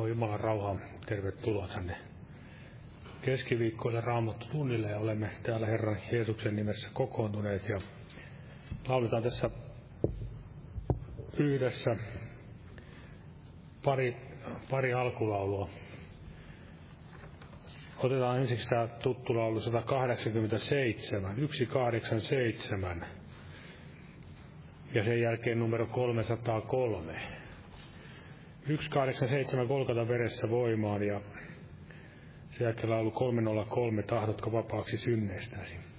Joo, 0.00 0.06
Jumalan 0.06 0.40
rauhaa. 0.40 0.76
Tervetuloa 1.06 1.68
tänne 1.68 1.96
keskiviikkoille 3.22 4.00
raamattu 4.00 4.46
tunnille 4.52 4.90
ja 4.90 4.98
olemme 4.98 5.30
täällä 5.42 5.66
Herran 5.66 5.98
Jeesuksen 6.12 6.56
nimessä 6.56 6.88
kokoontuneet 6.92 7.68
ja 7.68 7.80
lauletaan 8.88 9.22
tässä 9.22 9.50
yhdessä 11.38 11.96
pari, 13.84 14.16
pari 14.70 14.94
alkulaulua. 14.94 15.68
Otetaan 17.98 18.38
ensiksi 18.38 18.68
tämä 18.68 18.86
tuttu 18.86 19.36
laulu 19.36 19.60
187, 19.60 21.34
187 21.36 23.06
ja 24.94 25.04
sen 25.04 25.20
jälkeen 25.20 25.58
numero 25.58 25.86
303. 25.86 27.39
187 28.66 29.68
Kolkata 29.68 30.08
veressä 30.08 30.50
voimaan 30.50 31.02
ja 31.02 31.20
sen 32.50 32.64
jälkeen 32.64 32.90
laulu 32.90 33.10
303 33.10 34.02
tahdotko 34.02 34.52
vapaaksi 34.52 34.98
synneistäsi. 34.98 35.89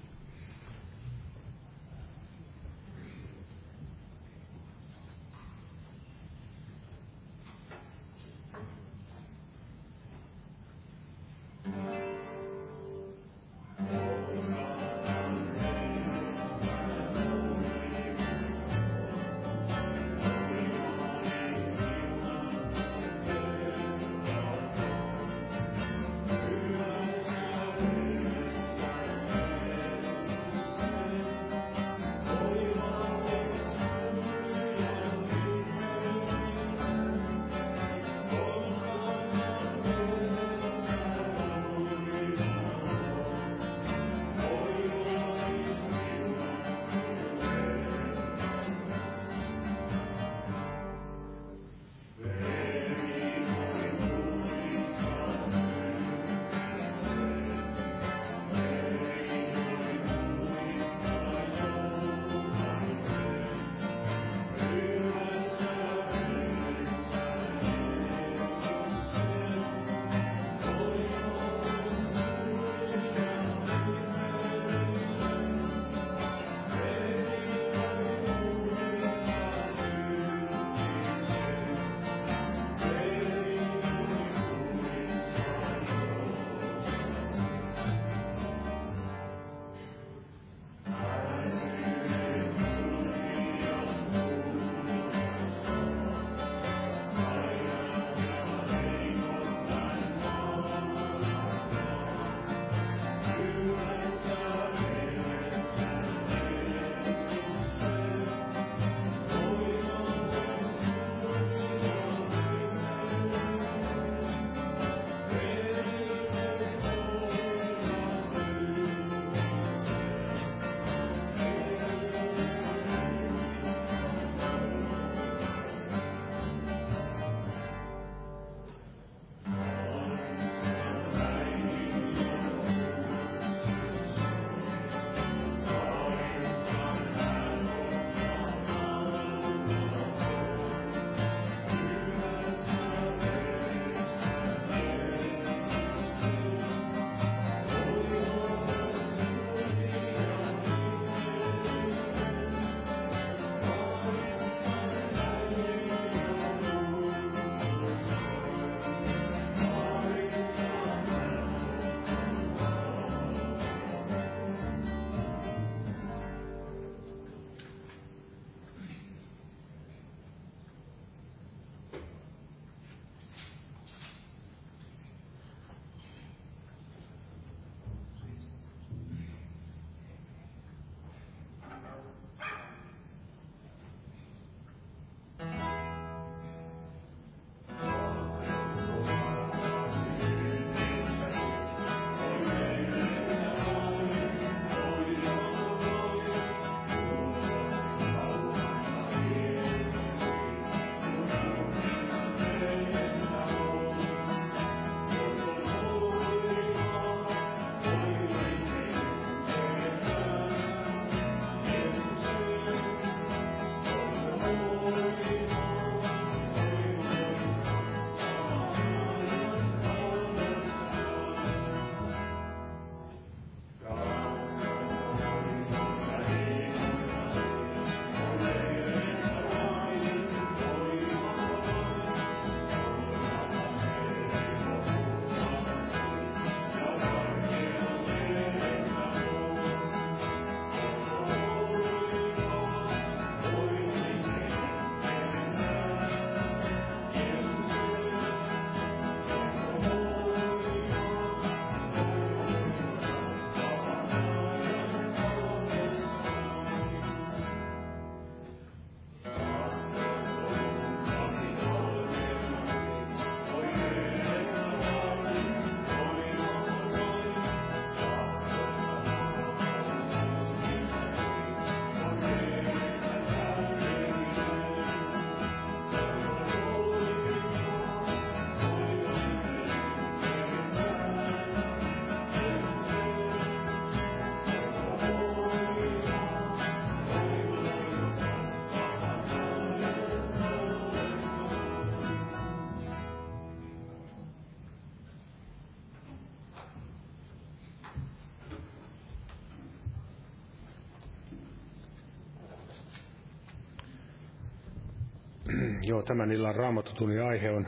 Joo, 305.92 306.04
tämän 306.04 306.32
illan 306.32 306.56
raamatutunnin 306.56 307.24
aihe 307.24 307.52
on 307.52 307.68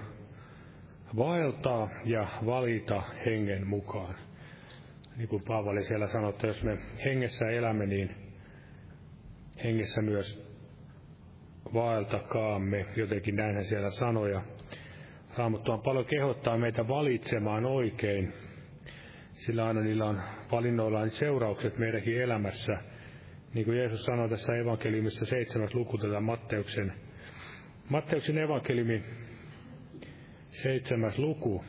vaeltaa 1.17 1.89
ja 2.05 2.27
valita 2.45 3.03
hengen 3.25 3.67
mukaan. 3.67 4.15
Niin 5.17 5.27
kuin 5.27 5.43
Paavali 5.47 5.83
siellä 5.83 6.07
sanoi, 6.07 6.29
että 6.29 6.47
jos 6.47 6.63
me 6.63 6.77
hengessä 7.05 7.49
elämme, 7.49 7.85
niin 7.85 8.15
hengessä 9.63 10.01
myös 10.01 10.53
vaeltakaamme. 11.73 12.85
Jotenkin 12.95 13.35
näinhän 13.35 13.65
siellä 13.65 13.89
sanoja. 13.89 14.41
Raamattu 15.37 15.71
on 15.71 15.81
paljon 15.81 16.05
kehottaa 16.05 16.57
meitä 16.57 16.87
valitsemaan 16.87 17.65
oikein, 17.65 18.33
sillä 19.33 19.65
aina 19.65 19.81
niillä 19.81 20.05
on 20.05 20.21
valinnoillaan 20.51 21.09
seuraukset 21.09 21.77
meidänkin 21.77 22.21
elämässä. 22.21 22.77
Niin 23.53 23.65
kuin 23.65 23.77
Jeesus 23.77 24.05
sanoi 24.05 24.29
tässä 24.29 24.55
evankeliumissa 24.55 25.25
seitsemäs 25.25 25.75
luku 25.75 25.97
tätä 25.97 26.19
Matteuksen, 26.19 26.93
Matteuksen 27.93 28.37
evankeliumi 28.37 29.03
seitsemäs 30.49 31.19
luku. 31.19 31.65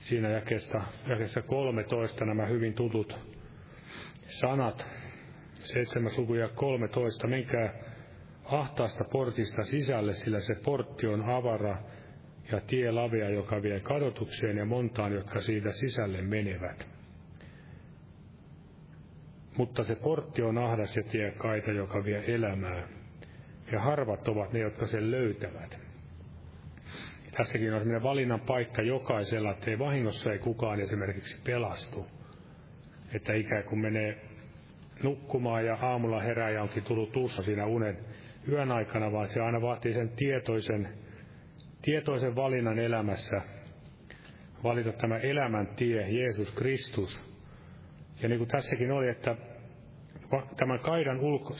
Siinä 0.00 0.30
jakesta, 0.30 0.82
jakessa 1.08 1.42
13 1.42 2.24
nämä 2.24 2.46
hyvin 2.46 2.74
tutut 2.74 3.18
sanat. 4.28 4.86
Seitsemäs 5.54 6.18
luku 6.18 6.34
ja 6.34 6.48
13. 6.48 7.26
Menkää 7.26 7.74
ahtaasta 8.44 9.04
portista 9.04 9.64
sisälle, 9.64 10.14
sillä 10.14 10.40
se 10.40 10.54
portti 10.54 11.06
on 11.06 11.30
avara 11.30 11.82
ja 12.52 12.60
tie 12.60 12.90
lavea, 12.90 13.30
joka 13.30 13.62
vie 13.62 13.80
kadotukseen 13.80 14.56
ja 14.56 14.64
montaan, 14.64 15.12
jotka 15.12 15.40
siitä 15.40 15.72
sisälle 15.72 16.22
menevät. 16.22 16.88
Mutta 19.56 19.82
se 19.82 19.94
portti 19.94 20.42
on 20.42 20.58
ahdas 20.58 20.96
ja 20.96 21.02
tie 21.02 21.30
kaita, 21.30 21.70
joka 21.70 22.04
vie 22.04 22.34
elämää, 22.34 22.95
ja 23.72 23.80
harvat 23.80 24.28
ovat 24.28 24.52
ne, 24.52 24.58
jotka 24.58 24.86
sen 24.86 25.10
löytävät. 25.10 25.78
Tässäkin 27.36 27.72
on 27.72 27.78
sellainen 27.80 28.02
valinnan 28.02 28.40
paikka 28.40 28.82
jokaisella, 28.82 29.50
että 29.50 29.70
ei 29.70 29.78
vahingossa 29.78 30.32
ei 30.32 30.38
kukaan 30.38 30.80
esimerkiksi 30.80 31.40
pelastu. 31.44 32.06
Että 33.14 33.34
ikään 33.34 33.64
kuin 33.64 33.80
menee 33.80 34.20
nukkumaan 35.02 35.66
ja 35.66 35.78
aamulla 35.82 36.20
herää 36.20 36.50
ja 36.50 36.62
onkin 36.62 36.82
tullut 36.82 37.12
tussa 37.12 37.42
siinä 37.42 37.66
unen 37.66 37.98
yön 38.48 38.72
aikana, 38.72 39.12
vaan 39.12 39.28
se 39.28 39.40
aina 39.40 39.60
vaatii 39.60 39.92
sen 39.92 40.08
tietoisen, 40.08 40.88
tietoisen 41.82 42.36
valinnan 42.36 42.78
elämässä. 42.78 43.40
Valita 44.64 44.92
tämä 44.92 45.18
elämän 45.18 45.66
tie, 45.66 46.10
Jeesus 46.10 46.54
Kristus. 46.54 47.20
Ja 48.22 48.28
niin 48.28 48.38
kuin 48.38 48.48
tässäkin 48.48 48.92
oli, 48.92 49.08
että 49.08 49.36
tämän 50.56 50.78
kaidan, 50.78 51.20
ulko, 51.20 51.54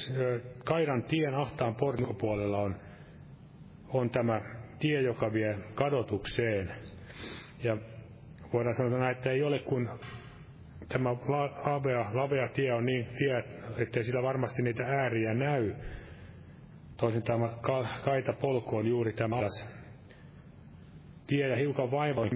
kaidan 0.64 1.02
tien 1.02 1.34
ahtaan 1.34 1.74
portikopuolella 1.74 2.58
on, 2.58 2.76
on 3.88 4.10
tämä 4.10 4.40
tie, 4.78 5.02
joka 5.02 5.32
vie 5.32 5.58
kadotukseen. 5.74 6.70
Ja 7.62 7.76
voidaan 8.52 8.74
sanoa, 8.74 9.10
että 9.10 9.30
ei 9.30 9.42
ole 9.42 9.58
kuin 9.58 9.88
tämä 10.88 11.10
lavea, 11.10 12.10
lavea 12.12 12.48
tie 12.48 12.72
on 12.72 12.86
niin 12.86 13.06
tie, 13.18 13.44
ettei 13.76 14.04
sillä 14.04 14.22
varmasti 14.22 14.62
niitä 14.62 14.84
ääriä 14.86 15.34
näy. 15.34 15.74
Toisin 16.96 17.22
tämä 17.22 17.48
kaita 18.04 18.32
polku 18.32 18.76
on 18.76 18.86
juuri 18.86 19.12
tämä 19.12 19.36
tie 21.26 21.48
ja 21.48 21.56
hiukan 21.56 21.90
vaivoin. 21.90 22.30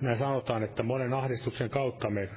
Näin 0.00 0.18
sanotaan, 0.18 0.62
että 0.62 0.82
monen 0.82 1.12
ahdistuksen 1.12 1.70
kautta 1.70 2.10
me 2.10 2.28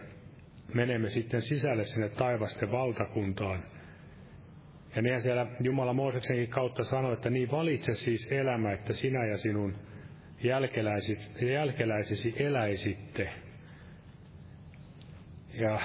menemme 0.74 1.10
sitten 1.10 1.42
sisälle 1.42 1.86
sinne 1.86 2.10
taivasten 2.10 2.72
valtakuntaan. 2.72 3.64
Ja 4.96 5.02
niin 5.02 5.22
siellä 5.22 5.48
Jumala 5.60 5.94
Mooseksenkin 5.94 6.50
kautta 6.50 6.84
sanoi, 6.84 7.14
että 7.14 7.30
niin 7.30 7.52
valitse 7.52 7.94
siis 7.94 8.32
elämä, 8.32 8.72
että 8.72 8.94
sinä 8.94 9.26
ja 9.26 9.38
sinun 9.38 9.76
jälkeläisisi 11.42 12.36
eläisitte. 12.38 13.30
Ja 15.54 15.80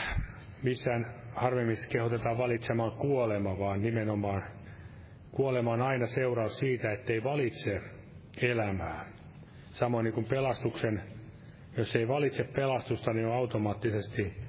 missään 0.63 1.15
harvemmin 1.33 1.77
kehotetaan 1.93 2.39
valitsemaan 2.39 2.93
kuolema, 2.93 3.59
vaan 3.59 3.83
nimenomaan 3.83 4.43
kuolema 5.31 5.73
on 5.73 5.83
aina 5.83 6.07
seuraus 6.07 6.59
siitä, 6.59 6.93
ettei 6.93 7.25
valitse 7.25 7.81
elämää. 8.43 9.07
Samoin 9.71 10.05
niin 10.05 10.15
kuin 10.15 10.27
pelastuksen, 10.27 11.03
jos 11.77 11.97
ei 11.97 12.09
valitse 12.09 12.45
pelastusta, 12.45 13.13
niin 13.13 13.27
on 13.27 13.35
automaattisesti 13.35 14.44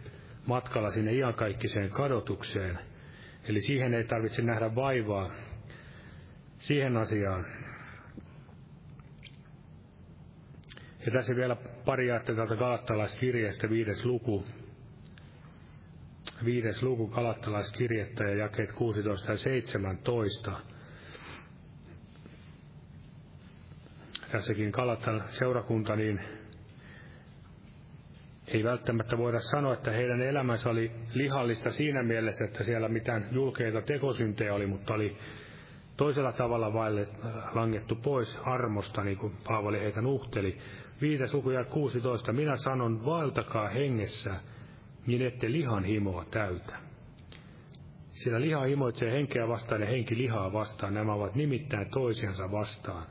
matkalla 0.46 0.92
sinne 0.92 1.14
iankaikkiseen 1.14 1.90
kadotukseen. 1.90 2.80
Eli 3.44 3.62
siihen 3.62 3.94
ei 3.94 4.04
tarvitse 4.04 4.42
nähdä 4.42 4.76
vaivaa, 4.76 5.32
siihen 6.60 6.98
asiaan. 6.98 7.46
Ja 11.06 11.12
tässä 11.12 11.36
vielä 11.36 11.56
pari 11.86 12.12
ajattelua 12.12 12.38
täältä 12.38 12.56
Galattalaiskirjeestä 12.56 13.70
viides 13.70 14.06
luku, 14.06 14.46
viides 16.46 16.84
luku 16.84 17.08
kalattalaiskirjettä 17.08 18.24
ja 18.24 18.36
jakeet 18.36 18.72
16 18.72 19.32
ja 19.32 19.38
17. 19.38 20.52
Tässäkin 24.32 24.72
Kalattan 24.72 25.24
seurakunta, 25.30 25.96
niin 25.96 26.20
ei 28.48 28.64
välttämättä 28.64 29.18
voida 29.18 29.40
sanoa, 29.40 29.74
että 29.74 29.92
heidän 29.92 30.22
elämänsä 30.22 30.70
oli 30.70 30.92
lihallista 31.14 31.72
siinä 31.72 32.04
mielessä, 32.04 32.46
että 32.46 32.64
siellä 32.64 32.90
mitään 32.90 33.26
julkeita 33.32 33.82
tekosyntejä 33.82 34.54
oli, 34.54 34.68
mutta 34.68 34.94
oli 34.94 35.18
toisella 35.98 36.32
tavalla 36.32 36.74
vaille 36.74 37.08
langettu 37.54 37.96
pois 37.96 38.40
armosta, 38.44 39.04
niin 39.04 39.18
kuin 39.18 39.34
Paavali 39.48 39.80
heitä 39.80 40.02
nuhteli. 40.02 40.58
Viides 41.02 41.34
luku 41.34 41.50
ja 41.50 41.64
16. 41.66 42.34
Minä 42.34 42.56
sanon, 42.56 43.06
vaeltakaa 43.06 43.68
hengessä, 43.68 44.36
niin 45.08 45.22
ette 45.22 45.52
lihan 45.52 45.84
himoa 45.84 46.26
täytä. 46.32 46.76
Sillä 48.12 48.42
liha 48.42 48.62
himoitsee 48.62 49.12
henkeä 49.12 49.48
vastaan 49.48 49.82
ja 49.82 49.88
henki 49.88 50.18
lihaa 50.18 50.54
vastaan. 50.54 50.94
Nämä 50.94 51.14
ovat 51.14 51.36
nimittäin 51.36 51.90
toisiansa 51.90 52.52
vastaan. 52.52 53.08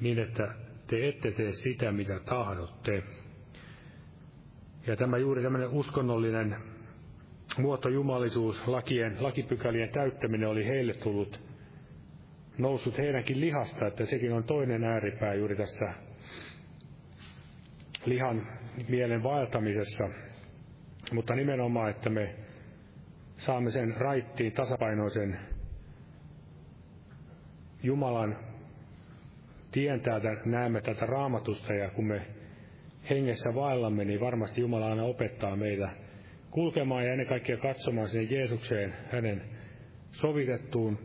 Niin, 0.00 0.18
että 0.18 0.54
te 0.86 1.08
ette 1.08 1.30
tee 1.30 1.52
sitä, 1.52 1.92
mitä 1.92 2.20
tahdotte. 2.20 3.02
Ja 4.86 4.96
tämä 4.96 5.18
juuri 5.18 5.42
tämmöinen 5.42 5.68
uskonnollinen 5.68 6.56
muotojumalisuus, 7.58 8.66
lakien, 8.68 9.16
lakipykälien 9.20 9.88
täyttäminen 9.88 10.48
oli 10.48 10.66
heille 10.66 10.94
tullut 10.94 11.40
noussut 12.58 12.98
heidänkin 12.98 13.40
lihasta, 13.40 13.86
että 13.86 14.04
sekin 14.06 14.32
on 14.32 14.44
toinen 14.44 14.84
ääripää 14.84 15.34
juuri 15.34 15.56
tässä 15.56 15.94
lihan 18.06 18.46
mielen 18.88 19.22
vaeltamisessa, 19.22 20.08
mutta 21.12 21.34
nimenomaan, 21.34 21.90
että 21.90 22.10
me 22.10 22.34
saamme 23.36 23.70
sen 23.70 23.96
raittiin 23.96 24.52
tasapainoisen 24.52 25.38
Jumalan 27.82 28.36
tien 29.72 30.00
täältä, 30.00 30.28
näemme 30.44 30.80
tätä 30.80 31.06
raamatusta 31.06 31.74
ja 31.74 31.90
kun 31.90 32.06
me 32.06 32.26
hengessä 33.10 33.54
vaellamme, 33.54 34.04
niin 34.04 34.20
varmasti 34.20 34.60
Jumala 34.60 34.88
aina 34.88 35.02
opettaa 35.02 35.56
meitä 35.56 35.88
kulkemaan 36.50 37.04
ja 37.04 37.12
ennen 37.12 37.26
kaikkea 37.26 37.56
katsomaan 37.56 38.08
sinne 38.08 38.36
Jeesukseen, 38.36 38.94
hänen 39.12 39.42
sovitettuun 40.12 40.98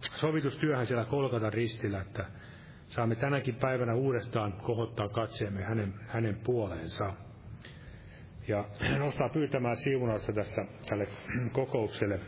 sovitustyöhön 0.00 0.86
siellä 0.86 1.04
Kolkatan 1.04 1.52
ristillä, 1.52 2.00
että 2.00 2.26
saamme 2.86 3.16
tänäkin 3.16 3.54
päivänä 3.54 3.94
uudestaan 3.94 4.52
kohottaa 4.52 5.08
katseemme 5.08 5.62
hänen, 5.62 5.94
hänen 6.06 6.36
puoleensa 6.44 7.12
ja 8.48 8.64
nostaa 8.98 9.28
pyytämään 9.28 9.76
siunausta 9.76 10.32
tässä 10.32 10.64
tälle 10.88 11.08
kokoukselle. 11.52 12.20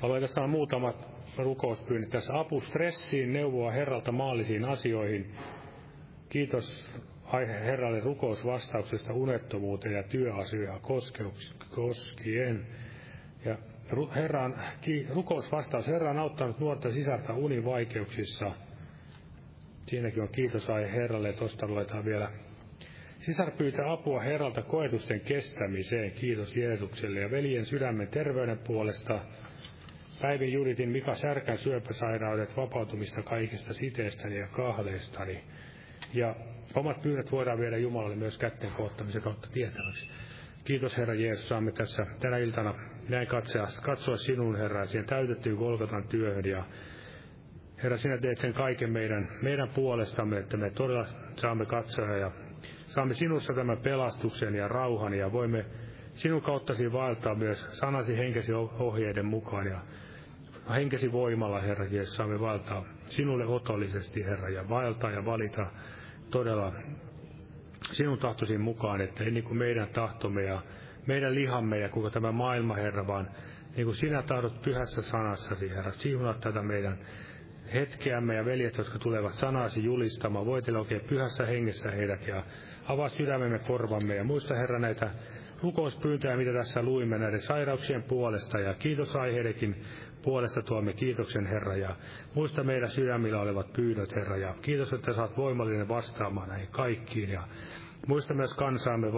Haluan 0.00 0.20
tässä 0.20 0.40
on 0.40 0.50
muutamat 0.50 0.96
rukouspyynnit 1.38 2.10
tässä. 2.10 2.38
Apu 2.38 2.60
stressiin, 2.60 3.32
neuvoa 3.32 3.70
Herralta 3.70 4.12
maallisiin 4.12 4.64
asioihin. 4.64 5.34
Kiitos 6.28 6.90
aihe 7.24 7.60
Herralle 7.60 8.00
rukousvastauksesta 8.00 9.12
unettomuuteen 9.12 9.94
ja 9.94 10.02
työasioita 10.02 10.80
koskien. 11.70 12.66
Ja 13.44 13.58
Herran, 14.14 14.62
rukousvastaus. 15.08 15.86
Herra 15.86 16.10
on 16.10 16.18
auttanut 16.18 16.60
nuorta 16.60 16.90
sisältä 16.90 17.32
univaikeuksissa. 17.32 18.52
Siinäkin 19.86 20.22
on 20.22 20.28
kiitos 20.28 20.70
aihe 20.70 20.92
Herralle, 20.92 21.32
tuosta 21.32 21.66
luetaan 21.66 22.04
vielä 22.04 22.32
Sisar 23.18 23.50
pyytää 23.50 23.92
apua 23.92 24.20
Herralta 24.20 24.62
koetusten 24.62 25.20
kestämiseen. 25.20 26.12
Kiitos 26.12 26.56
Jeesukselle 26.56 27.20
ja 27.20 27.30
veljen 27.30 27.66
sydämen 27.66 28.08
terveyden 28.08 28.58
puolesta. 28.58 29.20
Päivin 30.20 30.52
Juditin 30.52 30.88
Mika 30.88 31.14
Särkän 31.14 31.58
syöpäsairaudet, 31.58 32.56
vapautumista 32.56 33.22
kaikista 33.22 33.74
siteestäni 33.74 34.38
ja 34.38 34.46
kahleistani. 34.46 35.44
Ja 36.14 36.34
omat 36.74 37.02
pyynnöt 37.02 37.32
voidaan 37.32 37.58
viedä 37.58 37.76
Jumalalle 37.76 38.16
myös 38.16 38.38
kätten 38.38 38.70
koottamisen 38.70 39.22
kautta 39.22 39.48
tietäväksi. 39.52 40.10
Kiitos 40.64 40.96
Herra 40.96 41.14
Jeesus, 41.14 41.48
saamme 41.48 41.72
tässä 41.72 42.06
tänä 42.20 42.36
iltana 42.36 42.74
näin 43.08 43.26
katsoa, 43.26 43.66
katsoa 43.82 44.16
sinun, 44.16 44.56
Herra, 44.56 44.86
siihen 44.86 45.06
täytettyyn 45.06 45.56
Golgatan 45.56 46.08
työhön. 46.08 46.44
Ja 46.44 46.64
Herra, 47.82 47.96
sinä 47.96 48.18
teet 48.18 48.38
sen 48.38 48.54
kaiken 48.54 48.92
meidän, 48.92 49.28
meidän 49.42 49.68
puolestamme, 49.68 50.38
että 50.38 50.56
me 50.56 50.70
todella 50.70 51.04
saamme 51.36 51.66
katsoa 51.66 52.16
ja 52.16 52.32
saamme 52.86 53.14
sinussa 53.14 53.54
tämän 53.54 53.78
pelastuksen 53.78 54.54
ja 54.54 54.68
rauhan 54.68 55.14
ja 55.14 55.32
voimme 55.32 55.64
sinun 56.12 56.42
kauttasi 56.42 56.92
vaeltaa 56.92 57.34
myös 57.34 57.66
sanasi 57.70 58.16
henkesi 58.16 58.52
ohjeiden 58.52 59.26
mukaan 59.26 59.66
ja 59.66 59.80
henkesi 60.74 61.12
voimalla, 61.12 61.60
Herra 61.60 61.84
Jeesus, 61.84 62.16
saamme 62.16 62.40
vaeltaa 62.40 62.84
sinulle 63.06 63.46
otollisesti, 63.46 64.24
Herra, 64.24 64.48
ja 64.48 64.68
vaeltaa 64.68 65.10
ja 65.10 65.24
valita 65.24 65.66
todella 66.30 66.72
sinun 67.92 68.18
tahtosi 68.18 68.58
mukaan, 68.58 69.00
että 69.00 69.24
ei 69.24 69.30
niin 69.30 69.44
kuin 69.44 69.58
meidän 69.58 69.88
tahtomme 69.88 70.42
ja 70.42 70.62
meidän 71.06 71.34
lihamme 71.34 71.78
ja 71.78 71.88
koko 71.88 72.10
tämä 72.10 72.32
maailma, 72.32 72.74
Herra, 72.74 73.06
vaan 73.06 73.30
niin 73.76 73.84
kuin 73.84 73.96
sinä 73.96 74.22
tahdot 74.22 74.62
pyhässä 74.62 75.02
sanassasi, 75.02 75.70
Herra, 75.70 75.92
siunaa 75.92 76.34
tätä 76.34 76.62
meidän 76.62 76.98
hetkeämme 77.74 78.34
ja 78.34 78.44
veljet, 78.44 78.78
jotka 78.78 78.98
tulevat 78.98 79.32
sanasi 79.32 79.84
julistamaan, 79.84 80.46
voitele 80.46 80.78
oikein 80.78 81.00
pyhässä 81.00 81.46
hengessä 81.46 81.90
heidät 81.90 82.26
ja 82.26 82.42
avaa 82.88 83.08
sydämemme 83.08 83.58
korvamme 83.58 84.14
ja 84.14 84.24
muista 84.24 84.54
Herra 84.54 84.78
näitä 84.78 85.10
rukouspyyntöjä, 85.62 86.36
mitä 86.36 86.52
tässä 86.52 86.82
luimme 86.82 87.18
näiden 87.18 87.40
sairauksien 87.40 88.02
puolesta. 88.02 88.60
Ja 88.60 88.74
kiitosaiheiden 88.74 89.76
puolesta 90.28 90.62
tuomme 90.62 90.92
kiitoksen 90.92 91.46
Herra 91.46 91.76
ja 91.76 91.96
muista 92.34 92.64
meidän 92.64 92.90
sydämillä 92.90 93.40
olevat 93.40 93.72
pyydöt 93.72 94.14
Herra 94.14 94.36
ja 94.36 94.54
kiitos, 94.62 94.92
että 94.92 95.12
saat 95.12 95.36
voimallinen 95.36 95.88
vastaamaan 95.88 96.48
näihin 96.48 96.68
kaikkiin 96.70 97.30
ja 97.30 97.42
muista 98.06 98.34
myös 98.34 98.54
kansaamme 98.54 99.12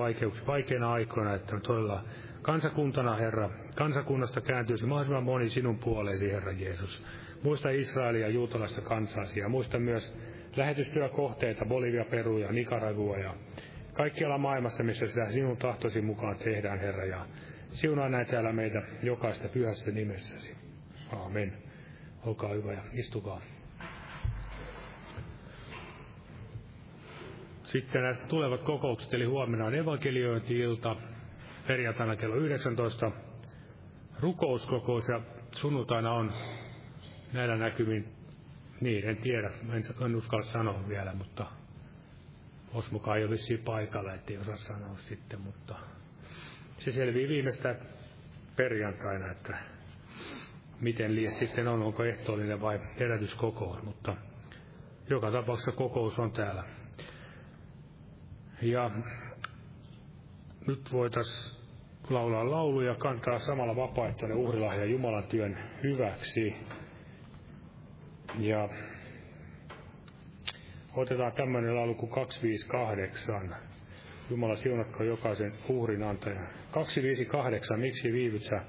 vaikeina 0.47 0.93
aikoina, 0.93 1.35
että 1.35 1.61
todella 1.61 2.05
kansakuntana 2.43 3.17
Herra, 3.17 3.51
kansakunnasta 3.75 4.41
kääntyisi 4.41 4.87
mahdollisimman 4.87 5.25
moni 5.25 5.49
sinun 5.49 5.79
puoleesi 5.79 6.33
Herra 6.33 6.53
Jeesus. 6.53 7.05
Muista 7.43 7.71
Israelia 7.71 8.29
juutalaista 8.29 8.81
kansaasi 8.81 9.41
ja 9.41 9.49
muista 9.49 9.79
myös 9.79 10.15
lähetystyökohteita 10.57 11.65
Bolivia, 11.65 12.05
Peru 12.11 12.39
ja 12.39 12.53
Nicaragua 12.53 13.19
ja 13.19 13.35
kaikkialla 13.93 14.39
maailmassa, 14.39 14.85
missä 14.85 15.07
sitä 15.07 15.31
sinun 15.31 15.57
tahtosi 15.57 16.01
mukaan 16.01 16.37
tehdään, 16.37 16.81
Herra, 16.81 17.05
ja 17.05 17.27
siunaa 17.71 18.09
näin 18.09 18.27
täällä 18.27 18.53
meitä 18.53 18.83
jokaista 19.03 19.49
pyhässä 19.49 19.91
nimessäsi. 19.91 20.60
Aamen. 21.13 21.53
Olkaa 22.27 22.51
hyvä 22.51 22.73
ja 22.73 22.83
istukaa. 22.93 23.41
Sitten 27.65 28.03
näistä 28.03 28.27
tulevat 28.27 28.63
kokoukset, 28.63 29.15
eli 29.15 29.25
huomenna 29.25 29.67
on 29.67 29.75
evankeliointi-ilta, 29.75 30.97
perjantaina 31.67 32.17
kello 32.17 32.37
19, 32.37 33.13
rukouskokous 34.21 35.09
ja 35.09 35.21
sunnuntaina 35.53 36.13
on 36.13 36.33
näillä 37.33 37.57
näkymin, 37.57 38.05
niin 38.81 39.09
en 39.09 39.17
tiedä, 39.17 39.51
en, 39.73 39.85
en 40.05 40.17
uskalla 40.17 40.45
sanoa 40.45 40.89
vielä, 40.89 41.15
mutta 41.15 41.47
Osmukaan 42.75 43.19
ei 43.19 43.25
ole 43.25 43.31
vissiin 43.31 43.63
paikalla, 43.63 44.15
ettei 44.15 44.39
osaa 44.39 44.57
sanoa 44.57 44.97
sitten, 44.99 45.41
mutta 45.41 45.75
se 46.79 46.93
selvii 46.93 47.29
viimeistä 47.29 47.77
perjantaina, 48.57 49.31
että 49.31 49.59
miten 50.81 51.15
liian 51.15 51.35
sitten 51.35 51.69
on, 51.69 51.83
onko 51.83 52.05
ehtoollinen 52.05 52.61
vai 52.61 52.81
herätyskokous, 53.01 53.83
mutta 53.83 54.17
joka 55.11 55.31
tapauksessa 55.31 55.73
kokous 55.73 56.19
on 56.19 56.33
täällä. 56.33 56.65
Ja 58.63 58.91
nyt 60.67 60.93
voitaisiin 60.93 61.61
laulaa 62.11 62.51
laulu 62.51 62.81
ja 62.81 62.95
kantaa 62.95 63.39
samalla 63.39 63.77
vapaaehtoinen 63.77 64.39
uhrilahja 64.39 64.85
Jumalan 64.85 65.25
työn 65.29 65.59
hyväksi. 65.83 66.55
Ja 68.39 68.69
otetaan 70.95 71.33
tämmöinen 71.33 71.77
laulu 71.77 71.95
kuin 71.95 72.11
258. 72.11 73.57
Jumala 74.31 74.57
siunatko 74.57 75.03
jokaisen 75.03 75.53
uhrin 75.69 76.03
antajan. 76.03 76.49
258, 76.71 77.81
miksi 77.81 78.13
viivyt 78.13 78.43
sä 78.43 78.63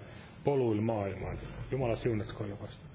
poluil 0.43 0.81
maailmaan? 0.81 1.37
Jumala 1.71 1.95
siunatko 1.95 2.45
jokaisen. 2.45 2.90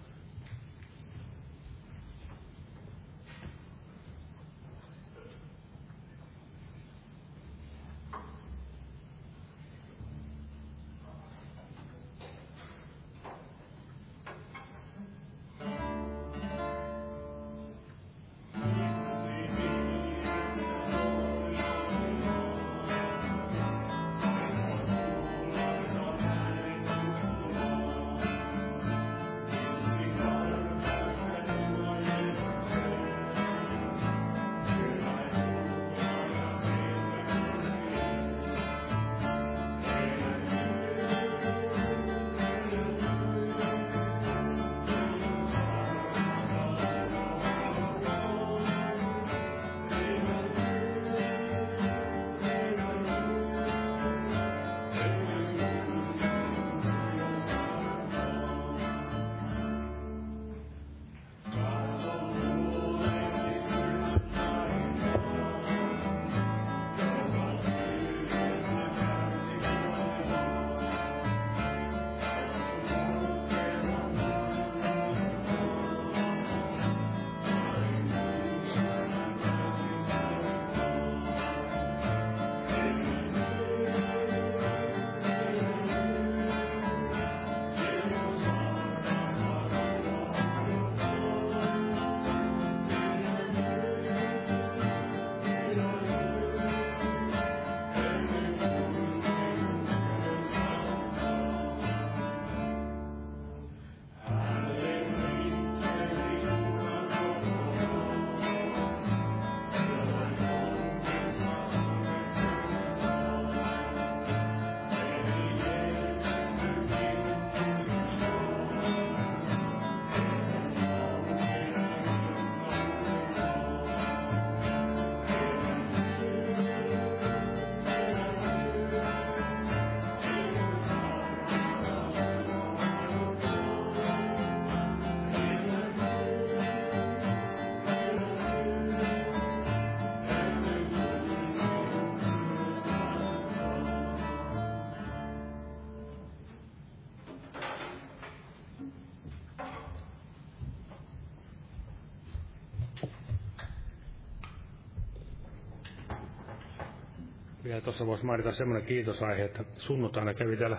Vielä 157.66 157.80
tuossa 157.80 158.06
voisi 158.06 158.24
mainita 158.24 158.52
semmoinen 158.52 158.86
kiitosaihe, 158.88 159.44
että 159.44 159.64
sunnuntaina 159.76 160.34
kävi 160.34 160.56
täällä 160.56 160.78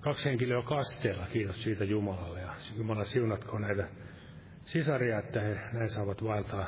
kaksi 0.00 0.24
henkilöä 0.24 0.62
kasteella, 0.62 1.26
kiitos 1.32 1.62
siitä 1.62 1.84
Jumalalle. 1.84 2.40
Ja 2.40 2.54
Jumala 2.76 3.04
siunatko 3.04 3.58
näitä 3.58 3.88
sisaria, 4.64 5.18
että 5.18 5.40
he 5.40 5.58
näin 5.72 5.90
saavat 5.90 6.24
vaeltaa 6.24 6.66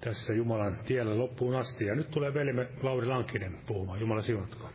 tässä 0.00 0.32
Jumalan 0.32 0.78
tiellä 0.86 1.18
loppuun 1.18 1.56
asti. 1.56 1.84
Ja 1.84 1.94
nyt 1.94 2.10
tulee 2.10 2.34
velimme 2.34 2.68
Lauri 2.82 3.06
Lankinen 3.06 3.58
puhumaan. 3.66 4.00
Jumala 4.00 4.22
siunatko. 4.22 4.70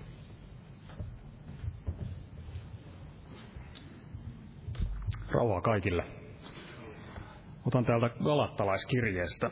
Rauhaa 5.32 5.62
kaikille. 5.62 6.04
Otan 7.68 7.86
täältä 7.86 8.10
Galattalaiskirjeestä 8.24 9.52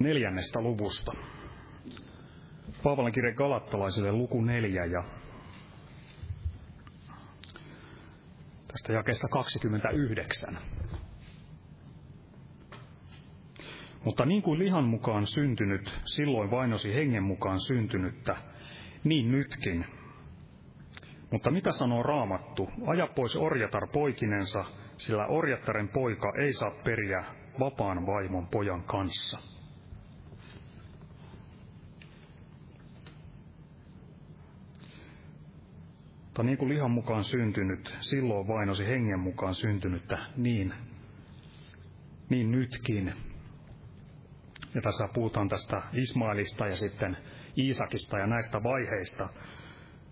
neljännestä 0.00 0.60
luvusta. 0.60 1.12
Paavalin 2.82 3.12
kirje 3.12 3.32
Galattalaisille 3.32 4.12
luku 4.12 4.40
neljä 4.40 4.84
ja 4.84 5.04
tästä 8.68 8.92
jakeesta 8.92 9.28
29. 9.28 10.58
Mutta 14.04 14.24
niin 14.24 14.42
kuin 14.42 14.58
lihan 14.58 14.84
mukaan 14.84 15.26
syntynyt 15.26 16.00
silloin 16.04 16.50
vainosi 16.50 16.94
hengen 16.94 17.22
mukaan 17.22 17.60
syntynyttä, 17.60 18.36
niin 19.04 19.32
nytkin. 19.32 19.84
Mutta 21.30 21.50
mitä 21.50 21.72
sanoo 21.72 22.02
raamattu? 22.02 22.70
Aja 22.86 23.06
pois 23.06 23.36
orjatar 23.36 23.88
poikinensa, 23.92 24.64
sillä 24.96 25.26
orjattaren 25.26 25.88
poika 25.88 26.32
ei 26.42 26.52
saa 26.52 26.70
periä 26.84 27.24
vapaan 27.60 28.06
vaimon 28.06 28.46
pojan 28.46 28.82
kanssa. 28.82 29.57
Mutta 36.38 36.46
niin 36.46 36.58
kuin 36.58 36.68
lihan 36.68 36.90
mukaan 36.90 37.24
syntynyt, 37.24 37.94
silloin 38.00 38.48
vainosi 38.48 38.86
hengen 38.86 39.20
mukaan 39.20 39.54
syntynyttä, 39.54 40.18
niin, 40.36 40.74
niin 42.28 42.50
nytkin. 42.50 43.12
Ja 44.74 44.82
tässä 44.82 45.08
puhutaan 45.14 45.48
tästä 45.48 45.82
Ismailista 45.92 46.66
ja 46.66 46.76
sitten 46.76 47.16
Iisakista 47.56 48.18
ja 48.18 48.26
näistä 48.26 48.62
vaiheista. 48.62 49.28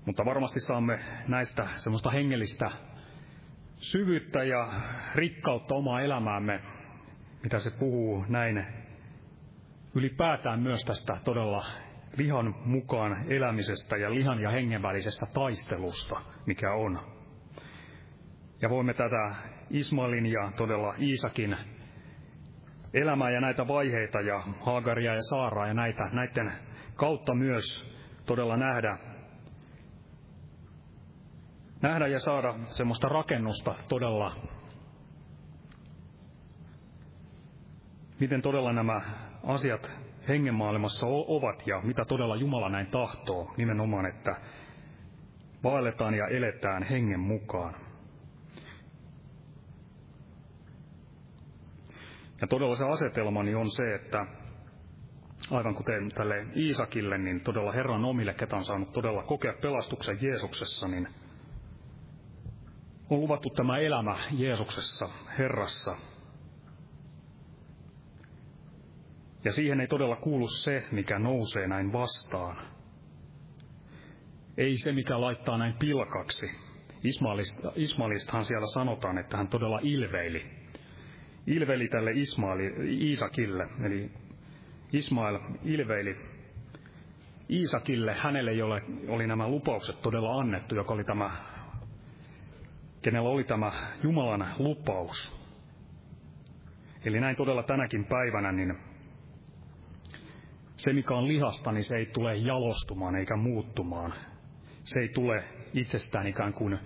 Mutta 0.07 0.25
varmasti 0.25 0.61
saamme 0.61 0.99
näistä 1.29 1.69
semmoista 1.77 2.11
hengellistä 2.11 2.71
syvyyttä 3.75 4.45
ja 4.45 4.81
rikkautta 5.15 5.75
omaa 5.75 6.01
elämäämme, 6.01 6.61
mitä 7.43 7.59
se 7.59 7.79
puhuu 7.79 8.25
näin 8.29 8.67
ylipäätään 9.95 10.61
myös 10.63 10.85
tästä 10.85 11.21
todella 11.25 11.67
lihan 12.17 12.55
mukaan 12.65 13.33
elämisestä 13.33 13.97
ja 13.97 14.15
lihan 14.15 14.41
ja 14.41 14.51
hengen 14.51 14.83
välisestä 14.83 15.27
taistelusta, 15.35 16.21
mikä 16.47 16.73
on. 16.73 16.99
Ja 18.63 18.71
voimme 18.71 18.95
tätä 18.95 19.35
Ismailin 19.71 20.27
ja 20.27 20.53
todella 20.57 20.95
Iisakin 20.99 21.57
elämää 22.95 23.31
ja 23.31 23.41
näitä 23.41 23.69
vaiheita 23.69 24.21
ja 24.21 24.43
Haagaria 24.61 25.15
ja 25.15 25.23
Saaraa 25.23 25.67
ja 25.67 25.75
näitä, 25.75 26.09
näiden 26.13 26.53
kautta 26.95 27.35
myös 27.35 27.97
todella 28.27 28.57
nähdä, 28.57 28.99
nähdä 31.83 32.07
ja 32.07 32.21
saada 32.21 32.55
semmoista 32.65 33.09
rakennusta 33.09 33.75
todella, 33.89 34.37
miten 38.21 38.43
todella 38.43 38.73
nämä 38.73 39.01
asiat 39.45 40.06
hengenmaailmassa 40.29 41.07
ovat 41.07 41.67
ja 41.67 41.81
mitä 41.83 42.05
todella 42.05 42.37
Jumala 42.37 42.69
näin 42.69 42.87
tahtoo, 42.87 43.55
nimenomaan, 43.57 44.07
että 44.07 44.37
vaelletaan 45.65 46.15
ja 46.15 46.27
eletään 46.29 46.83
hengen 46.83 47.21
mukaan. 47.21 47.75
Ja 52.41 52.47
todella 52.47 52.75
se 52.77 52.85
asetelmani 52.85 53.55
on 53.55 53.71
se, 53.71 53.95
että 53.95 54.27
aivan 55.51 55.75
kuten 55.75 56.09
tälle 56.15 56.47
Iisakille, 56.57 57.19
niin 57.19 57.41
todella 57.41 57.73
Herran 57.73 58.05
omille, 58.05 58.35
ketä 58.35 58.57
on 58.57 58.65
saanut 58.65 58.93
todella 58.93 59.23
kokea 59.23 59.53
pelastuksen 59.63 60.19
Jeesuksessa, 60.23 60.89
niin 60.89 61.09
on 63.11 63.21
luvattu 63.21 63.51
tämä 63.51 63.79
elämä 63.79 64.17
Jeesuksessa, 64.33 65.09
Herrassa, 65.39 65.97
Ja 69.47 69.53
siihen 69.53 69.81
ei 69.81 69.87
todella 69.87 70.17
kuulu 70.17 70.49
se, 70.49 70.85
mikä 70.93 71.19
nousee 71.19 71.67
näin 71.67 71.93
vastaan. 71.93 72.57
Ei 74.57 74.77
se, 74.77 74.93
mikä 74.93 75.21
laittaa 75.21 75.59
näin 75.59 75.75
pilkaksi. 75.79 76.47
Ismailista, 77.05 77.73
Ismailistahan 77.77 78.45
siellä 78.45 78.67
sanotaan, 78.75 79.19
että 79.19 79.37
hän 79.37 79.49
todella 79.49 79.81
ilveili. 79.83 80.43
Ilveili 81.47 81.89
tälle 81.89 82.11
Ismaili, 82.11 82.73
Iisakille, 83.09 83.69
eli 83.85 84.11
Ismail 84.93 85.39
ilveili 85.65 86.17
Iisakille, 87.51 88.15
hänelle 88.15 88.53
jolle 88.53 88.83
oli 89.09 89.27
nämä 89.27 89.49
lupaukset 89.49 90.03
todella 90.03 90.39
annettu, 90.39 90.75
joka 90.75 90.95
oli 90.95 91.05
tämä, 91.05 91.31
kenellä 93.03 93.29
oli 93.29 93.45
tämä 93.45 93.73
Jumalan 94.03 94.47
lupaus. 94.59 95.47
Eli 97.05 97.21
näin 97.21 97.37
todella 97.37 97.63
tänäkin 97.63 98.05
päivänä, 98.05 98.53
niin 98.53 98.86
se, 100.77 100.93
mikä 100.93 101.15
on 101.15 101.29
lihasta, 101.29 101.73
niin 101.73 101.85
se 101.85 101.97
ei 101.97 102.07
tule 102.07 102.37
jalostumaan 102.37 103.17
eikä 103.17 103.37
muuttumaan. 103.37 104.15
Se 104.85 104.99
ei 105.01 105.09
tule 105.09 105.45
itsestään 105.75 106.27
ikään 106.27 106.53
kuin 106.53 106.79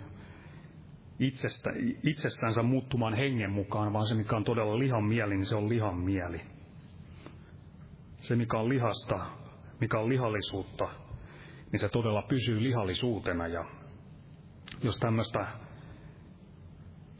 itsestä, 1.19 1.71
itsessänsä 2.03 2.63
muuttumaan 2.63 3.15
hengen 3.15 3.53
mukaan, 3.53 3.93
vaan 3.93 4.07
se, 4.07 4.15
mikä 4.15 4.37
on 4.37 4.45
todella 4.45 4.79
lihan 4.79 5.05
mieli, 5.05 5.35
niin 5.35 5.47
se 5.47 5.57
on 5.57 5.69
lihan 5.69 5.99
mieli. 5.99 6.41
Se, 8.17 8.37
mikä 8.37 8.59
on 8.59 8.69
lihasta, 8.69 9.27
mikä 9.81 9.99
on 9.99 10.09
lihallisuutta, 10.09 10.89
niin 11.73 11.81
se 11.81 11.89
todella 11.89 12.23
pysyy 12.23 12.63
lihallisuutena. 12.63 13.47
Ja 13.47 13.65
jos 14.83 14.97
tämmöistä 14.97 15.47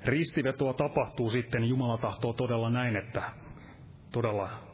ristivetoa 0.05 0.73
tapahtuu 0.75 1.31
sitten, 1.31 1.65
Jumala 1.65 1.99
tahtoo 1.99 2.33
todella 2.33 2.71
näin, 2.71 2.97
että 2.97 3.23
todella 4.13 4.70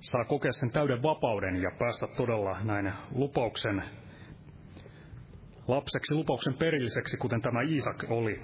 saa 0.00 0.24
kokea 0.24 0.52
sen 0.52 0.70
täyden 0.70 1.02
vapauden 1.02 1.62
ja 1.62 1.70
päästä 1.78 2.06
todella 2.16 2.58
näin 2.64 2.92
lupauksen 3.14 3.82
lapseksi, 5.68 6.14
lupauksen 6.14 6.54
perilliseksi, 6.54 7.16
kuten 7.16 7.42
tämä 7.42 7.62
Iisak 7.62 8.04
oli. 8.08 8.42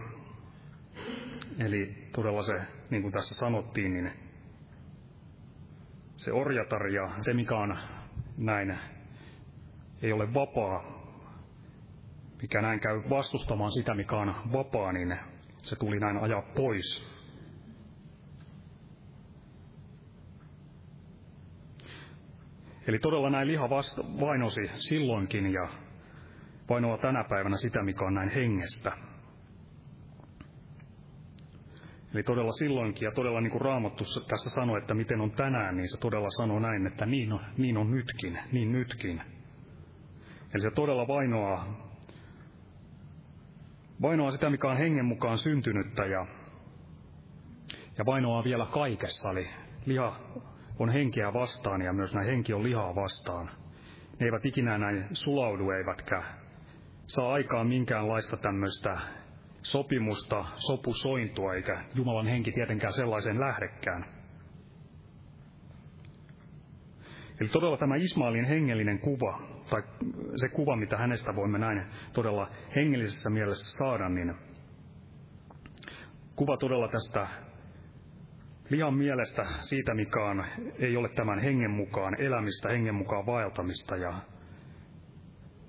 Eli 1.58 2.08
todella 2.14 2.42
se, 2.42 2.60
niin 2.90 3.02
kuin 3.02 3.12
tässä 3.12 3.34
sanottiin, 3.34 3.92
niin 3.92 4.12
se 6.16 6.32
orjatar 6.32 6.86
ja 6.86 7.10
se, 7.20 7.34
mikä 7.34 7.56
on 7.56 7.78
näin, 8.36 8.78
ei 10.02 10.12
ole 10.12 10.34
vapaa, 10.34 11.02
mikä 12.42 12.62
näin 12.62 12.80
käy 12.80 13.02
vastustamaan 13.10 13.72
sitä, 13.72 13.94
mikä 13.94 14.16
on 14.16 14.34
vapaa, 14.52 14.92
niin 14.92 15.18
se 15.62 15.76
tuli 15.76 16.00
näin 16.00 16.16
ajaa 16.16 16.42
pois 16.56 17.11
Eli 22.86 22.98
todella 22.98 23.30
näin 23.30 23.48
liha 23.48 23.70
vainosi 24.20 24.70
silloinkin 24.74 25.52
ja 25.52 25.68
vainoa 26.68 26.98
tänä 26.98 27.24
päivänä 27.24 27.56
sitä, 27.56 27.82
mikä 27.82 28.04
on 28.04 28.14
näin 28.14 28.28
hengestä. 28.28 28.92
Eli 32.14 32.22
todella 32.22 32.52
silloinkin, 32.52 33.06
ja 33.06 33.12
todella 33.12 33.40
niin 33.40 33.50
kuin 33.50 33.60
Raamattu 33.60 34.04
tässä 34.28 34.50
sanoi, 34.50 34.78
että 34.78 34.94
miten 34.94 35.20
on 35.20 35.30
tänään, 35.30 35.76
niin 35.76 35.88
se 35.88 36.00
todella 36.00 36.30
sanoo 36.30 36.58
näin, 36.58 36.86
että 36.86 37.06
niin 37.06 37.32
on, 37.32 37.40
niin 37.56 37.76
on 37.76 37.90
nytkin, 37.90 38.38
niin 38.52 38.72
nytkin. 38.72 39.22
Eli 40.54 40.62
se 40.62 40.70
todella 40.70 41.08
vainoaa, 41.08 41.90
vainoaa 44.02 44.30
sitä, 44.30 44.50
mikä 44.50 44.70
on 44.70 44.76
hengen 44.76 45.04
mukaan 45.04 45.38
syntynyttä, 45.38 46.04
ja, 46.04 46.26
ja 47.98 48.06
vainoaa 48.06 48.44
vielä 48.44 48.66
kaikessa, 48.66 49.30
eli 49.30 49.48
liha 49.86 50.16
on 50.78 50.88
henkeä 50.88 51.32
vastaan 51.32 51.82
ja 51.82 51.92
myös 51.92 52.14
näin 52.14 52.26
henki 52.26 52.52
on 52.52 52.62
lihaa 52.62 52.94
vastaan. 52.94 53.50
Ne 54.20 54.26
eivät 54.26 54.44
ikinä 54.46 54.78
näin 54.78 55.04
sulaudu 55.12 55.70
eivätkä 55.70 56.22
saa 57.06 57.32
aikaan 57.32 57.66
minkäänlaista 57.66 58.36
tämmöistä 58.36 58.98
sopimusta, 59.62 60.44
sopusointua, 60.56 61.54
eikä 61.54 61.84
Jumalan 61.94 62.26
henki 62.26 62.52
tietenkään 62.52 62.92
sellaiseen 62.92 63.40
lähdekään. 63.40 64.04
Eli 67.40 67.48
todella 67.48 67.76
tämä 67.76 67.96
Ismailin 67.96 68.44
hengellinen 68.44 68.98
kuva, 68.98 69.40
tai 69.70 69.82
se 70.36 70.48
kuva, 70.48 70.76
mitä 70.76 70.96
hänestä 70.96 71.36
voimme 71.36 71.58
näin 71.58 71.86
todella 72.12 72.50
hengellisessä 72.76 73.30
mielessä 73.30 73.76
saada, 73.76 74.08
niin 74.08 74.34
kuva 76.36 76.56
todella 76.56 76.88
tästä 76.88 77.28
lihan 78.72 78.94
mielestä 78.94 79.44
siitä, 79.60 79.94
mikä 79.94 80.24
on, 80.24 80.44
ei 80.78 80.96
ole 80.96 81.08
tämän 81.08 81.38
hengen 81.38 81.70
mukaan 81.70 82.20
elämistä, 82.20 82.68
hengen 82.68 82.94
mukaan 82.94 83.26
vaeltamista 83.26 83.96
ja 83.96 84.14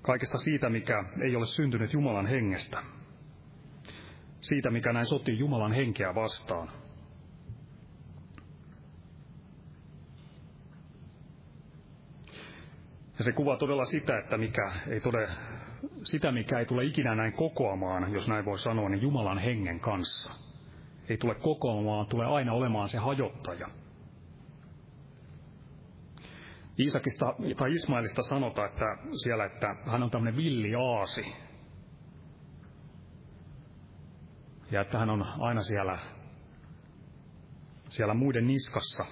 kaikesta 0.02 0.38
siitä, 0.38 0.70
mikä 0.70 1.04
ei 1.20 1.36
ole 1.36 1.46
syntynyt 1.46 1.92
Jumalan 1.92 2.26
hengestä. 2.26 2.78
siitä, 4.40 4.70
mikä 4.70 4.92
näin 4.92 5.06
sotii 5.06 5.38
Jumalan 5.38 5.72
henkeä 5.72 6.14
vastaan. 6.14 6.68
Ja 13.18 13.24
se 13.24 13.32
kuvaa 13.32 13.56
todella 13.56 13.84
sitä, 13.84 14.18
että 14.18 14.38
mikä 14.38 14.72
ei 14.88 15.00
tule, 15.00 15.28
sitä, 16.02 16.32
mikä 16.32 16.58
ei 16.58 16.66
tule 16.66 16.84
ikinä 16.84 17.14
näin 17.14 17.32
kokoamaan, 17.32 18.12
jos 18.12 18.28
näin 18.28 18.44
voi 18.44 18.58
sanoa, 18.58 18.88
niin 18.88 19.02
Jumalan 19.02 19.38
hengen 19.38 19.80
kanssa. 19.80 20.43
Ei 21.08 21.16
tule 21.16 21.34
kokoamaan, 21.34 22.06
tulee 22.06 22.26
aina 22.26 22.52
olemaan 22.52 22.88
se 22.88 22.98
hajottaja. 22.98 23.66
Iisakista 26.78 27.26
tai 27.56 27.70
Ismailista 27.70 28.22
sanotaan, 28.22 28.68
että 28.68 28.86
siellä, 29.24 29.44
että 29.44 29.76
hän 29.86 30.02
on 30.02 30.10
tämmöinen 30.10 30.36
villi 30.36 30.74
aasi. 30.74 31.36
Ja 34.70 34.80
että 34.80 34.98
hän 34.98 35.10
on 35.10 35.26
aina 35.38 35.62
siellä, 35.62 35.98
siellä 37.88 38.14
muiden 38.14 38.46
niskassa. 38.46 39.04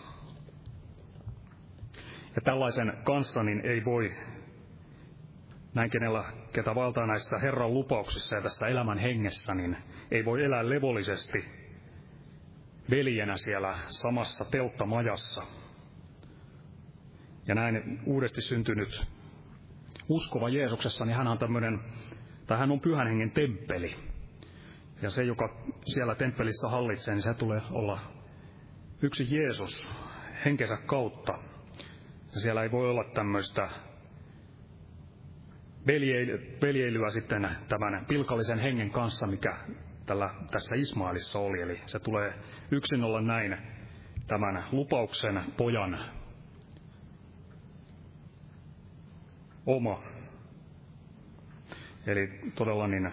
Ja 2.36 2.42
tällaisen 2.44 2.92
kanssa 3.04 3.42
niin 3.42 3.60
ei 3.66 3.84
voi 3.84 4.12
näin 5.74 5.90
kenellä, 5.90 6.24
ketä 6.52 6.74
valtaa 6.74 7.06
näissä 7.06 7.38
Herran 7.38 7.74
lupauksissa 7.74 8.36
ja 8.36 8.42
tässä 8.42 8.66
elämän 8.66 8.98
hengessä, 8.98 9.54
niin 9.54 9.76
ei 10.10 10.24
voi 10.24 10.44
elää 10.44 10.68
levollisesti 10.68 11.61
veljenä 12.92 13.36
siellä 13.36 13.78
samassa 13.88 14.44
telttamajassa. 14.44 15.42
Ja 17.48 17.54
näin 17.54 18.00
uudesti 18.06 18.40
syntynyt 18.40 19.06
uskova 20.08 20.48
Jeesuksessa, 20.48 21.04
niin 21.04 21.16
hän 21.16 21.26
on 21.26 21.38
tämmöinen, 21.38 21.80
tai 22.46 22.58
hän 22.58 22.70
on 22.70 22.80
pyhän 22.80 23.06
hengen 23.06 23.30
temppeli. 23.30 23.94
Ja 25.02 25.10
se, 25.10 25.24
joka 25.24 25.56
siellä 25.84 26.14
temppelissä 26.14 26.68
hallitsee, 26.68 27.14
niin 27.14 27.22
se 27.22 27.34
tulee 27.34 27.60
olla 27.70 27.98
yksi 29.02 29.36
Jeesus 29.36 29.90
henkensä 30.44 30.76
kautta. 30.76 31.38
Ja 32.34 32.40
siellä 32.40 32.62
ei 32.62 32.70
voi 32.70 32.90
olla 32.90 33.04
tämmöistä 33.14 33.68
veljeilyä 36.62 37.10
sitten 37.10 37.48
tämän 37.68 38.06
pilkallisen 38.08 38.58
hengen 38.58 38.90
kanssa, 38.90 39.26
mikä 39.26 39.56
tällä, 40.06 40.30
tässä 40.50 40.76
Ismailissa 40.76 41.38
oli. 41.38 41.60
Eli 41.62 41.80
se 41.86 41.98
tulee 41.98 42.32
yksin 42.70 43.04
olla 43.04 43.20
näin 43.20 43.58
tämän 44.26 44.64
lupauksen 44.72 45.42
pojan 45.56 45.98
oma. 49.66 50.02
Eli 52.06 52.40
todella 52.54 52.86
niin 52.88 53.12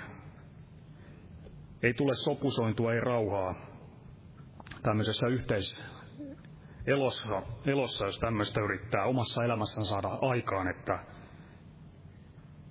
ei 1.84 1.94
tule 1.94 2.16
sopusointua, 2.16 2.94
ei 2.94 3.00
rauhaa 3.00 3.56
tämmöisessä 4.84 5.28
yhteis, 5.28 5.86
elossa, 6.88 7.42
elossa, 7.66 8.06
jos 8.06 8.20
tämmöistä 8.20 8.62
yrittää 8.62 9.04
omassa 9.06 9.44
elämässään 9.44 9.86
saada 9.86 10.08
aikaan, 10.22 10.68
että 10.68 11.00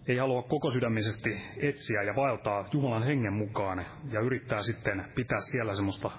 ei 0.08 0.16
halua 0.16 0.42
koko 0.42 0.70
sydämisesti 0.70 1.40
etsiä 1.56 2.02
ja 2.02 2.16
vaeltaa 2.16 2.68
Jumalan 2.72 3.02
hengen 3.02 3.32
mukaan 3.32 3.86
ja 4.12 4.20
yrittää 4.20 4.62
sitten 4.62 5.04
pitää 5.14 5.40
siellä 5.40 5.74
semmoista 5.74 6.10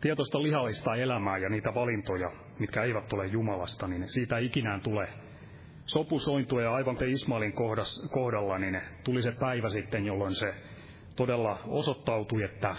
tietoista 0.00 0.42
lihallista 0.42 0.94
elämää 0.94 1.38
ja 1.38 1.48
niitä 1.48 1.74
valintoja, 1.74 2.30
mitkä 2.58 2.82
eivät 2.82 3.08
tule 3.08 3.26
Jumalasta, 3.26 3.88
niin 3.88 4.08
siitä 4.08 4.38
ei 4.38 4.46
ikinään 4.46 4.80
tule 4.80 5.08
sopusointua 5.86 6.62
ja 6.62 6.74
aivan 6.74 6.96
te 6.96 7.06
Ismailin 7.08 7.52
kohdalla, 8.10 8.58
niin 8.58 8.80
tuli 9.04 9.22
se 9.22 9.32
päivä 9.40 9.68
sitten, 9.68 10.06
jolloin 10.06 10.34
se 10.34 10.54
todella 11.16 11.58
osoittautui, 11.66 12.42
että 12.42 12.76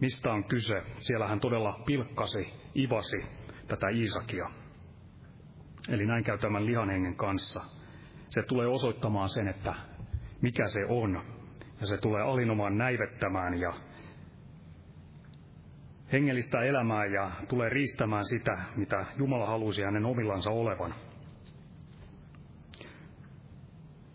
mistä 0.00 0.32
on 0.32 0.44
kyse. 0.44 0.80
Siellä 0.98 1.28
hän 1.28 1.40
todella 1.40 1.82
pilkkasi, 1.86 2.52
ivasi 2.76 3.26
tätä 3.68 3.88
Iisakia. 3.88 4.50
Eli 5.88 6.06
näin 6.06 6.24
käy 6.24 6.38
tämän 6.38 6.66
lihanhengen 6.66 7.16
kanssa. 7.16 7.62
Se 8.28 8.42
tulee 8.42 8.66
osoittamaan 8.66 9.28
sen, 9.28 9.48
että 9.48 9.74
mikä 10.42 10.68
se 10.68 10.80
on. 10.88 11.22
Ja 11.80 11.86
se 11.86 11.98
tulee 11.98 12.22
alinomaan 12.22 12.78
näivettämään 12.78 13.60
ja 13.60 13.72
hengellistä 16.12 16.60
elämää 16.62 17.06
ja 17.06 17.30
tulee 17.48 17.68
riistämään 17.68 18.24
sitä, 18.24 18.58
mitä 18.76 19.06
Jumala 19.18 19.46
halusi 19.46 19.82
hänen 19.82 20.06
omillansa 20.06 20.50
olevan. 20.50 20.94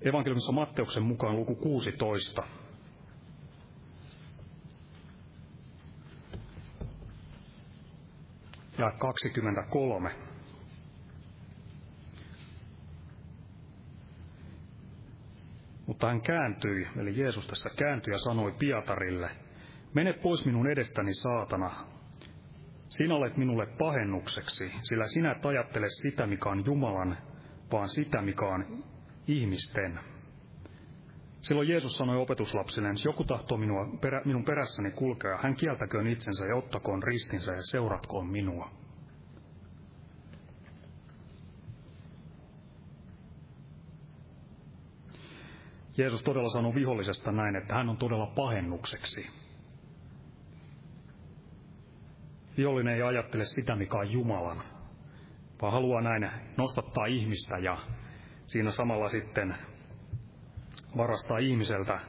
Evankeliumissa 0.02 0.52
Matteuksen 0.52 1.04
mukaan 1.04 1.36
luku 1.36 1.56
16. 1.56 2.44
ja 8.78 8.92
23. 8.92 10.29
Mutta 16.00 16.08
hän 16.08 16.22
kääntyi, 16.22 16.88
eli 16.98 17.20
Jeesus 17.20 17.48
tässä 17.48 17.70
kääntyi 17.78 18.14
ja 18.14 18.18
sanoi 18.20 18.52
Pietarille, 18.60 19.30
mene 19.94 20.14
pois 20.14 20.46
minun 20.46 20.72
edestäni, 20.72 21.14
saatana. 21.14 21.72
Sinä 22.88 23.16
olet 23.16 23.38
minulle 23.38 23.66
pahennukseksi, 23.66 24.72
sillä 24.84 25.08
sinä 25.08 25.32
et 25.32 25.46
ajattele 25.46 25.86
sitä, 25.90 26.28
mikä 26.28 26.50
on 26.50 26.64
Jumalan, 26.66 27.18
vaan 27.72 27.88
sitä, 27.88 28.22
mikä 28.22 28.46
on 28.46 28.84
ihmisten. 29.28 30.00
Silloin 31.42 31.70
Jeesus 31.70 31.98
sanoi 31.98 32.18
opetuslapsille, 32.18 32.90
jos 32.90 33.06
joku 33.06 33.24
tahtoo 33.24 33.58
minua, 33.58 33.98
perä, 34.02 34.22
minun 34.26 34.46
perässäni 34.46 34.92
kulkea, 34.92 35.38
hän 35.38 35.56
kieltäköön 35.56 36.08
itsensä 36.08 36.46
ja 36.46 36.56
ottakoon 36.56 37.04
ristinsä 37.04 37.52
ja 37.52 37.64
seuratkoon 37.64 38.28
minua. 38.28 38.70
Jeesus 46.00 46.24
todella 46.24 46.50
sanoi 46.50 46.76
vihollisesta 46.76 47.32
näin, 47.32 47.56
että 47.56 47.74
hän 47.74 47.90
on 47.90 47.98
todella 47.98 48.28
pahennukseksi. 48.28 49.28
Vihollinen 52.58 52.96
ei 52.96 53.02
ajattele 53.02 53.46
sitä, 53.46 53.76
mikä 53.76 53.98
on 53.98 54.12
Jumalan, 54.12 54.62
vaan 55.62 55.74
haluaa 55.74 56.02
näin 56.02 56.32
nostattaa 56.58 57.06
ihmistä 57.06 57.58
ja 57.58 57.78
siinä 58.46 58.72
samalla 58.72 59.10
sitten 59.10 59.56
varastaa 60.98 61.38
ihmiseltä. 61.38 62.00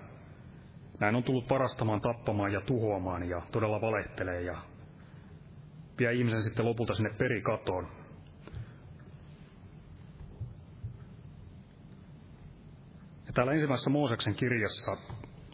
Näin 1.00 1.14
on 1.14 1.22
tullut 1.22 1.50
varastamaan, 1.50 2.00
tappamaan 2.00 2.52
ja 2.52 2.60
tuhoamaan 2.60 3.28
ja 3.28 3.42
todella 3.52 3.80
valehtelee 3.80 4.42
ja 4.42 4.56
vie 5.98 6.12
ihmisen 6.12 6.42
sitten 6.42 6.66
lopulta 6.66 6.94
sinne 6.94 7.10
perikatoon. 7.18 7.99
Ja 13.30 13.34
täällä 13.34 13.52
ensimmäisessä 13.52 13.90
Mooseksen 13.90 14.34
kirjassa, 14.34 14.96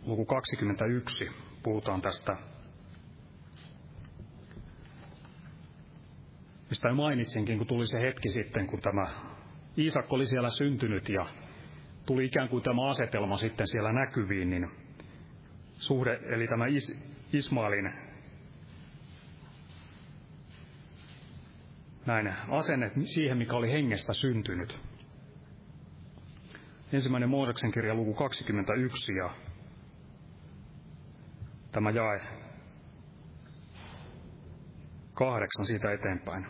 luku 0.02 0.24
21, 0.24 1.30
puhutaan 1.62 2.02
tästä, 2.02 2.36
mistä 6.70 6.88
jo 6.88 6.94
mainitsinkin, 6.94 7.58
kun 7.58 7.66
tuli 7.66 7.86
se 7.86 8.00
hetki 8.00 8.28
sitten, 8.28 8.66
kun 8.66 8.80
tämä 8.80 9.06
Iisak 9.78 10.12
oli 10.12 10.26
siellä 10.26 10.50
syntynyt 10.50 11.08
ja 11.08 11.26
tuli 12.06 12.24
ikään 12.24 12.48
kuin 12.48 12.62
tämä 12.62 12.88
asetelma 12.88 13.36
sitten 13.36 13.66
siellä 13.66 13.92
näkyviin, 13.92 14.50
niin 14.50 14.70
suhde, 15.78 16.20
eli 16.34 16.46
tämä 16.46 16.66
Is, 16.66 17.00
Ismailin 17.32 17.92
näin 22.06 22.34
asenne 22.48 22.90
siihen, 23.04 23.38
mikä 23.38 23.56
oli 23.56 23.72
hengestä 23.72 24.12
syntynyt. 24.12 24.95
Ensimmäinen 26.92 27.28
Mooseksen 27.28 27.70
kirja 27.70 27.94
luku 27.94 28.14
21 28.14 29.14
ja 29.14 29.30
tämä 31.72 31.90
jae 31.90 32.20
kahdeksan 35.14 35.66
siitä 35.66 35.92
eteenpäin. 35.92 36.46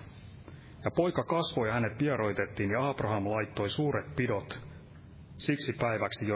Ja 0.84 0.90
poika 0.90 1.24
kasvoi 1.24 1.68
ja 1.68 1.74
hänet 1.74 1.98
vieroitettiin 2.00 2.70
ja 2.70 2.88
Abraham 2.88 3.30
laittoi 3.30 3.70
suuret 3.70 4.16
pidot 4.16 4.60
siksi 5.38 5.72
päiväksi, 5.72 6.26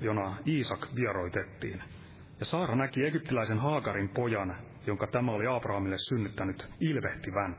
jona 0.00 0.36
Iisak 0.46 0.86
vieroitettiin. 0.94 1.82
Ja 2.38 2.44
Saara 2.44 2.76
näki 2.76 3.04
egyptiläisen 3.06 3.58
Haagarin 3.58 4.08
pojan, 4.08 4.56
jonka 4.86 5.06
tämä 5.06 5.32
oli 5.32 5.46
Abrahamille 5.46 5.98
synnyttänyt 5.98 6.70
ilvehtivän. 6.80 7.56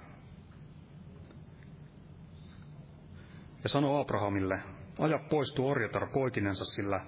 Ja 3.63 3.69
sanoi 3.69 4.01
Abrahamille, 4.01 4.59
aja 5.01 5.19
pois 5.29 5.53
tuo 5.53 5.71
orjatar 5.71 6.07
poikinensa, 6.07 6.65
sillä 6.65 7.01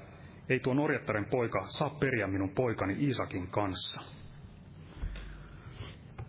ei 0.49 0.60
tuon 0.60 0.79
orjattaren 0.79 1.25
poika 1.25 1.65
saa 1.67 1.89
periä 1.89 2.27
minun 2.27 2.49
poikani 2.49 2.97
Iisakin 2.99 3.47
kanssa. 3.47 4.01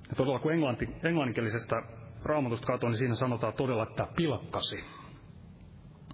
Ja 0.08 0.14
todella 0.16 0.38
kun 0.38 0.52
englanti, 0.52 0.88
englanninkielisestä 1.02 1.82
raamatusta 2.24 2.66
katsoin, 2.66 2.90
niin 2.90 2.98
siinä 2.98 3.14
sanotaan 3.14 3.52
todella, 3.52 3.82
että 3.82 4.06
pilkkasi 4.16 4.84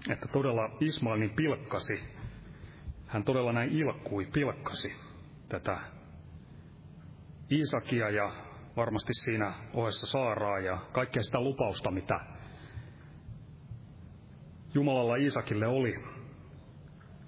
että 0.08 0.28
todella 0.28 0.76
Ismail 0.80 1.20
niin 1.20 1.34
pilkkasi, 1.36 2.00
hän 3.06 3.24
todella 3.24 3.52
näin 3.52 3.70
ilkkui, 3.70 4.26
pilkkasi 4.32 4.92
tätä 5.48 5.78
Iisakia 7.52 8.10
ja 8.10 8.32
varmasti 8.76 9.14
siinä 9.14 9.54
ohessa 9.74 10.06
Saaraa 10.06 10.58
ja 10.58 10.78
kaikkea 10.92 11.22
sitä 11.22 11.40
lupausta, 11.40 11.90
mitä 11.90 12.20
Jumalalla 14.74 15.16
Iisakille 15.16 15.66
oli 15.66 15.94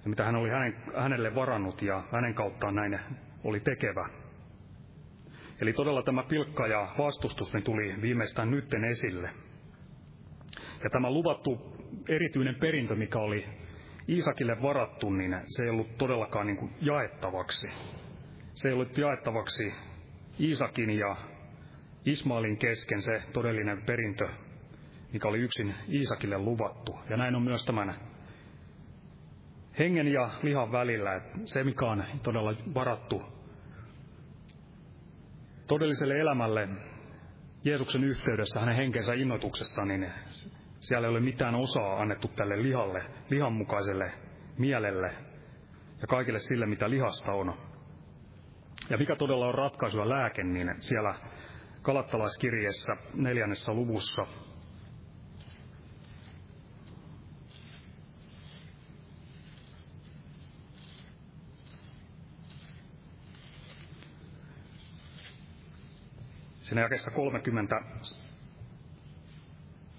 ja 0.03 0.09
mitä 0.09 0.23
hän 0.23 0.35
oli 0.35 0.49
hänen, 0.49 0.75
hänelle 0.95 1.35
varannut 1.35 1.81
ja 1.81 2.03
hänen 2.11 2.33
kauttaan 2.33 2.75
näin 2.75 2.99
oli 3.43 3.59
tekevä. 3.59 4.09
Eli 5.61 5.73
todella 5.73 6.03
tämä 6.03 6.23
pilkka 6.23 6.67
ja 6.67 6.95
vastustus 6.97 7.53
niin 7.53 7.63
tuli 7.63 7.95
viimeistään 8.01 8.51
nytten 8.51 8.83
esille. 8.85 9.29
Ja 10.83 10.89
tämä 10.89 11.11
luvattu 11.11 11.77
erityinen 12.09 12.55
perintö, 12.55 12.95
mikä 12.95 13.19
oli 13.19 13.45
Iisakille 14.09 14.61
varattu, 14.61 15.09
niin 15.09 15.35
se 15.43 15.63
ei 15.63 15.69
ollut 15.69 15.97
todellakaan 15.97 16.47
niin 16.47 16.57
kuin 16.57 16.71
jaettavaksi. 16.81 17.67
Se 18.55 18.67
ei 18.67 18.73
ollut 18.73 18.97
jaettavaksi 18.97 19.73
Iisakin 20.39 20.89
ja 20.89 21.15
Ismailin 22.05 22.57
kesken 22.57 23.01
se 23.01 23.21
todellinen 23.33 23.81
perintö, 23.81 24.29
mikä 25.13 25.27
oli 25.27 25.39
yksin 25.39 25.75
Iisakille 25.89 26.37
luvattu. 26.37 26.99
Ja 27.09 27.17
näin 27.17 27.35
on 27.35 27.43
myös 27.43 27.65
tämän 27.65 27.95
hengen 29.79 30.07
ja 30.07 30.29
lihan 30.43 30.71
välillä, 30.71 31.15
että 31.15 31.37
se 31.45 31.63
mikä 31.63 31.85
on 31.85 32.03
todella 32.23 32.53
varattu 32.75 33.21
todelliselle 35.67 36.19
elämälle 36.19 36.69
Jeesuksen 37.63 38.03
yhteydessä, 38.03 38.59
hänen 38.59 38.75
henkensä 38.75 39.13
innoituksessa, 39.13 39.85
niin 39.85 40.11
siellä 40.79 41.07
ei 41.07 41.11
ole 41.11 41.19
mitään 41.19 41.55
osaa 41.55 42.01
annettu 42.01 42.27
tälle 42.27 42.63
lihalle, 42.63 43.03
lihanmukaiselle 43.29 44.11
mielelle 44.57 45.11
ja 46.01 46.07
kaikille 46.07 46.39
sille, 46.39 46.65
mitä 46.65 46.89
lihasta 46.89 47.31
on. 47.31 47.53
Ja 48.89 48.97
mikä 48.97 49.15
todella 49.15 49.47
on 49.47 49.55
ratkaisu 49.55 49.97
ja 49.97 50.09
lääke, 50.09 50.43
niin 50.43 50.75
siellä 50.79 51.15
kalattalaiskirjeessä 51.81 52.93
neljännessä 53.13 53.73
luvussa 53.73 54.21
Siinä 66.73 66.85
jakessa 66.85 67.11
30 67.11 67.75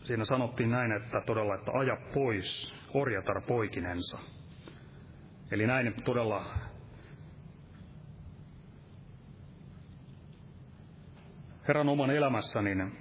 siinä 0.02 0.24
sanottiin 0.24 0.70
näin, 0.70 0.92
että 0.92 1.20
todella, 1.26 1.54
että 1.54 1.70
aja 1.74 1.96
pois 2.14 2.74
orjatar 2.94 3.40
poikinensa. 3.40 4.18
Eli 5.50 5.66
näin 5.66 5.94
todella 6.04 6.44
Herran 11.68 11.88
oman 11.88 12.10
elämässä, 12.10 12.62
niin 12.62 12.98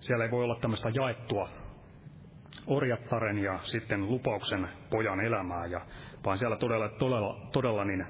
siellä 0.00 0.24
ei 0.24 0.30
voi 0.30 0.44
olla 0.44 0.58
tämmöistä 0.60 0.90
jaettua 0.94 1.48
orjattaren 2.66 3.38
ja 3.38 3.58
sitten 3.62 4.10
lupauksen 4.10 4.68
pojan 4.90 5.20
elämää, 5.20 5.66
ja, 5.66 5.80
vaan 6.24 6.38
siellä 6.38 6.56
todella, 6.56 6.88
todella, 6.88 7.48
todella 7.52 7.84
niin 7.84 8.06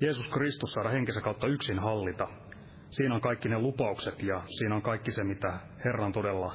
Jeesus 0.00 0.30
Kristus 0.30 0.72
saada 0.72 0.88
henkensä 0.88 1.20
kautta 1.20 1.46
yksin 1.46 1.78
hallita. 1.78 2.28
Siinä 2.94 3.14
on 3.14 3.20
kaikki 3.20 3.48
ne 3.48 3.58
lupaukset 3.58 4.22
ja 4.22 4.42
siinä 4.46 4.74
on 4.74 4.82
kaikki 4.82 5.10
se, 5.10 5.24
mitä 5.24 5.58
Herran 5.84 6.12
todella 6.12 6.54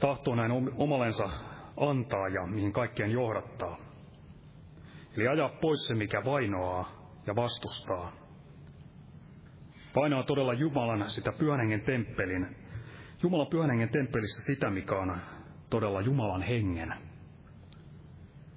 tahtoo 0.00 0.34
näin 0.34 0.52
omalensa 0.76 1.30
antaa 1.76 2.28
ja 2.28 2.46
mihin 2.46 2.72
kaikkien 2.72 3.10
johdattaa. 3.10 3.76
Eli 5.16 5.28
ajaa 5.28 5.48
pois 5.48 5.86
se, 5.86 5.94
mikä 5.94 6.24
vainoaa 6.24 6.88
ja 7.26 7.36
vastustaa. 7.36 8.12
Painaa 9.94 10.22
todella 10.22 10.52
Jumalan 10.52 11.10
sitä 11.10 11.32
pyhän 11.32 11.80
temppelin, 11.86 12.56
Jumalan 13.22 13.46
pyhän 13.46 13.88
temppelissä 13.88 14.54
sitä, 14.54 14.70
mikä 14.70 14.96
on 14.96 15.16
todella 15.70 16.00
Jumalan 16.00 16.42
hengen. 16.42 16.94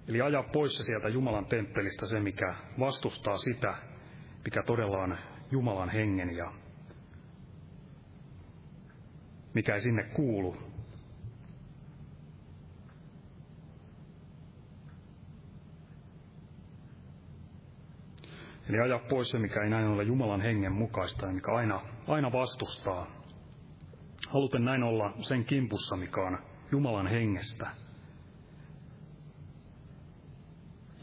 Eli 0.08 0.22
ajaa 0.22 0.44
pois 0.44 0.78
se 0.78 0.84
sieltä 0.84 1.10
Jumalan 1.10 1.46
temppelistä 1.46 2.06
se, 2.06 2.20
mikä 2.20 2.56
vastustaa 2.80 3.38
sitä, 3.38 3.76
mikä 4.46 4.64
todella 4.64 4.98
on 4.98 5.18
Jumalan 5.52 5.90
hengen 5.90 6.36
ja 6.38 6.52
mikä 9.60 9.74
ei 9.74 9.82
sinne 9.82 10.04
kuulu. 10.04 10.58
Eli 18.70 18.80
ajaa 18.80 19.00
pois 19.10 19.30
se, 19.30 19.40
mikä 19.40 19.64
ei 19.64 19.70
näin 19.70 19.88
ole 19.88 20.04
Jumalan 20.04 20.42
hengen 20.42 20.72
mukaista 20.72 21.26
ja 21.26 21.32
mikä 21.32 21.52
aina, 21.52 21.82
aina 22.08 22.32
vastustaa. 22.32 23.08
Haluten 24.28 24.66
näin 24.66 24.84
olla 24.84 25.14
sen 25.22 25.46
kimpussa, 25.46 25.96
mikä 25.96 26.22
on 26.22 26.40
Jumalan 26.72 27.08
hengestä. 27.08 27.68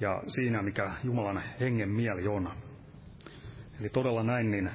Ja 0.00 0.22
siinä, 0.26 0.62
mikä 0.62 0.94
Jumalan 1.04 1.42
hengen 1.60 1.88
mieli 1.90 2.28
on. 2.28 2.50
Eli 3.80 3.88
todella 3.88 4.22
näin, 4.22 4.50
niin 4.50 4.70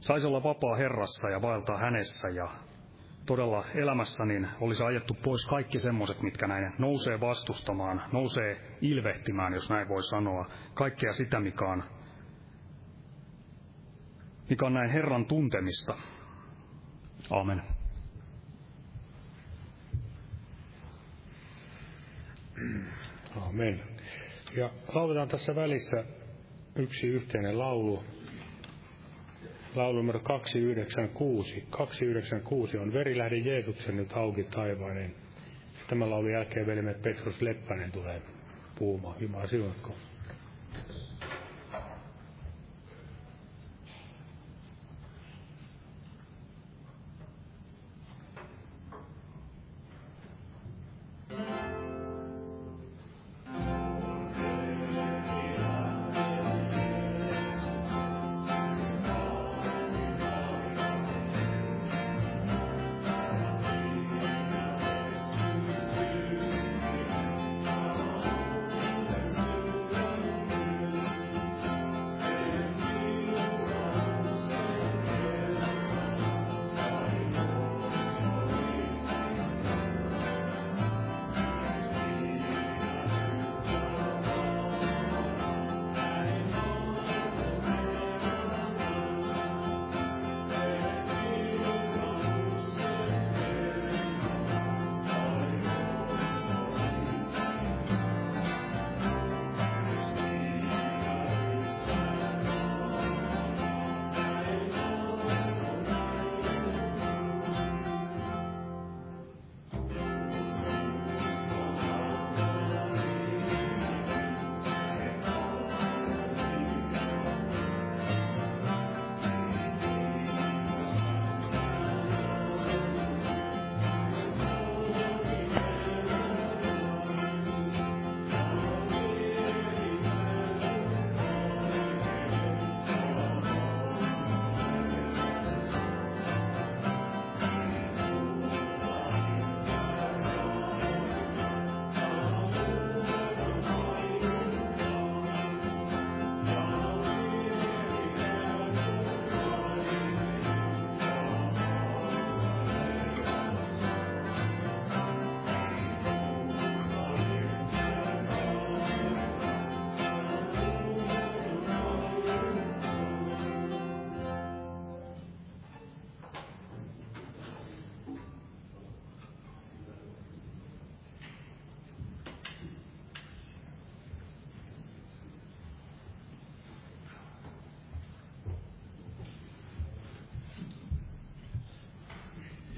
saisi 0.00 0.26
olla 0.26 0.42
vapaa 0.42 0.76
Herrassa 0.76 1.28
ja 1.30 1.42
vaeltaa 1.42 1.78
hänessä 1.78 2.28
ja 2.28 2.69
todella 3.30 3.64
elämässä 3.74 4.24
niin 4.24 4.48
olisi 4.60 4.82
ajettu 4.82 5.14
pois 5.14 5.46
kaikki 5.46 5.78
semmoiset, 5.78 6.22
mitkä 6.22 6.46
näin 6.46 6.72
nousee 6.78 7.20
vastustamaan, 7.20 8.02
nousee 8.12 8.76
ilvehtimään, 8.80 9.52
jos 9.52 9.70
näin 9.70 9.88
voi 9.88 10.02
sanoa, 10.02 10.46
kaikkea 10.74 11.12
sitä, 11.12 11.40
mikä 11.40 11.64
on, 11.64 11.84
mikä 14.48 14.66
on 14.66 14.74
näin 14.74 14.90
Herran 14.90 15.26
tuntemista. 15.26 15.94
Amen. 17.30 17.62
Amen. 23.36 23.82
Ja 24.56 24.70
lauletaan 24.94 25.28
tässä 25.28 25.54
välissä 25.54 26.04
yksi 26.76 27.06
yhteinen 27.06 27.58
laulu, 27.58 28.04
laulu 29.74 29.96
numero 29.96 30.20
296. 30.20 31.64
296 31.70 32.78
on 32.78 32.92
Verilähde 32.92 33.36
Jeesuksen 33.36 33.96
nyt 33.96 34.12
auki 34.12 34.44
taivainen. 34.44 35.14
Tämän 35.88 36.10
laulun 36.10 36.32
jälkeen 36.32 36.66
velimme 36.66 36.94
Petrus 36.94 37.42
Leppänen 37.42 37.92
tulee 37.92 38.22
puhumaan. 38.78 39.16
Jumala 39.20 39.46
siunatkoon. 39.46 40.09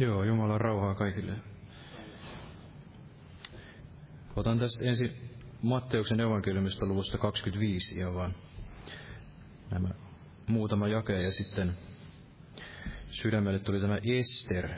Joo, 0.03 0.25
Jumalan 0.25 0.61
rauhaa 0.61 0.95
kaikille. 0.95 1.33
Otan 4.37 4.59
tästä 4.59 4.85
ensin 4.85 5.13
Matteuksen 5.63 6.21
evankeliumista 6.21 6.87
luvusta 6.87 7.19
25 7.19 7.99
ja 7.99 8.15
vaan 8.15 8.35
nämä 9.71 9.89
muutama 10.47 10.89
jake 10.89 11.23
ja 11.23 11.33
sitten 11.33 11.79
sydämelle 13.11 13.59
tuli 13.59 13.81
tämä 13.81 13.99
Ester. 14.03 14.69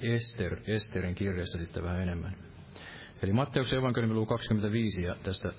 Ester, 0.00 0.60
Esterin 0.66 1.14
kirjasta 1.14 1.58
sitten 1.58 1.82
vähän 1.82 2.00
enemmän. 2.00 2.36
Eli 3.22 3.32
Matteuksen 3.32 3.78
evankeliumi 3.78 4.14
luvu 4.14 4.26
25 4.26 5.02
ja 5.02 5.16
tästä 5.22 5.52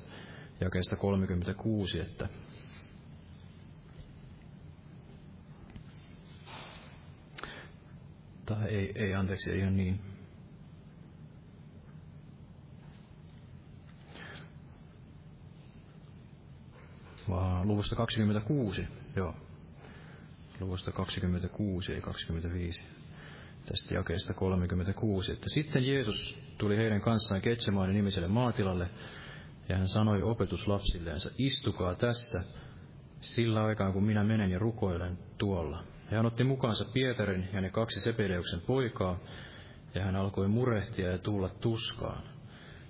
jakeesta 0.61 0.95
36, 0.95 1.99
että 1.99 2.29
tai 8.49 8.58
ei, 8.69 8.91
ei 8.95 9.15
anteeksi, 9.15 9.51
ei 9.51 9.59
ihan 9.59 9.77
niin. 9.77 9.99
Vaan 17.29 17.67
luvusta 17.67 17.95
26, 17.95 18.87
joo. 19.15 19.35
Luvusta 20.59 20.91
26, 20.91 21.93
ei 21.93 22.01
25. 22.01 22.81
Tästä 23.65 23.93
jakeesta 23.93 24.33
36, 24.33 25.31
että 25.31 25.49
sitten 25.49 25.87
Jeesus 25.87 26.37
tuli 26.57 26.77
heidän 26.77 27.01
kanssaan 27.01 27.41
Ketsemaanin 27.41 27.95
nimiselle 27.95 28.27
maatilalle, 28.27 28.89
ja 29.69 29.77
hän 29.77 29.87
sanoi 29.87 30.21
opetuslapsilleensa, 30.21 31.29
istukaa 31.37 31.95
tässä, 31.95 32.43
sillä 33.21 33.63
aikaa 33.63 33.91
kun 33.91 34.03
minä 34.03 34.23
menen 34.23 34.51
ja 34.51 34.59
rukoilen 34.59 35.17
tuolla. 35.37 35.83
Ja 36.11 36.17
hän 36.17 36.25
otti 36.25 36.43
mukaansa 36.43 36.85
Pietarin 36.93 37.49
ja 37.53 37.61
ne 37.61 37.69
kaksi 37.69 37.99
Sepedeuksen 37.99 38.61
poikaa, 38.61 39.19
ja 39.95 40.03
hän 40.03 40.15
alkoi 40.15 40.47
murehtia 40.47 41.11
ja 41.11 41.17
tulla 41.17 41.49
tuskaan. 41.49 42.23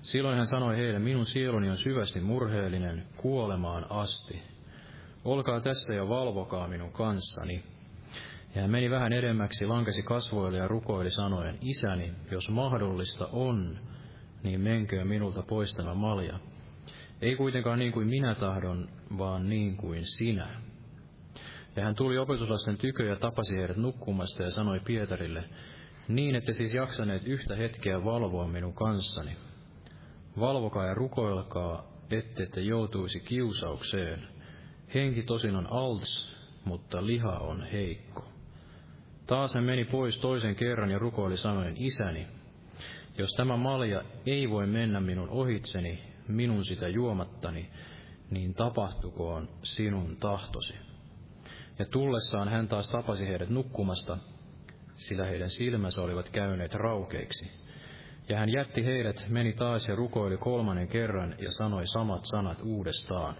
Silloin 0.01 0.37
hän 0.37 0.47
sanoi 0.47 0.77
heille, 0.77 0.99
minun 0.99 1.25
sieluni 1.25 1.69
on 1.69 1.77
syvästi 1.77 2.19
murheellinen 2.19 3.03
kuolemaan 3.17 3.85
asti. 3.89 4.41
Olkaa 5.25 5.61
tässä 5.61 5.93
ja 5.93 6.09
valvokaa 6.09 6.67
minun 6.67 6.91
kanssani. 6.91 7.63
Ja 8.55 8.61
hän 8.61 8.71
meni 8.71 8.89
vähän 8.89 9.13
edemmäksi, 9.13 9.65
lankesi 9.65 10.03
kasvoille 10.03 10.57
ja 10.57 10.67
rukoili 10.67 11.11
sanoen, 11.11 11.57
Isäni, 11.61 12.13
jos 12.31 12.49
mahdollista 12.49 13.27
on, 13.31 13.79
niin 14.43 14.61
menkö 14.61 15.05
minulta 15.05 15.43
pois 15.43 15.73
tämä 15.73 15.93
malja. 15.93 16.39
Ei 17.21 17.35
kuitenkaan 17.35 17.79
niin 17.79 17.91
kuin 17.91 18.07
minä 18.07 18.35
tahdon, 18.35 18.89
vaan 19.17 19.49
niin 19.49 19.77
kuin 19.77 20.05
sinä. 20.05 20.47
Ja 21.75 21.83
hän 21.83 21.95
tuli 21.95 22.17
opetuslasten 22.17 22.77
tykö 22.77 23.03
ja 23.03 23.15
tapasi 23.15 23.57
heidät 23.57 23.77
nukkumasta 23.77 24.43
ja 24.43 24.51
sanoi 24.51 24.79
Pietarille, 24.79 25.43
niin 26.07 26.35
ette 26.35 26.51
siis 26.51 26.73
jaksaneet 26.73 27.27
yhtä 27.27 27.55
hetkeä 27.55 28.03
valvoa 28.03 28.47
minun 28.47 28.73
kanssani. 28.73 29.37
Valvokaa 30.39 30.85
ja 30.85 30.93
rukoilkaa, 30.93 31.83
ette 32.11 32.43
ette 32.43 32.61
joutuisi 32.61 33.19
kiusaukseen. 33.19 34.27
Henki 34.93 35.23
tosin 35.23 35.55
on 35.55 35.67
alts, 35.71 36.35
mutta 36.65 37.05
liha 37.05 37.37
on 37.39 37.63
heikko. 37.63 38.27
Taas 39.27 39.53
hän 39.53 39.63
meni 39.63 39.85
pois 39.85 40.17
toisen 40.17 40.55
kerran 40.55 40.91
ja 40.91 40.99
rukoili 40.99 41.37
sanoen, 41.37 41.75
isäni, 41.77 42.27
jos 43.17 43.33
tämä 43.37 43.57
malja 43.57 44.03
ei 44.25 44.49
voi 44.49 44.67
mennä 44.67 44.99
minun 44.99 45.29
ohitseni, 45.29 46.03
minun 46.27 46.65
sitä 46.65 46.87
juomattani, 46.87 47.69
niin 48.31 48.53
tapahtukoon 48.53 49.49
sinun 49.63 50.17
tahtosi. 50.17 50.88
Ja 51.79 51.85
tullessaan 51.85 52.49
hän 52.49 52.67
taas 52.67 52.89
tapasi 52.89 53.27
heidät 53.27 53.49
nukkumasta, 53.49 54.17
sillä 54.95 55.25
heidän 55.25 55.49
silmänsä 55.49 56.01
olivat 56.01 56.29
käyneet 56.29 56.73
raukeiksi. 56.73 57.51
Ja 58.29 58.37
hän 58.37 58.49
jätti 58.49 58.85
heidät, 58.85 59.25
meni 59.29 59.53
taas 59.53 59.89
ja 59.89 59.95
rukoili 59.95 60.37
kolmannen 60.37 60.87
kerran 60.87 61.35
ja 61.39 61.51
sanoi 61.51 61.87
samat 61.87 62.25
sanat 62.25 62.61
uudestaan. 62.63 63.35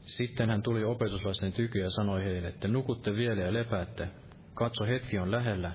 Sitten 0.00 0.50
hän 0.50 0.62
tuli 0.62 0.84
opetuslasten 0.84 1.52
tykö 1.52 1.78
ja 1.78 1.90
sanoi 1.90 2.24
heille, 2.24 2.48
että 2.48 2.68
nukutte 2.68 3.12
vielä 3.14 3.40
ja 3.40 3.52
lepäätte, 3.52 4.08
katso 4.54 4.84
hetki 4.84 5.18
on 5.18 5.30
lähellä, 5.30 5.72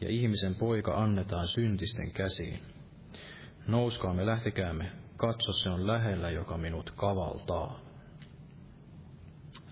ja 0.00 0.08
ihmisen 0.08 0.54
poika 0.54 0.94
annetaan 0.94 1.48
syntisten 1.48 2.12
käsiin. 2.12 2.62
Nouskaamme, 3.66 4.26
lähtekäämme, 4.26 4.92
katso 5.16 5.52
se 5.52 5.70
on 5.70 5.86
lähellä, 5.86 6.30
joka 6.30 6.58
minut 6.58 6.90
kavaltaa 6.90 7.87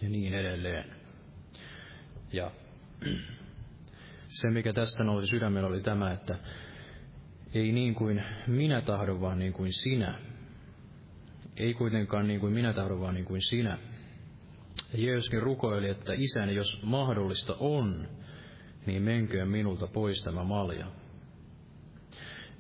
ja 0.03 0.09
niin 0.09 0.35
edelleen. 0.35 0.85
Ja 2.33 2.51
se, 4.27 4.51
mikä 4.51 4.73
tästä 4.73 5.05
nousi 5.05 5.27
sydämellä, 5.27 5.69
oli 5.69 5.81
tämä, 5.81 6.13
että 6.13 6.39
ei 7.55 7.73
niin 7.73 7.95
kuin 7.95 8.23
minä 8.47 8.81
tahdon, 8.81 9.21
vaan 9.21 9.39
niin 9.39 9.53
kuin 9.53 9.73
sinä. 9.73 10.19
Ei 11.57 11.75
kuitenkaan 11.75 12.27
niin 12.27 12.41
kuin 12.41 12.53
minä 12.53 12.73
tahdon, 12.73 13.01
vaan 13.01 13.15
niin 13.15 13.25
kuin 13.25 13.43
sinä. 13.43 13.79
Ja 14.93 15.07
Jeesuskin 15.07 15.43
rukoili, 15.43 15.89
että 15.89 16.13
isäni, 16.17 16.55
jos 16.55 16.83
mahdollista 16.83 17.57
on, 17.61 18.09
niin 18.87 19.03
menköön 19.03 19.49
minulta 19.49 19.87
pois 19.87 20.23
tämä 20.23 20.45
malja. 20.45 20.87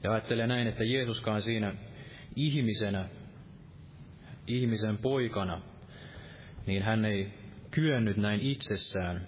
Ja 0.03 0.13
ajattelee 0.13 0.47
näin, 0.47 0.67
että 0.67 0.85
Jeesuskaan 0.85 1.43
siinä 1.43 1.75
ihmisenä, 2.37 3.09
ihmisen 4.47 4.99
poikana, 4.99 5.63
niin 6.67 6.83
hän 6.83 7.05
ei 7.05 7.35
kyennyt 7.71 8.17
näin 8.17 8.41
itsessään 8.41 9.21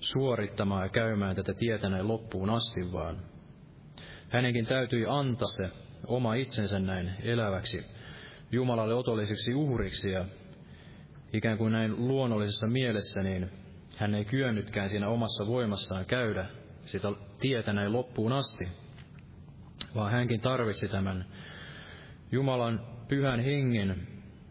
suorittamaan 0.00 0.82
ja 0.82 0.88
käymään 0.88 1.36
tätä 1.36 1.54
tietä 1.54 1.88
näin 1.88 2.08
loppuun 2.08 2.50
asti, 2.50 2.92
vaan 2.92 3.16
hänenkin 4.28 4.66
täytyi 4.66 5.06
antaa 5.08 5.48
se 5.48 5.70
oma 6.06 6.34
itsensä 6.34 6.78
näin 6.78 7.10
eläväksi 7.22 7.84
Jumalalle 8.52 8.94
otolliseksi 8.94 9.54
uhriksi 9.54 10.10
ja 10.10 10.24
ikään 11.32 11.58
kuin 11.58 11.72
näin 11.72 12.08
luonnollisessa 12.08 12.66
mielessä, 12.66 13.22
niin 13.22 13.50
hän 13.96 14.14
ei 14.14 14.24
kyennytkään 14.24 14.90
siinä 14.90 15.08
omassa 15.08 15.46
voimassaan 15.46 16.06
käydä 16.06 16.46
sitä 16.80 17.08
tietä 17.40 17.72
näin 17.72 17.92
loppuun 17.92 18.32
asti, 18.32 18.68
vaan 19.94 20.12
hänkin 20.12 20.40
tarvitsi 20.40 20.88
tämän 20.88 21.24
Jumalan 22.32 22.86
pyhän 23.08 23.40
hengen 23.40 24.06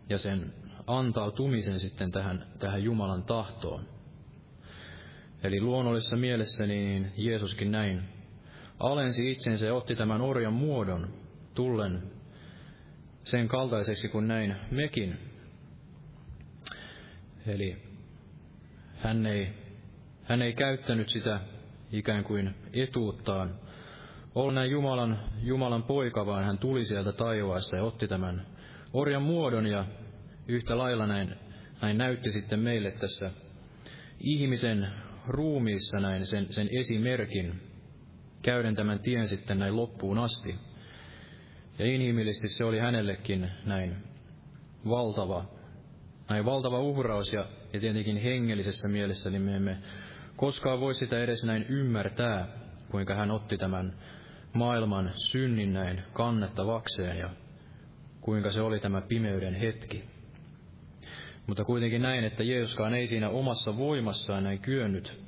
ja 0.09 0.17
sen 0.17 0.53
antautumisen 0.87 1.79
sitten 1.79 2.11
tähän, 2.11 2.47
tähän 2.59 2.83
Jumalan 2.83 3.23
tahtoon. 3.23 3.83
Eli 5.43 5.61
luonnollisessa 5.61 6.17
mielessä 6.17 6.65
niin 6.65 7.11
Jeesuskin 7.17 7.71
näin 7.71 8.01
alensi 8.79 9.31
itsensä 9.31 9.65
ja 9.65 9.75
otti 9.75 9.95
tämän 9.95 10.21
orjan 10.21 10.53
muodon 10.53 11.13
tullen 11.53 12.03
sen 13.23 13.47
kaltaiseksi 13.47 14.09
kuin 14.09 14.27
näin 14.27 14.55
mekin. 14.71 15.17
Eli 17.47 17.77
hän 18.97 19.25
ei, 19.25 19.49
hän 20.23 20.41
ei 20.41 20.53
käyttänyt 20.53 21.09
sitä 21.09 21.39
ikään 21.91 22.23
kuin 22.23 22.55
etuuttaan 22.73 23.59
olla 24.35 24.51
näin 24.51 24.71
Jumalan, 24.71 25.19
Jumalan 25.41 25.83
poika, 25.83 26.25
vaan 26.25 26.45
hän 26.45 26.57
tuli 26.57 26.85
sieltä 26.85 27.11
taivaasta 27.11 27.75
ja 27.75 27.83
otti 27.83 28.07
tämän 28.07 28.45
orjan 28.93 29.21
muodon 29.21 29.65
ja 29.65 29.85
yhtä 30.47 30.77
lailla 30.77 31.07
näin, 31.07 31.35
näin 31.81 31.97
näytti 31.97 32.31
sitten 32.31 32.59
meille 32.59 32.91
tässä 32.91 33.31
ihmisen 34.19 34.87
ruumiissa 35.27 35.99
näin 35.99 36.25
sen, 36.25 36.53
sen 36.53 36.69
esimerkin, 36.79 37.61
käyden 38.41 38.75
tämän 38.75 38.99
tien 38.99 39.27
sitten 39.27 39.59
näin 39.59 39.75
loppuun 39.75 40.19
asti. 40.19 40.55
Ja 41.79 41.85
inhimillisesti 41.85 42.47
se 42.47 42.65
oli 42.65 42.79
hänellekin 42.79 43.51
näin 43.65 43.95
valtava, 44.89 45.45
näin 46.29 46.45
valtava 46.45 46.79
uhraus 46.79 47.33
ja, 47.33 47.47
ja 47.73 47.79
tietenkin 47.79 48.17
hengellisessä 48.17 48.87
mielessä, 48.87 49.29
niin 49.29 49.41
me 49.41 49.55
emme 49.55 49.77
koskaan 50.35 50.79
voi 50.79 50.93
sitä 50.93 51.23
edes 51.23 51.43
näin 51.43 51.65
ymmärtää, 51.69 52.47
kuinka 52.91 53.15
hän 53.15 53.31
otti 53.31 53.57
tämän 53.57 53.97
maailman 54.53 55.11
synnin 55.15 55.73
näin 55.73 56.01
kannettavakseen 56.13 57.17
ja 57.17 57.29
kuinka 58.21 58.51
se 58.51 58.61
oli 58.61 58.79
tämä 58.79 59.01
pimeyden 59.01 59.53
hetki. 59.53 60.03
Mutta 61.47 61.63
kuitenkin 61.63 62.01
näin, 62.01 62.23
että 62.23 62.43
Jeesuskaan 62.43 62.93
ei 62.93 63.07
siinä 63.07 63.29
omassa 63.29 63.77
voimassaan 63.77 64.43
näin 64.43 64.59
kyennyt 64.59 65.23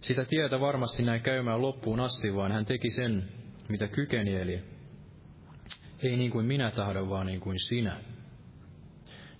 sitä 0.00 0.24
tietä 0.24 0.60
varmasti 0.60 1.02
näin 1.02 1.20
käymään 1.20 1.62
loppuun 1.62 2.00
asti, 2.00 2.34
vaan 2.34 2.52
hän 2.52 2.64
teki 2.64 2.90
sen, 2.90 3.28
mitä 3.68 3.88
kykeni, 3.88 4.36
eli 4.36 4.60
ei 6.02 6.16
niin 6.16 6.30
kuin 6.30 6.46
minä 6.46 6.70
tahdon, 6.70 7.10
vaan 7.10 7.26
niin 7.26 7.40
kuin 7.40 7.58
sinä. 7.68 8.00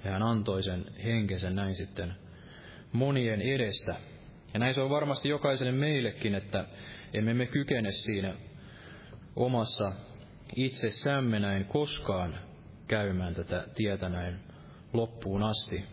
Ja 0.04 0.10
hän 0.10 0.22
antoi 0.22 0.62
sen 0.62 0.84
henkesen 1.04 1.54
näin 1.54 1.74
sitten 1.74 2.14
monien 2.92 3.40
edestä. 3.40 3.94
Ja 4.54 4.60
näin 4.60 4.74
se 4.74 4.80
on 4.80 4.90
varmasti 4.90 5.28
jokaiselle 5.28 5.72
meillekin, 5.72 6.34
että 6.34 6.64
emme 7.14 7.34
me 7.34 7.46
kykene 7.46 7.90
siinä 7.90 8.34
omassa 9.36 9.92
itsessämme 10.56 11.40
näin 11.40 11.64
koskaan 11.64 12.38
käymään 12.88 13.34
tätä 13.34 13.66
tietä 13.74 14.08
näin 14.08 14.40
loppuun 14.92 15.42
asti. 15.42 15.84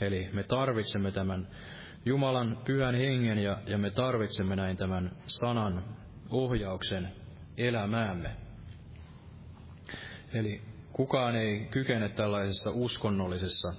Eli 0.00 0.28
me 0.32 0.42
tarvitsemme 0.42 1.10
tämän 1.10 1.48
Jumalan 2.04 2.58
pyhän 2.64 2.94
hengen 2.94 3.38
ja, 3.38 3.58
ja 3.66 3.78
me 3.78 3.90
tarvitsemme 3.90 4.56
näin 4.56 4.76
tämän 4.76 5.16
sanan 5.26 5.84
ohjauksen 6.30 7.12
elämäämme. 7.56 8.36
Eli 10.34 10.62
kukaan 10.92 11.36
ei 11.36 11.66
kykene 11.70 12.08
tällaisessa 12.08 12.70
uskonnollisessa, 12.70 13.74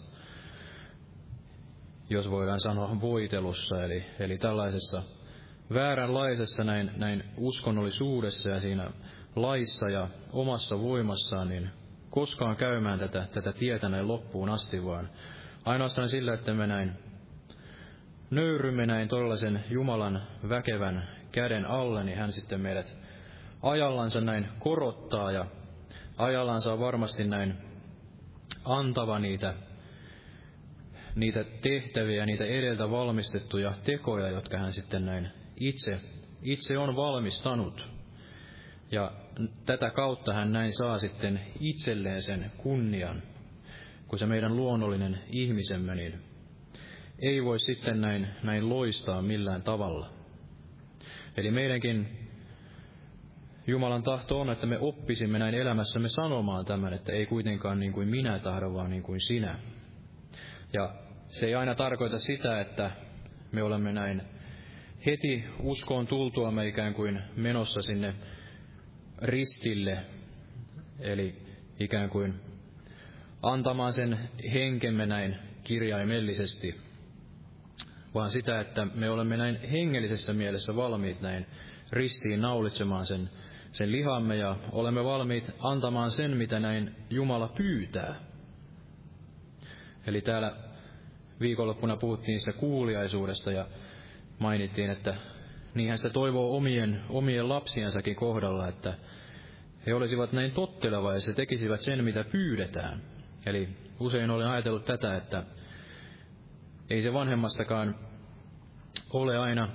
jos 2.10 2.30
voidaan 2.30 2.60
sanoa 2.60 3.02
voitelussa, 3.02 3.84
eli, 3.84 4.06
eli 4.20 4.38
tällaisessa 4.38 5.04
vääränlaisessa 5.74 6.64
näin, 6.64 6.92
näin 6.96 7.24
uskonnollisuudessa 7.38 8.50
ja 8.50 8.60
siinä 8.60 8.92
laissa 9.36 9.90
ja 9.90 10.08
omassa 10.34 10.80
voimassaan, 10.80 11.50
niin 11.50 11.70
koskaan 12.10 12.56
käymään 12.56 13.00
tätä, 13.00 13.28
tätä 13.32 13.54
tietä 13.54 13.90
näin 13.90 14.08
loppuun 14.08 14.50
asti, 14.50 14.86
vaan 14.86 15.10
ainoastaan 15.68 16.10
sillä, 16.10 16.34
että 16.34 16.54
me 16.54 16.68
näin 16.68 16.92
nöyrymme 18.30 18.86
näin 18.86 19.08
tollaisen 19.08 19.64
Jumalan 19.70 20.22
väkevän 20.50 21.08
käden 21.32 21.66
alle, 21.66 22.04
niin 22.04 22.18
hän 22.18 22.32
sitten 22.32 22.62
meidät 22.62 22.98
ajallansa 23.64 24.22
näin 24.22 24.48
korottaa 24.60 25.32
ja 25.32 25.46
ajallansa 26.18 26.74
on 26.74 26.80
varmasti 26.80 27.28
näin 27.28 27.54
antava 28.66 29.20
niitä, 29.20 29.54
niitä 31.16 31.44
tehtäviä, 31.62 32.26
niitä 32.26 32.46
edeltä 32.46 32.92
valmistettuja 32.92 33.74
tekoja, 33.84 34.30
jotka 34.30 34.58
hän 34.58 34.74
sitten 34.74 35.06
näin 35.06 35.30
itse, 35.60 36.00
itse 36.42 36.78
on 36.78 36.96
valmistanut. 36.96 37.90
Ja 38.92 39.12
tätä 39.66 39.90
kautta 39.90 40.34
hän 40.34 40.52
näin 40.52 40.74
saa 40.74 41.00
sitten 41.00 41.40
itselleen 41.60 42.24
sen 42.24 42.52
kunnian, 42.58 43.24
kun 44.08 44.20
se 44.20 44.26
meidän 44.26 44.56
luonnollinen 44.56 45.20
ihmisemme 45.30 45.96
niin 45.96 46.14
ei 47.20 47.44
voi 47.44 47.60
sitten 47.60 48.02
näin, 48.02 48.28
näin 48.44 48.70
loistaa 48.70 49.22
millään 49.22 49.62
tavalla. 49.62 50.10
Eli 51.38 51.52
meidänkin 51.52 52.08
Jumalan 53.68 54.04
tahto 54.04 54.42
on, 54.42 54.50
että 54.50 54.68
me 54.68 54.80
oppisimme 54.80 55.40
näin 55.40 55.56
elämässämme 55.56 56.10
sanomaan 56.10 56.66
tämän, 56.66 56.94
että 56.94 57.12
ei 57.12 57.26
kuitenkaan 57.26 57.80
niin 57.80 57.94
kuin 57.94 58.08
minä 58.08 58.40
tahdon, 58.40 58.74
vaan 58.74 58.90
niin 58.90 59.04
kuin 59.04 59.22
sinä. 59.22 59.60
Ja 60.74 60.96
se 61.28 61.46
ei 61.46 61.56
aina 61.56 61.76
tarkoita 61.76 62.20
sitä, 62.20 62.62
että 62.62 62.92
me 63.52 63.64
olemme 63.64 63.92
näin 63.92 64.22
heti 65.06 65.44
uskoon 65.60 66.08
tultuamme 66.08 66.68
ikään 66.68 66.94
kuin 66.94 67.22
menossa 67.36 67.82
sinne 67.82 68.14
ristille, 69.22 69.98
eli 71.00 71.36
ikään 71.80 72.10
kuin 72.10 72.34
antamaan 73.42 73.94
sen 73.94 74.30
henkemme 74.54 75.06
näin 75.06 75.36
kirjaimellisesti, 75.64 76.76
vaan 78.14 78.30
sitä, 78.30 78.60
että 78.60 78.88
me 78.96 79.10
olemme 79.10 79.38
näin 79.38 79.60
hengellisessä 79.72 80.34
mielessä 80.34 80.76
valmiit 80.76 81.22
näin 81.22 81.46
ristiin 81.92 82.42
naulitsemaan 82.42 83.06
sen, 83.06 83.30
sen 83.72 83.92
lihamme 83.92 84.36
ja 84.36 84.56
olemme 84.72 85.04
valmiit 85.04 85.52
antamaan 85.60 86.12
sen, 86.12 86.38
mitä 86.38 86.60
näin 86.60 86.96
Jumala 87.10 87.48
pyytää. 87.48 88.16
Eli 90.08 90.22
täällä 90.22 90.56
viikonloppuna 91.40 91.98
puhuttiin 91.98 92.40
sitä 92.40 92.54
kuuliaisuudesta 92.54 93.52
ja 93.52 93.68
mainittiin, 94.40 94.90
että 94.90 95.16
niinhän 95.74 95.98
sitä 95.98 96.10
toivoo 96.10 96.58
omien, 96.58 97.02
omien 97.10 97.50
lapsiensakin 97.50 98.16
kohdalla, 98.16 98.68
että 98.68 98.94
he 99.86 99.94
olisivat 99.94 100.32
näin 100.32 100.52
tottelevaisia 100.52 101.32
ja 101.32 101.36
tekisivät 101.36 101.82
sen, 101.82 102.04
mitä 102.04 102.24
pyydetään. 102.24 103.17
Eli 103.46 103.70
usein 104.00 104.30
olen 104.30 104.48
ajatellut 104.48 104.86
tätä, 104.86 105.16
että 105.16 105.44
ei 106.90 107.02
se 107.02 107.14
vanhemmastakaan 107.14 107.96
ole 109.10 109.38
aina 109.38 109.70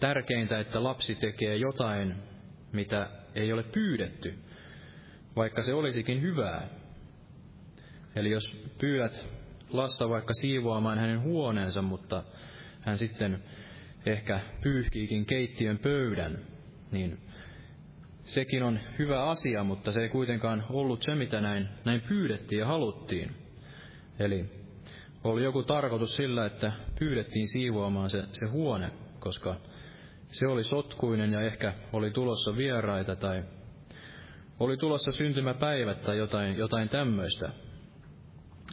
tärkeintä, 0.00 0.60
että 0.60 0.84
lapsi 0.84 1.14
tekee 1.14 1.56
jotain, 1.56 2.14
mitä 2.72 3.10
ei 3.34 3.52
ole 3.52 3.62
pyydetty, 3.62 4.38
vaikka 5.36 5.62
se 5.62 5.74
olisikin 5.74 6.22
hyvää. 6.22 6.68
Eli 8.16 8.30
jos 8.30 8.56
pyydät 8.78 9.26
lasta 9.70 10.08
vaikka 10.08 10.34
siivoamaan 10.34 10.98
hänen 10.98 11.22
huoneensa, 11.22 11.82
mutta 11.82 12.24
hän 12.80 12.98
sitten 12.98 13.42
ehkä 14.06 14.40
pyyhkiikin 14.62 15.26
keittiön 15.26 15.78
pöydän, 15.78 16.38
niin 16.90 17.18
sekin 18.32 18.62
on 18.62 18.80
hyvä 18.98 19.24
asia, 19.24 19.64
mutta 19.64 19.92
se 19.92 20.00
ei 20.00 20.08
kuitenkaan 20.08 20.64
ollut 20.70 21.02
se, 21.02 21.14
mitä 21.14 21.40
näin, 21.40 21.68
näin 21.84 22.00
pyydettiin 22.00 22.58
ja 22.58 22.66
haluttiin. 22.66 23.36
Eli 24.18 24.44
oli 25.24 25.44
joku 25.44 25.62
tarkoitus 25.62 26.16
sillä, 26.16 26.46
että 26.46 26.72
pyydettiin 26.98 27.48
siivoamaan 27.48 28.10
se, 28.10 28.24
se 28.32 28.46
huone, 28.46 28.90
koska 29.18 29.56
se 30.26 30.46
oli 30.46 30.64
sotkuinen 30.64 31.32
ja 31.32 31.40
ehkä 31.40 31.72
oli 31.92 32.10
tulossa 32.10 32.56
vieraita 32.56 33.16
tai 33.16 33.44
oli 34.60 34.76
tulossa 34.76 35.12
syntymäpäivät 35.12 36.02
tai 36.02 36.18
jotain, 36.18 36.56
jotain 36.56 36.88
tämmöistä. 36.88 37.52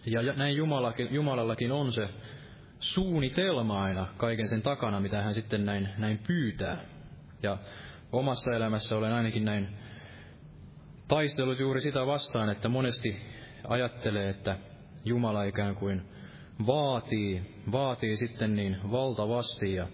Ja 0.06 0.34
näin 0.34 0.56
Jumalakin, 0.56 1.08
Jumalallakin 1.12 1.72
on 1.72 1.92
se 1.92 2.10
suunnitelma 2.80 3.84
aina 3.84 4.08
kaiken 4.18 4.48
sen 4.48 4.62
takana, 4.62 5.00
mitä 5.00 5.22
hän 5.22 5.34
sitten 5.34 5.66
näin, 5.66 5.90
näin 5.98 6.20
pyytää. 6.28 6.82
Ja 7.44 7.58
omassa 8.12 8.52
elämässä 8.52 8.98
olen 8.98 9.14
ainakin 9.14 9.46
näin 9.46 9.68
taistellut 11.08 11.60
juuri 11.60 11.82
sitä 11.82 12.06
vastaan, 12.06 12.50
että 12.50 12.70
monesti 12.70 13.18
ajattelee, 13.68 14.30
että 14.30 14.58
Jumala 15.06 15.44
ikään 15.44 15.76
kuin 15.76 16.02
vaatii, 16.68 17.42
vaatii 17.72 18.18
sitten 18.18 18.56
niin 18.56 18.78
valtavasti 18.92 19.74
ja 19.74 19.88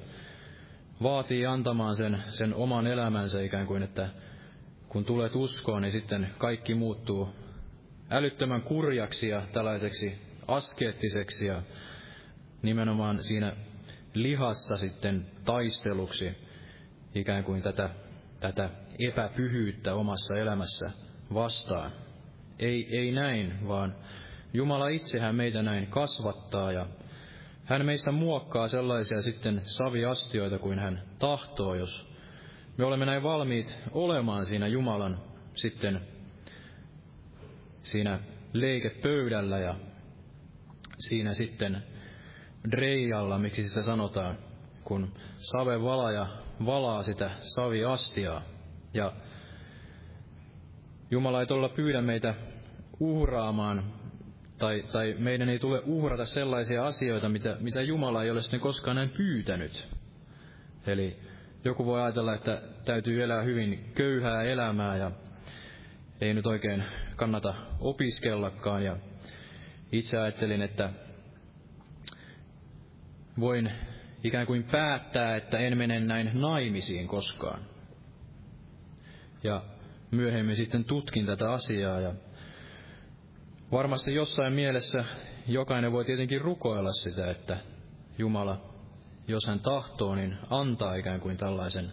vaatii 1.04 1.46
antamaan 1.46 1.96
sen, 1.96 2.24
sen 2.30 2.54
oman 2.54 2.88
elämänsä 2.88 3.42
ikään 3.42 3.68
kuin, 3.68 3.84
että 3.84 4.10
kun 4.90 5.06
tulet 5.06 5.36
uskoon, 5.36 5.82
niin 5.82 5.92
sitten 5.92 6.28
kaikki 6.38 6.76
muuttuu 6.76 7.30
älyttömän 8.10 8.62
kurjaksi 8.62 9.30
ja 9.30 9.42
tällaiseksi 9.54 10.18
askeettiseksi 10.48 11.46
ja 11.46 11.62
nimenomaan 12.62 13.24
siinä 13.24 13.56
lihassa 14.14 14.76
sitten 14.76 15.26
taisteluksi 15.46 16.32
ikään 17.16 17.44
kuin 17.44 17.62
tätä, 17.62 17.90
tätä 18.52 18.70
epäpyhyyttä 19.00 19.96
omassa 19.96 20.36
elämässä 20.36 20.92
vastaan. 21.34 21.92
Ei, 22.60 22.98
ei 22.98 23.12
näin, 23.12 23.68
vaan 23.68 23.96
Jumala 24.54 24.88
itsehän 24.88 25.36
meitä 25.36 25.62
näin 25.62 25.88
kasvattaa 25.88 26.72
ja 26.72 26.88
hän 27.64 27.86
meistä 27.86 28.12
muokkaa 28.12 28.68
sellaisia 28.68 29.22
sitten 29.22 29.62
saviastioita 29.64 30.60
kuin 30.60 30.80
hän 30.80 31.02
tahtoo, 31.20 31.76
jos 31.76 32.08
me 32.78 32.86
olemme 32.86 33.06
näin 33.06 33.24
valmiit 33.24 33.78
olemaan 33.92 34.46
siinä 34.46 34.68
Jumalan 34.68 35.20
sitten 35.54 36.02
siinä 37.84 38.20
leikepöydällä 38.54 39.60
ja 39.60 39.76
siinä 40.98 41.34
sitten 41.34 41.84
dreijalla, 42.72 43.40
miksi 43.40 43.68
sitä 43.70 43.84
sanotaan, 43.84 44.38
kun 44.84 45.14
save 45.38 45.82
valaja 45.82 46.45
valaa 46.66 47.04
sitä 47.04 47.32
saviastiaa. 47.40 48.42
Ja 48.94 49.12
Jumala 51.12 51.40
ei 51.40 51.48
todella 51.48 51.70
pyydä 51.70 52.02
meitä 52.02 52.36
uhraamaan, 53.00 53.84
tai, 54.58 54.84
tai 54.92 55.16
meidän 55.20 55.50
ei 55.50 55.60
tule 55.60 55.82
uhrata 55.86 56.26
sellaisia 56.26 56.86
asioita, 56.86 57.30
mitä, 57.30 57.58
mitä 57.60 57.82
Jumala 57.82 58.24
ei 58.24 58.32
ole 58.32 58.42
sitten 58.42 58.60
koskaan 58.60 58.96
näin 58.96 59.10
pyytänyt. 59.10 59.88
Eli 60.88 61.20
joku 61.64 61.86
voi 61.86 62.02
ajatella, 62.02 62.36
että 62.36 62.62
täytyy 62.86 63.24
elää 63.24 63.42
hyvin 63.42 63.92
köyhää 63.96 64.44
elämää 64.44 64.98
ja 64.98 65.12
ei 66.22 66.34
nyt 66.34 66.46
oikein 66.46 66.84
kannata 67.16 67.54
opiskellakaan. 67.80 68.84
Ja 68.84 68.98
itse 69.92 70.18
ajattelin, 70.18 70.62
että 70.62 70.90
voin 73.40 73.72
ikään 74.28 74.48
kuin 74.48 74.64
päättää, 74.64 75.36
että 75.36 75.58
en 75.58 75.78
mene 75.78 76.00
näin 76.00 76.32
naimisiin 76.34 77.08
koskaan. 77.08 77.60
Ja 79.44 79.62
myöhemmin 80.12 80.56
sitten 80.56 80.86
tutkin 80.86 81.26
tätä 81.26 81.52
asiaa 81.52 82.00
ja 82.00 82.14
varmasti 83.72 84.14
jossain 84.14 84.54
mielessä 84.54 85.06
jokainen 85.48 85.92
voi 85.92 86.06
tietenkin 86.06 86.42
rukoilla 86.42 86.92
sitä, 86.92 87.32
että 87.32 87.58
Jumala, 88.18 88.62
jos 89.28 89.46
hän 89.48 89.60
tahtoo, 89.60 90.16
niin 90.16 90.38
antaa 90.50 90.96
ikään 90.96 91.20
kuin 91.20 91.38
tällaisen 91.38 91.92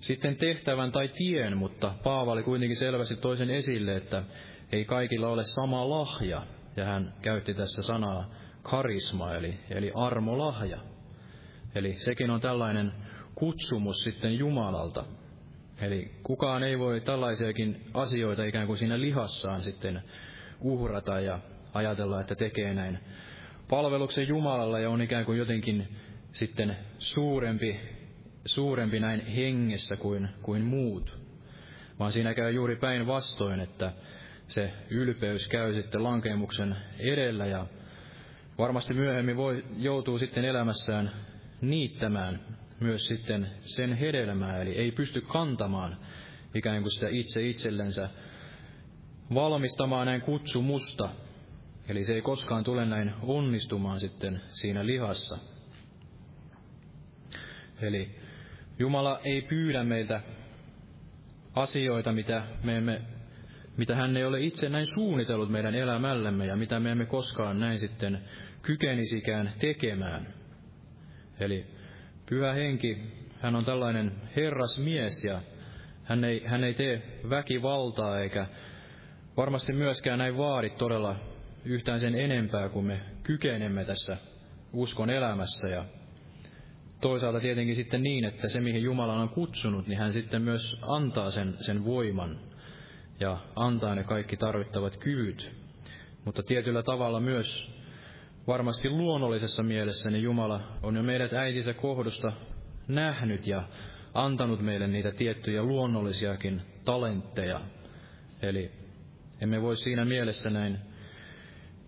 sitten 0.00 0.36
tehtävän 0.36 0.92
tai 0.92 1.08
tien, 1.08 1.56
mutta 1.56 1.94
Paavali 2.02 2.42
kuitenkin 2.42 2.76
selvästi 2.76 3.16
toisen 3.16 3.50
esille, 3.50 3.96
että 3.96 4.24
ei 4.72 4.84
kaikilla 4.84 5.28
ole 5.28 5.44
sama 5.44 5.90
lahja, 5.90 6.42
ja 6.76 6.84
hän 6.84 7.14
käytti 7.22 7.54
tässä 7.54 7.82
sanaa 7.82 8.30
karisma, 8.62 9.34
eli, 9.34 9.60
eli 9.70 9.92
armolahja. 9.94 10.91
Eli 11.74 11.96
sekin 11.98 12.30
on 12.30 12.40
tällainen 12.40 12.92
kutsumus 13.34 14.04
sitten 14.04 14.38
Jumalalta. 14.38 15.04
Eli 15.80 16.10
kukaan 16.22 16.62
ei 16.62 16.78
voi 16.78 17.00
tällaisiakin 17.00 17.80
asioita 17.94 18.44
ikään 18.44 18.66
kuin 18.66 18.78
siinä 18.78 19.00
lihassaan 19.00 19.60
sitten 19.60 20.02
uhrata 20.60 21.20
ja 21.20 21.38
ajatella, 21.74 22.20
että 22.20 22.34
tekee 22.34 22.74
näin 22.74 22.98
palveluksen 23.68 24.28
Jumalalle 24.28 24.80
ja 24.80 24.90
on 24.90 25.02
ikään 25.02 25.24
kuin 25.24 25.38
jotenkin 25.38 25.88
sitten 26.32 26.76
suurempi, 26.98 27.80
suurempi 28.44 29.00
näin 29.00 29.26
hengessä 29.26 29.96
kuin, 29.96 30.28
kuin 30.42 30.62
muut. 30.62 31.18
Vaan 31.98 32.12
siinä 32.12 32.34
käy 32.34 32.50
juuri 32.50 32.76
päinvastoin, 32.76 33.60
että 33.60 33.92
se 34.48 34.72
ylpeys 34.90 35.48
käy 35.48 35.74
sitten 35.74 36.04
lankemuksen 36.04 36.76
edellä 36.98 37.46
ja 37.46 37.66
varmasti 38.58 38.94
myöhemmin 38.94 39.36
voi, 39.36 39.64
joutuu 39.76 40.18
sitten 40.18 40.44
elämässään 40.44 41.10
niittämään 41.62 42.40
myös 42.80 43.06
sitten 43.06 43.50
sen 43.60 43.92
hedelmää, 43.92 44.62
eli 44.62 44.70
ei 44.70 44.92
pysty 44.92 45.20
kantamaan 45.20 45.96
ikään 46.54 46.82
kuin 46.82 46.92
sitä 46.92 47.08
itse 47.08 47.42
itsellensä 47.42 48.08
valmistamaan 49.34 50.06
näin 50.06 50.20
kutsumusta. 50.20 51.08
Eli 51.88 52.04
se 52.04 52.14
ei 52.14 52.22
koskaan 52.22 52.64
tule 52.64 52.86
näin 52.86 53.12
onnistumaan 53.22 54.00
sitten 54.00 54.40
siinä 54.46 54.86
lihassa. 54.86 55.38
Eli 57.82 58.10
Jumala 58.78 59.20
ei 59.24 59.42
pyydä 59.42 59.84
meiltä 59.84 60.22
asioita, 61.54 62.12
mitä, 62.12 62.46
me 62.62 62.76
emme, 62.76 63.00
mitä 63.76 63.96
hän 63.96 64.16
ei 64.16 64.24
ole 64.24 64.40
itse 64.40 64.68
näin 64.68 64.86
suunnitellut 64.94 65.50
meidän 65.50 65.74
elämällemme 65.74 66.46
ja 66.46 66.56
mitä 66.56 66.80
me 66.80 66.90
emme 66.90 67.06
koskaan 67.06 67.60
näin 67.60 67.78
sitten 67.78 68.20
kykenisikään 68.62 69.52
tekemään. 69.58 70.41
Eli 71.42 71.66
Pyhä 72.28 72.52
Henki, 72.52 72.98
hän 73.40 73.56
on 73.56 73.64
tällainen 73.64 74.12
herras 74.36 74.78
mies 74.78 75.24
ja 75.24 75.40
hän 76.04 76.24
ei, 76.24 76.44
hän 76.46 76.64
ei 76.64 76.74
tee 76.74 77.20
väkivaltaa 77.30 78.20
eikä 78.20 78.46
varmasti 79.36 79.72
myöskään 79.72 80.18
näin 80.18 80.36
vaadi 80.36 80.70
todella 80.70 81.16
yhtään 81.64 82.00
sen 82.00 82.14
enempää 82.14 82.68
kuin 82.68 82.86
me 82.86 83.00
kykenemme 83.22 83.84
tässä 83.84 84.16
uskon 84.72 85.10
elämässä. 85.10 85.68
Ja 85.68 85.84
toisaalta 87.00 87.40
tietenkin 87.40 87.76
sitten 87.76 88.02
niin, 88.02 88.24
että 88.24 88.48
se 88.48 88.60
mihin 88.60 88.82
Jumala 88.82 89.14
on 89.14 89.28
kutsunut, 89.28 89.86
niin 89.86 89.98
hän 89.98 90.12
sitten 90.12 90.42
myös 90.42 90.78
antaa 90.82 91.30
sen, 91.30 91.54
sen 91.60 91.84
voiman 91.84 92.38
ja 93.20 93.38
antaa 93.56 93.94
ne 93.94 94.04
kaikki 94.04 94.36
tarvittavat 94.36 94.96
kyvyt. 94.96 95.52
Mutta 96.24 96.42
tietyllä 96.42 96.82
tavalla 96.82 97.20
myös 97.20 97.70
varmasti 98.46 98.90
luonnollisessa 98.90 99.62
mielessä 99.62 100.10
niin 100.10 100.22
Jumala 100.22 100.60
on 100.82 100.96
jo 100.96 101.02
meidät 101.02 101.32
äitinsä 101.32 101.74
kohdusta 101.74 102.32
nähnyt 102.88 103.46
ja 103.46 103.62
antanut 104.14 104.60
meille 104.60 104.86
niitä 104.86 105.12
tiettyjä 105.12 105.62
luonnollisiakin 105.62 106.62
talentteja. 106.84 107.60
Eli 108.42 108.70
emme 109.40 109.62
voi 109.62 109.76
siinä 109.76 110.04
mielessä 110.04 110.50
näin 110.50 110.78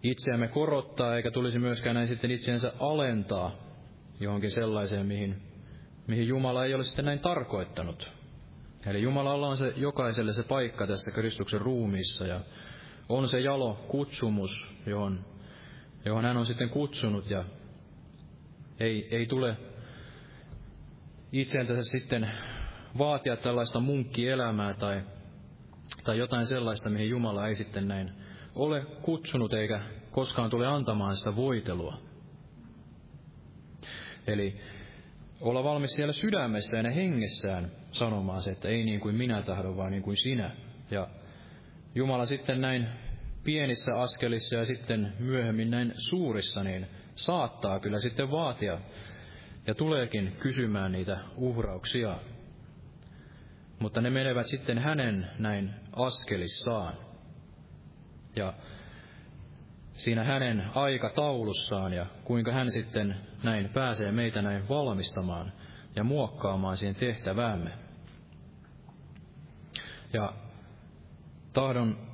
itseämme 0.03 0.49
korottaa, 0.49 1.17
eikä 1.17 1.31
tulisi 1.31 1.59
myöskään 1.59 1.95
näin 1.95 2.09
sitten 2.09 2.31
itseänsä 2.31 2.73
alentaa 2.81 3.57
johonkin 4.21 4.51
sellaiseen, 4.51 5.07
mihin, 5.07 5.43
mihin 6.07 6.29
Jumala 6.29 6.65
ei 6.65 6.75
ole 6.75 6.85
sitten 6.85 7.05
näin 7.05 7.21
tarkoittanut. 7.21 8.13
Eli 8.87 9.03
Jumalalla 9.03 9.49
on 9.49 9.57
se 9.57 9.73
jokaiselle 9.77 10.33
se 10.33 10.43
paikka 10.43 10.87
tässä 10.87 11.11
Kristuksen 11.11 11.61
ruumiissa 11.61 12.27
ja 12.27 12.41
on 13.09 13.29
se 13.29 13.41
jalo 13.41 13.75
kutsumus, 13.89 14.67
johon, 14.87 15.25
johon 16.05 16.25
hän 16.25 16.37
on 16.37 16.47
sitten 16.47 16.69
kutsunut 16.69 17.31
ja 17.31 17.45
ei, 18.81 19.09
ei 19.11 19.27
tule 19.27 19.57
itseänsä 21.33 21.83
sitten 21.83 22.31
vaatia 22.99 23.37
tällaista 23.37 23.81
munkkielämää 23.81 24.75
tai, 24.75 25.03
tai 26.05 26.19
jotain 26.19 26.47
sellaista, 26.47 26.91
mihin 26.91 27.09
Jumala 27.09 27.47
ei 27.49 27.55
sitten 27.55 27.89
näin 27.89 28.13
ole 28.55 28.87
kutsunut 29.03 29.53
eikä 29.53 29.81
koskaan 30.11 30.51
tule 30.51 30.67
antamaan 30.67 31.17
sitä 31.17 31.37
voitelua. 31.37 31.99
Eli 34.27 34.61
olla 35.41 35.65
valmis 35.65 35.91
siellä 35.91 36.13
sydämessä 36.13 36.77
ja 36.77 36.91
hengessään 36.91 37.71
sanomaan 37.93 38.43
se, 38.43 38.51
että 38.51 38.69
ei 38.69 38.85
niin 38.85 39.01
kuin 39.01 39.15
minä 39.15 39.43
tahdon, 39.43 39.77
vaan 39.77 39.91
niin 39.91 40.03
kuin 40.03 40.17
sinä. 40.17 40.57
Ja 40.91 41.09
Jumala 41.95 42.27
sitten 42.27 42.61
näin 42.61 42.89
pienissä 43.45 43.95
askelissa 43.95 44.57
ja 44.57 44.65
sitten 44.65 45.13
myöhemmin 45.19 45.71
näin 45.71 45.93
suurissa, 45.97 46.65
niin 46.65 46.87
saattaa 47.15 47.81
kyllä 47.81 48.01
sitten 48.01 48.31
vaatia 48.31 48.79
ja 49.67 49.75
tuleekin 49.75 50.37
kysymään 50.39 50.93
niitä 50.93 51.19
uhrauksia. 51.37 52.19
Mutta 53.79 54.01
ne 54.01 54.11
menevät 54.11 54.47
sitten 54.47 54.79
hänen 54.79 55.31
näin 55.39 55.71
askelissaan. 55.93 56.95
Ja 58.37 58.53
siinä 59.93 60.25
hänen 60.25 60.65
aikataulussaan 60.75 61.93
ja 61.93 62.07
kuinka 62.25 62.53
hän 62.53 62.71
sitten 62.73 63.17
näin 63.43 63.69
pääsee 63.69 64.13
meitä 64.13 64.43
näin 64.43 64.69
valmistamaan 64.69 65.53
ja 65.97 66.05
muokkaamaan 66.05 66.77
siihen 66.77 66.95
tehtäväämme. 66.95 67.71
Ja 70.13 70.33
tahdon 71.53 72.14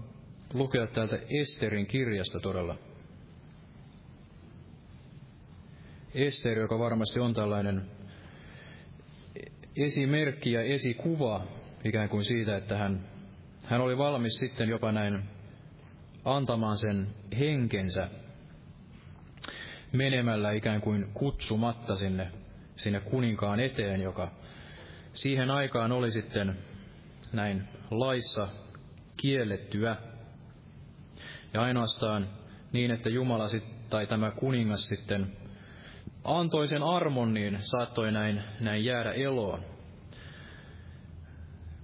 lukea 0.55 0.87
täältä 0.87 1.19
Esterin 1.41 1.87
kirjasta 1.87 2.41
todella 2.41 2.79
Ester, 6.15 6.59
joka 6.59 6.79
varmasti 6.79 7.21
on 7.21 7.35
tällainen 7.35 7.83
esimerkki 9.77 10.53
ja 10.53 10.63
esikuva 10.63 11.45
ikään 11.85 12.09
kuin 12.09 12.25
siitä, 12.25 12.57
että 12.57 12.77
hän, 12.77 13.01
hän 13.65 13.81
oli 13.81 13.99
valmis 13.99 14.39
sitten 14.39 14.69
jopa 14.69 14.93
näin 14.93 15.23
antamaan 16.25 16.79
sen 16.79 17.09
henkensä 17.39 18.09
menemällä 19.93 20.53
ikään 20.53 20.81
kuin 20.81 21.07
kutsumatta 21.15 21.97
sinne, 21.97 22.31
sinne 22.77 23.01
kuninkaan 23.01 23.61
eteen, 23.61 24.01
joka 24.01 24.31
siihen 25.13 25.51
aikaan 25.51 25.93
oli 25.93 26.11
sitten 26.11 26.59
näin 27.33 27.69
laissa 27.91 28.49
kiellettyä. 29.17 29.97
Ja 31.55 31.63
ainoastaan 31.63 32.29
niin, 32.73 32.91
että 32.91 33.09
Jumala 33.09 33.49
sit, 33.49 33.89
tai 33.89 34.07
tämä 34.07 34.31
kuningas 34.31 34.89
sitten 34.89 35.33
antoi 36.25 36.69
sen 36.69 36.83
armon, 36.83 37.35
niin 37.35 37.59
saattoi 37.61 38.13
näin, 38.13 38.43
näin 38.61 38.85
jäädä 38.85 39.13
eloon. 39.13 39.65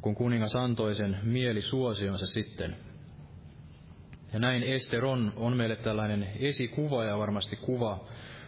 Kun 0.01 0.15
kuningas 0.15 0.57
antoi 0.57 0.95
sen 0.95 1.19
mielisuosionsa 1.23 2.27
sitten. 2.27 2.77
Ja 4.33 4.39
näin 4.39 4.63
Ester 4.63 5.05
on, 5.05 5.33
on 5.37 5.57
meille 5.57 5.77
tällainen 5.77 6.29
esikuva 6.41 7.05
ja 7.05 7.19
varmasti 7.19 7.57
kuva, 7.57 8.05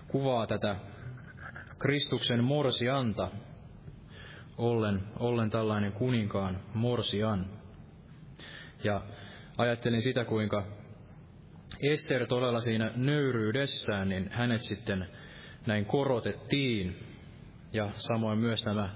kuvaa 0.08 0.46
tätä 0.46 0.76
Kristuksen 1.78 2.44
morsianta, 2.44 3.28
ollen, 4.58 5.02
ollen 5.18 5.50
tällainen 5.50 5.92
kuninkaan 5.92 6.60
morsian. 6.74 7.46
Ja 8.84 9.00
ajattelin 9.58 10.02
sitä, 10.02 10.24
kuinka 10.24 10.77
Ester 11.82 12.26
todella 12.26 12.60
siinä 12.60 12.90
nöyryydessään, 12.96 14.08
niin 14.08 14.30
hänet 14.30 14.60
sitten 14.60 15.06
näin 15.66 15.84
korotettiin. 15.84 16.96
Ja 17.72 17.90
samoin 17.94 18.38
myös 18.38 18.62
tämä, 18.62 18.90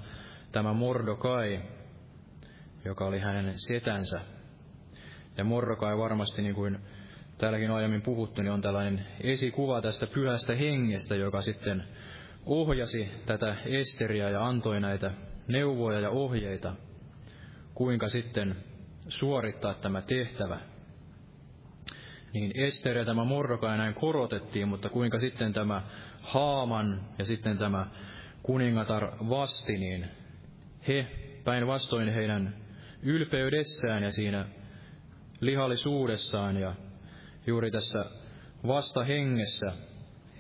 tämä 0.53 0.73
Mordokai, 0.73 1.61
joka 2.85 3.07
oli 3.07 3.19
hänen 3.19 3.55
setänsä. 3.57 4.21
Ja 5.37 5.45
Mordokai 5.45 5.99
varmasti, 5.99 6.43
niin 6.43 6.55
kuin 6.55 6.79
täälläkin 7.39 7.71
aiemmin 7.71 8.03
puhuttu, 8.03 8.43
niin 8.43 8.53
on 8.53 8.61
tällainen 8.61 9.07
esikuva 9.21 9.83
tästä 9.83 10.07
pyhästä 10.07 10.55
hengestä, 10.55 11.15
joka 11.15 11.41
sitten 11.41 11.85
ohjasi 12.47 13.09
tätä 13.27 13.57
Esteriä 13.65 14.31
ja 14.31 14.47
antoi 14.47 14.81
näitä 14.81 15.11
neuvoja 15.49 16.01
ja 16.01 16.11
ohjeita, 16.11 16.75
kuinka 17.75 18.09
sitten 18.09 18.57
suorittaa 19.09 19.75
tämä 19.75 20.03
tehtävä. 20.03 20.72
Niin 22.33 22.53
Ester 22.55 22.97
ja 22.97 23.05
tämä 23.05 23.25
Mordokai 23.25 23.79
näin 23.79 23.95
korotettiin, 23.95 24.69
mutta 24.69 24.89
kuinka 24.89 25.19
sitten 25.19 25.53
tämä 25.53 25.83
Haaman 26.21 27.01
ja 27.19 27.25
sitten 27.25 27.59
tämä 27.59 27.87
kuningatar 28.43 29.13
vasti, 29.29 29.73
niin 29.79 30.07
he 30.89 31.07
päinvastoin 31.45 32.09
heidän 32.09 32.57
ylpeydessään 33.03 34.03
ja 34.03 34.13
siinä 34.13 34.45
lihallisuudessaan 35.41 36.57
ja 36.57 36.75
juuri 37.47 37.71
tässä 37.71 38.05
vasta 38.67 39.05
hengessä, 39.05 39.73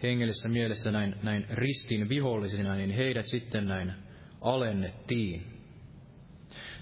hengellisessä 0.03 0.49
mielessä 0.49 0.93
näin, 0.93 1.14
näin 1.22 1.47
ristin 1.51 2.09
vihollisina, 2.09 2.74
niin 2.74 2.90
heidät 2.90 3.26
sitten 3.26 3.66
näin 3.66 3.93
alennettiin. 4.40 5.47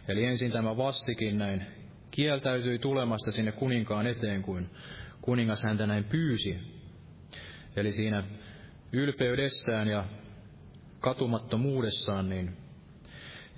Eli 0.08 0.24
ensin 0.24 0.52
tämä 0.52 0.76
vastikin 0.76 1.38
näin 1.38 1.66
kieltäytyi 2.10 2.78
tulemasta 2.78 3.32
sinne 3.32 3.52
kuninkaan 3.52 4.06
eteen, 4.06 4.42
kuin 4.42 4.70
kuningas 5.20 5.62
häntä 5.62 5.86
näin 5.86 6.04
pyysi. 6.04 6.58
Eli 7.76 7.92
siinä 7.92 8.24
ylpeydessään 8.92 9.88
ja 9.88 10.04
katumattomuudessaan, 11.00 12.28
niin 12.28 12.56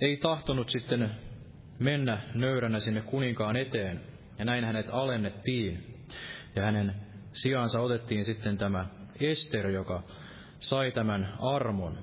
ei 0.01 0.17
tahtonut 0.17 0.69
sitten 0.69 1.11
mennä 1.79 2.21
nöyränä 2.33 2.79
sinne 2.79 3.01
kuninkaan 3.01 3.55
eteen, 3.55 4.01
ja 4.39 4.45
näin 4.45 4.65
hänet 4.65 4.85
alennettiin, 4.91 5.95
ja 6.55 6.61
hänen 6.61 6.95
sijaansa 7.31 7.81
otettiin 7.81 8.25
sitten 8.25 8.57
tämä 8.57 8.85
Ester, 9.19 9.69
joka 9.69 10.03
sai 10.59 10.91
tämän 10.91 11.33
armon. 11.39 11.97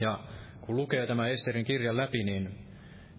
Ja 0.00 0.18
kun 0.60 0.76
lukee 0.76 1.06
tämä 1.06 1.28
Esterin 1.28 1.64
kirjan 1.64 1.96
läpi, 1.96 2.24
niin 2.24 2.58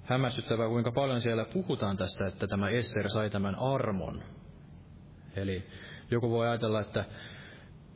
hämmästyttävää, 0.03 0.67
kuinka 0.67 0.91
paljon 0.91 1.21
siellä 1.21 1.45
puhutaan 1.53 1.97
tästä, 1.97 2.25
että 2.27 2.47
tämä 2.47 2.69
Ester 2.69 3.09
sai 3.09 3.29
tämän 3.29 3.55
armon. 3.55 4.23
Eli 5.41 5.63
joku 6.11 6.29
voi 6.29 6.47
ajatella, 6.47 6.81
että 6.81 7.05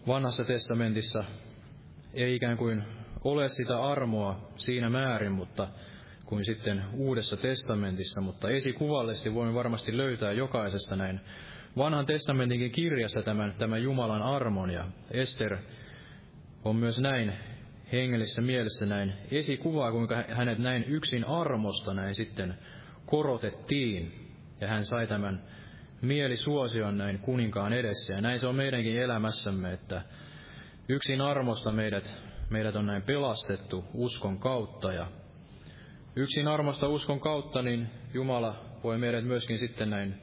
vanhassa 0.07 0.43
testamentissa 0.43 1.23
ei 2.13 2.35
ikään 2.35 2.57
kuin 2.57 2.83
ole 3.23 3.49
sitä 3.49 3.83
armoa 3.83 4.49
siinä 4.57 4.89
määrin, 4.89 5.31
mutta 5.31 5.67
kuin 6.25 6.45
sitten 6.45 6.83
Uudessa 6.93 7.37
testamentissa, 7.37 8.21
mutta 8.21 8.49
esikuvallisesti 8.49 9.33
voimme 9.33 9.53
varmasti 9.53 9.97
löytää 9.97 10.31
jokaisesta 10.31 10.95
näin 10.95 11.21
vanhan 11.77 12.05
testamentinkin 12.05 12.71
kirjasta 12.71 13.23
tämän, 13.23 13.53
tämän 13.57 13.83
Jumalan 13.83 14.21
armon, 14.21 14.69
ja 14.69 14.85
Ester 15.11 15.57
on 16.65 16.75
myös 16.75 16.99
näin 16.99 17.33
hengellisessä 17.91 18.41
mielessä 18.41 18.85
näin 18.85 19.13
esikuvaa, 19.31 19.91
kuinka 19.91 20.23
hänet 20.27 20.59
näin 20.59 20.83
yksin 20.83 21.25
armosta 21.27 21.93
näin 21.93 22.15
sitten 22.15 22.57
korotettiin, 23.05 24.29
ja 24.61 24.67
hän 24.67 24.85
sai 24.85 25.07
tämän 25.07 25.43
mielisuosion 26.03 26.97
näin 26.97 27.19
kuninkaan 27.19 27.73
edessä, 27.73 28.13
ja 28.13 28.21
näin 28.21 28.39
se 28.39 28.47
on 28.47 28.55
meidänkin 28.55 29.01
elämässämme, 29.01 29.73
että 29.73 30.01
yksin 30.89 31.21
armosta 31.21 31.71
meidät, 31.71 32.13
meidät 32.49 32.75
on 32.75 32.85
näin 32.85 33.01
pelastettu 33.01 33.85
uskon 33.93 34.39
kautta, 34.39 34.93
ja 34.93 35.07
yksin 36.15 36.47
armosta 36.47 36.87
uskon 36.87 37.19
kautta, 37.19 37.61
niin 37.61 37.87
Jumala 38.13 38.55
voi 38.83 38.97
meidät 38.97 39.25
myöskin 39.25 39.59
sitten 39.59 39.89
näin, 39.89 40.21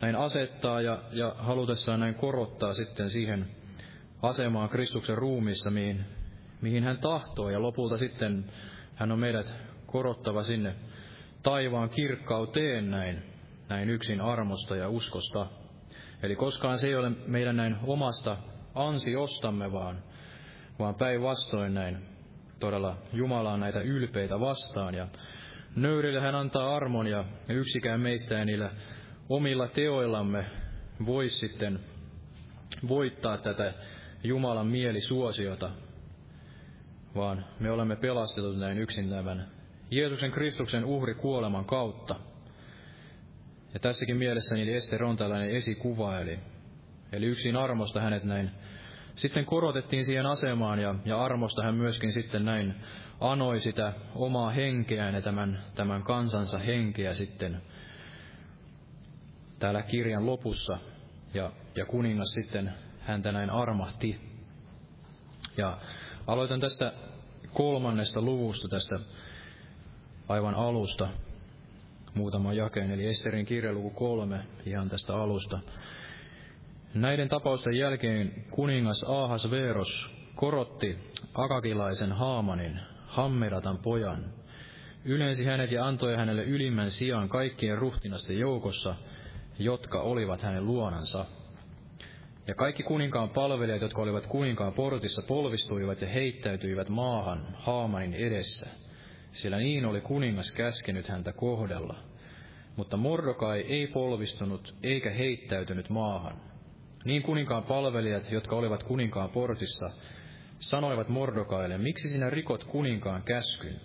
näin 0.00 0.16
asettaa 0.16 0.80
ja, 0.80 1.02
ja 1.12 1.34
halutessaan 1.38 2.00
näin 2.00 2.14
korottaa 2.14 2.72
sitten 2.72 3.10
siihen 3.10 3.46
asemaan 4.22 4.68
Kristuksen 4.68 5.18
ruumissa, 5.18 5.70
mihin, 5.70 6.04
mihin 6.60 6.84
hän 6.84 6.98
tahtoo, 6.98 7.50
ja 7.50 7.62
lopulta 7.62 7.96
sitten 7.96 8.44
hän 8.94 9.12
on 9.12 9.18
meidät 9.18 9.56
korottava 9.86 10.42
sinne 10.42 10.74
taivaan 11.42 11.90
kirkkauteen 11.90 12.90
näin, 12.90 13.22
näin 13.70 13.90
yksin 13.90 14.20
armosta 14.20 14.76
ja 14.76 14.88
uskosta. 14.88 15.46
Eli 16.22 16.36
koskaan 16.36 16.78
se 16.78 16.86
ei 16.88 16.94
ole 16.94 17.10
meidän 17.26 17.56
näin 17.56 17.76
omasta 17.86 18.36
ansiostamme, 18.74 19.72
vaan, 19.72 20.02
vaan 20.78 20.94
päinvastoin 20.94 21.74
näin 21.74 21.98
todella 22.60 22.96
Jumala 23.12 23.52
on 23.52 23.60
näitä 23.60 23.80
ylpeitä 23.80 24.40
vastaan 24.40 24.94
ja 24.94 25.08
nöyrille 25.76 26.20
hän 26.20 26.34
antaa 26.34 26.76
armon 26.76 27.06
ja 27.06 27.24
yksikään 27.48 28.00
meistä 28.00 28.38
ei 28.38 28.44
niillä 28.44 28.70
omilla 29.28 29.68
teoillamme 29.68 30.44
voi 31.06 31.28
sitten 31.28 31.80
voittaa 32.88 33.38
tätä 33.38 33.74
Jumalan 34.24 34.66
mielisuosiota, 34.66 35.70
vaan 37.14 37.44
me 37.60 37.70
olemme 37.70 37.96
pelastetut 37.96 38.58
näin 38.58 38.78
yksin 38.78 39.10
tämän 39.10 39.48
Jeesuksen 39.90 40.30
Kristuksen 40.30 40.84
uhri 40.84 41.14
kuoleman 41.14 41.64
kautta. 41.64 42.29
Ja 43.74 43.80
tässäkin 43.80 44.16
mielessä 44.16 44.54
niin 44.54 44.76
Ester 44.76 45.04
on 45.04 45.16
tällainen 45.16 45.50
esikuva, 45.50 46.18
eli, 46.18 46.38
eli 47.12 47.26
yksin 47.26 47.56
armosta 47.56 48.00
hänet 48.00 48.24
näin 48.24 48.50
sitten 49.14 49.44
korotettiin 49.44 50.04
siihen 50.04 50.26
asemaan 50.26 50.78
ja, 50.78 50.94
ja 51.04 51.24
armosta 51.24 51.62
hän 51.62 51.74
myöskin 51.74 52.12
sitten 52.12 52.44
näin 52.44 52.74
anoi 53.20 53.60
sitä 53.60 53.92
omaa 54.14 54.50
henkeään 54.50 55.14
ja 55.14 55.22
tämän, 55.22 55.64
tämän 55.74 56.02
kansansa 56.02 56.58
henkeä 56.58 57.14
sitten 57.14 57.62
täällä 59.58 59.82
kirjan 59.82 60.26
lopussa. 60.26 60.78
Ja, 61.34 61.52
ja 61.74 61.86
kuningas 61.86 62.28
sitten 62.32 62.74
häntä 63.00 63.32
näin 63.32 63.50
armahti. 63.50 64.20
Ja 65.56 65.78
aloitan 66.26 66.60
tästä 66.60 66.92
kolmannesta 67.52 68.22
luvusta, 68.22 68.68
tästä 68.68 68.98
aivan 70.28 70.54
alusta, 70.54 71.08
muutama 72.14 72.52
jakeen, 72.52 72.90
eli 72.90 73.06
Esterin 73.06 73.46
kirjaluku 73.46 73.90
kolme, 73.90 74.40
ihan 74.66 74.88
tästä 74.88 75.14
alusta. 75.14 75.58
Näiden 76.94 77.28
tapausten 77.28 77.76
jälkeen 77.76 78.44
kuningas 78.50 79.04
Ahas 79.08 79.50
Veeros 79.50 80.20
korotti 80.34 80.98
Akakilaisen 81.34 82.12
Haamanin, 82.12 82.80
Hammedatan 83.06 83.78
pojan, 83.78 84.24
ylensi 85.04 85.44
hänet 85.44 85.72
ja 85.72 85.86
antoi 85.86 86.16
hänelle 86.16 86.44
ylimmän 86.44 86.90
sijaan 86.90 87.28
kaikkien 87.28 87.78
ruhtinasten 87.78 88.38
joukossa, 88.38 88.94
jotka 89.58 90.00
olivat 90.00 90.42
hänen 90.42 90.66
luonansa. 90.66 91.26
Ja 92.46 92.54
kaikki 92.54 92.82
kuninkaan 92.82 93.30
palvelijat, 93.30 93.82
jotka 93.82 94.02
olivat 94.02 94.26
kuninkaan 94.26 94.72
portissa, 94.72 95.22
polvistuivat 95.22 96.00
ja 96.00 96.08
heittäytyivät 96.08 96.88
maahan 96.88 97.46
Haamanin 97.54 98.14
edessä, 98.14 98.66
sillä 99.32 99.58
niin 99.58 99.84
oli 99.84 100.00
kuningas 100.00 100.52
käskenyt 100.52 101.08
häntä 101.08 101.32
kohdella. 101.32 101.96
Mutta 102.76 102.96
Mordokai 102.96 103.60
ei 103.60 103.86
polvistunut 103.86 104.74
eikä 104.82 105.10
heittäytynyt 105.10 105.90
maahan. 105.90 106.40
Niin 107.04 107.22
kuninkaan 107.22 107.62
palvelijat, 107.62 108.30
jotka 108.30 108.56
olivat 108.56 108.82
kuninkaan 108.82 109.30
portissa, 109.30 109.90
sanoivat 110.58 111.08
Mordokaille, 111.08 111.78
miksi 111.78 112.08
sinä 112.08 112.30
rikot 112.30 112.64
kuninkaan 112.64 113.22
käskyn? 113.22 113.80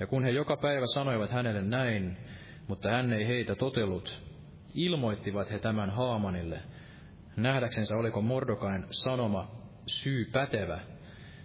Ja 0.00 0.06
kun 0.06 0.24
he 0.24 0.30
joka 0.30 0.56
päivä 0.56 0.86
sanoivat 0.86 1.30
hänelle 1.30 1.62
näin, 1.62 2.16
mutta 2.68 2.90
hän 2.90 3.12
ei 3.12 3.26
heitä 3.26 3.54
totellut, 3.54 4.22
ilmoittivat 4.74 5.50
he 5.50 5.58
tämän 5.58 5.90
Haamanille, 5.90 6.60
nähdäksensä 7.36 7.96
oliko 7.96 8.22
Mordokain 8.22 8.84
sanoma 8.90 9.50
syy 9.86 10.24
pätevä, 10.24 10.80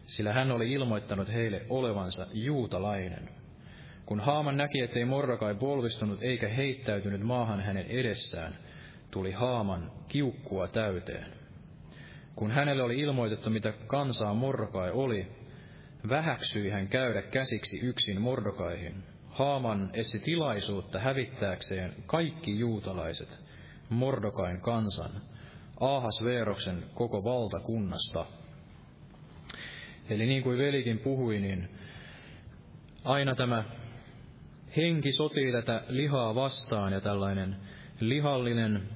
sillä 0.08 0.34
hän 0.34 0.52
oli 0.52 0.72
ilmoittanut 0.72 1.34
heille 1.34 1.62
olevansa 1.70 2.28
juutalainen. 2.34 3.30
Kun 4.06 4.20
Haaman 4.20 4.58
näki, 4.58 4.82
ettei 4.82 5.06
Mordokai 5.06 5.56
polvistunut 5.56 6.24
eikä 6.24 6.48
heittäytynyt 6.48 7.22
maahan 7.22 7.62
hänen 7.62 7.86
edessään, 7.86 8.54
tuli 9.12 9.32
Haaman 9.32 9.92
kiukkua 10.08 10.68
täyteen. 10.68 11.34
Kun 12.36 12.52
hänelle 12.52 12.84
oli 12.84 13.00
ilmoitettu, 13.00 13.50
mitä 13.50 13.74
kansaa 13.88 14.34
Mordokai 14.34 14.92
oli, 14.92 15.28
vähäksyi 16.10 16.70
hän 16.70 16.88
käydä 16.88 17.22
käsiksi 17.22 17.80
yksin 17.80 18.22
Mordokaihin. 18.22 19.04
Haaman 19.30 19.90
etsi 19.94 20.20
tilaisuutta 20.20 21.00
hävittääkseen 21.00 21.96
kaikki 22.06 22.60
juutalaiset, 22.60 23.40
Mordokain 23.90 24.62
kansan, 24.62 25.12
Aahas 25.80 26.24
Veeroksen 26.24 26.84
koko 26.94 27.24
valtakunnasta. 27.24 28.26
Eli 30.10 30.26
niin 30.26 30.44
kuin 30.44 30.58
velikin 30.58 31.00
puhui, 31.00 31.40
niin 31.40 31.70
aina 33.04 33.36
tämä 33.36 33.64
henki 34.78 35.12
sotii 35.12 35.52
tätä 35.52 35.84
lihaa 35.90 36.36
vastaan 36.36 36.94
ja 36.94 37.02
tällainen 37.02 37.56
lihallinen 38.00 38.90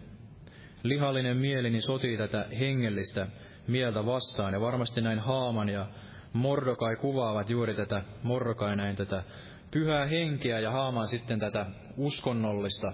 lihallinen 0.84 1.38
mieli 1.38 1.70
niin 1.70 1.82
sotii 1.82 2.18
tätä 2.18 2.46
hengellistä 2.60 3.28
mieltä 3.68 4.06
vastaan. 4.06 4.54
Ja 4.54 4.62
varmasti 4.62 5.02
näin 5.02 5.20
Haaman 5.20 5.70
ja 5.70 5.88
Mordokai 6.34 6.96
kuvaavat 6.96 7.50
juuri 7.50 7.74
tätä, 7.74 8.02
Mordokai 8.24 8.76
näin 8.76 8.96
tätä 8.96 9.24
pyhää 9.72 10.06
henkeä 10.06 10.60
ja 10.60 10.72
Haaman 10.72 11.08
sitten 11.08 11.40
tätä 11.40 11.66
uskonnollista 11.98 12.94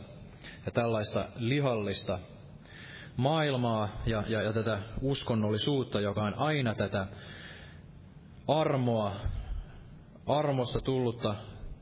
ja 0.66 0.72
tällaista 0.72 1.26
lihallista 1.36 2.20
maailmaa 3.18 4.02
ja, 4.06 4.24
ja, 4.28 4.42
ja 4.42 4.54
tätä 4.54 4.80
uskonnollisuutta, 5.02 6.02
joka 6.02 6.24
on 6.24 6.34
aina 6.34 6.76
tätä 6.76 7.08
armoa, 8.48 9.16
armosta 10.28 10.82
tullutta 10.82 11.36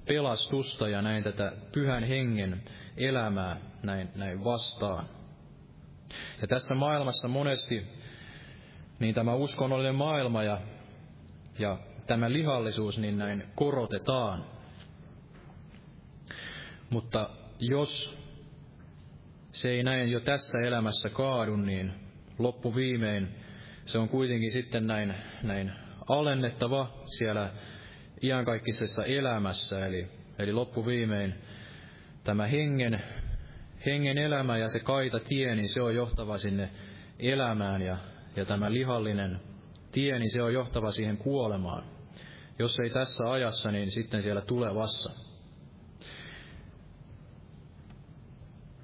pelastusta 0.07 0.89
ja 0.89 1.01
näin 1.01 1.24
tätä 1.24 1.53
pyhän 1.72 2.03
hengen 2.03 2.64
elämää 2.97 3.57
näin, 3.84 4.09
näin 4.16 4.43
vastaan. 4.43 5.05
Ja 6.41 6.47
tässä 6.47 6.76
maailmassa 6.76 7.28
monesti 7.28 7.88
niin 8.99 9.16
tämä 9.16 9.34
uskonnollinen 9.34 9.95
maailma 9.95 10.43
ja, 10.43 10.62
ja 11.59 11.78
tämä 12.07 12.32
lihallisuus 12.32 12.97
niin 12.99 13.18
näin 13.18 13.43
korotetaan. 13.55 14.45
Mutta 16.89 17.30
jos 17.59 18.18
se 19.51 19.70
ei 19.72 19.84
näin 19.84 20.12
jo 20.12 20.20
tässä 20.20 20.57
elämässä 20.57 21.09
kaadu, 21.09 21.55
niin 21.55 21.93
loppuviimein 22.39 23.28
se 23.86 23.99
on 23.99 24.09
kuitenkin 24.09 24.51
sitten 24.51 24.88
näin, 24.88 25.14
näin 25.43 25.72
alennettava 26.10 26.93
siellä 27.18 27.49
iankaikkisessa 28.24 29.06
elämässä. 29.06 29.86
Eli, 29.86 30.08
eli 30.39 30.54
loppuviimein 30.54 31.36
tämä 32.24 32.47
hengen 32.47 33.04
hengen 33.86 34.18
elämä 34.18 34.58
ja 34.58 34.70
se 34.70 34.80
kaita 34.80 35.20
tie, 35.20 35.56
niin 35.56 35.70
se 35.70 35.82
on 35.82 35.95
johtava 35.95 36.38
sinne 36.38 36.70
elämään 37.20 37.82
ja, 37.82 37.97
ja 38.36 38.45
tämä 38.45 38.74
lihallinen 38.74 39.39
tie, 39.91 40.20
niin 40.20 40.32
se 40.32 40.43
on 40.43 40.54
johtava 40.54 40.91
siihen 40.91 41.18
kuolemaan. 41.18 41.84
Jos 42.60 42.80
ei 42.80 42.89
tässä 42.89 43.32
ajassa, 43.32 43.72
niin 43.72 43.91
sitten 43.91 44.22
siellä 44.22 44.41
tulevassa. 44.41 45.12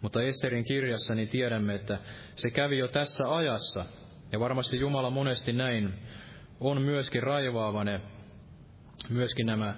Mutta 0.01 0.23
Esterin 0.23 0.63
kirjassa 0.63 1.15
niin 1.15 1.29
tiedämme, 1.29 1.75
että 1.75 1.99
se 2.35 2.49
kävi 2.49 2.77
jo 2.77 2.87
tässä 2.87 3.23
ajassa, 3.35 3.85
Ja 4.31 4.39
varmasti 4.39 4.79
Jumala 4.79 5.09
monesti 5.09 5.53
näin 5.53 5.93
on 6.59 6.81
myöskin 6.81 7.23
raivaavane, 7.23 8.01
myöskin 9.09 9.45
nämä 9.45 9.75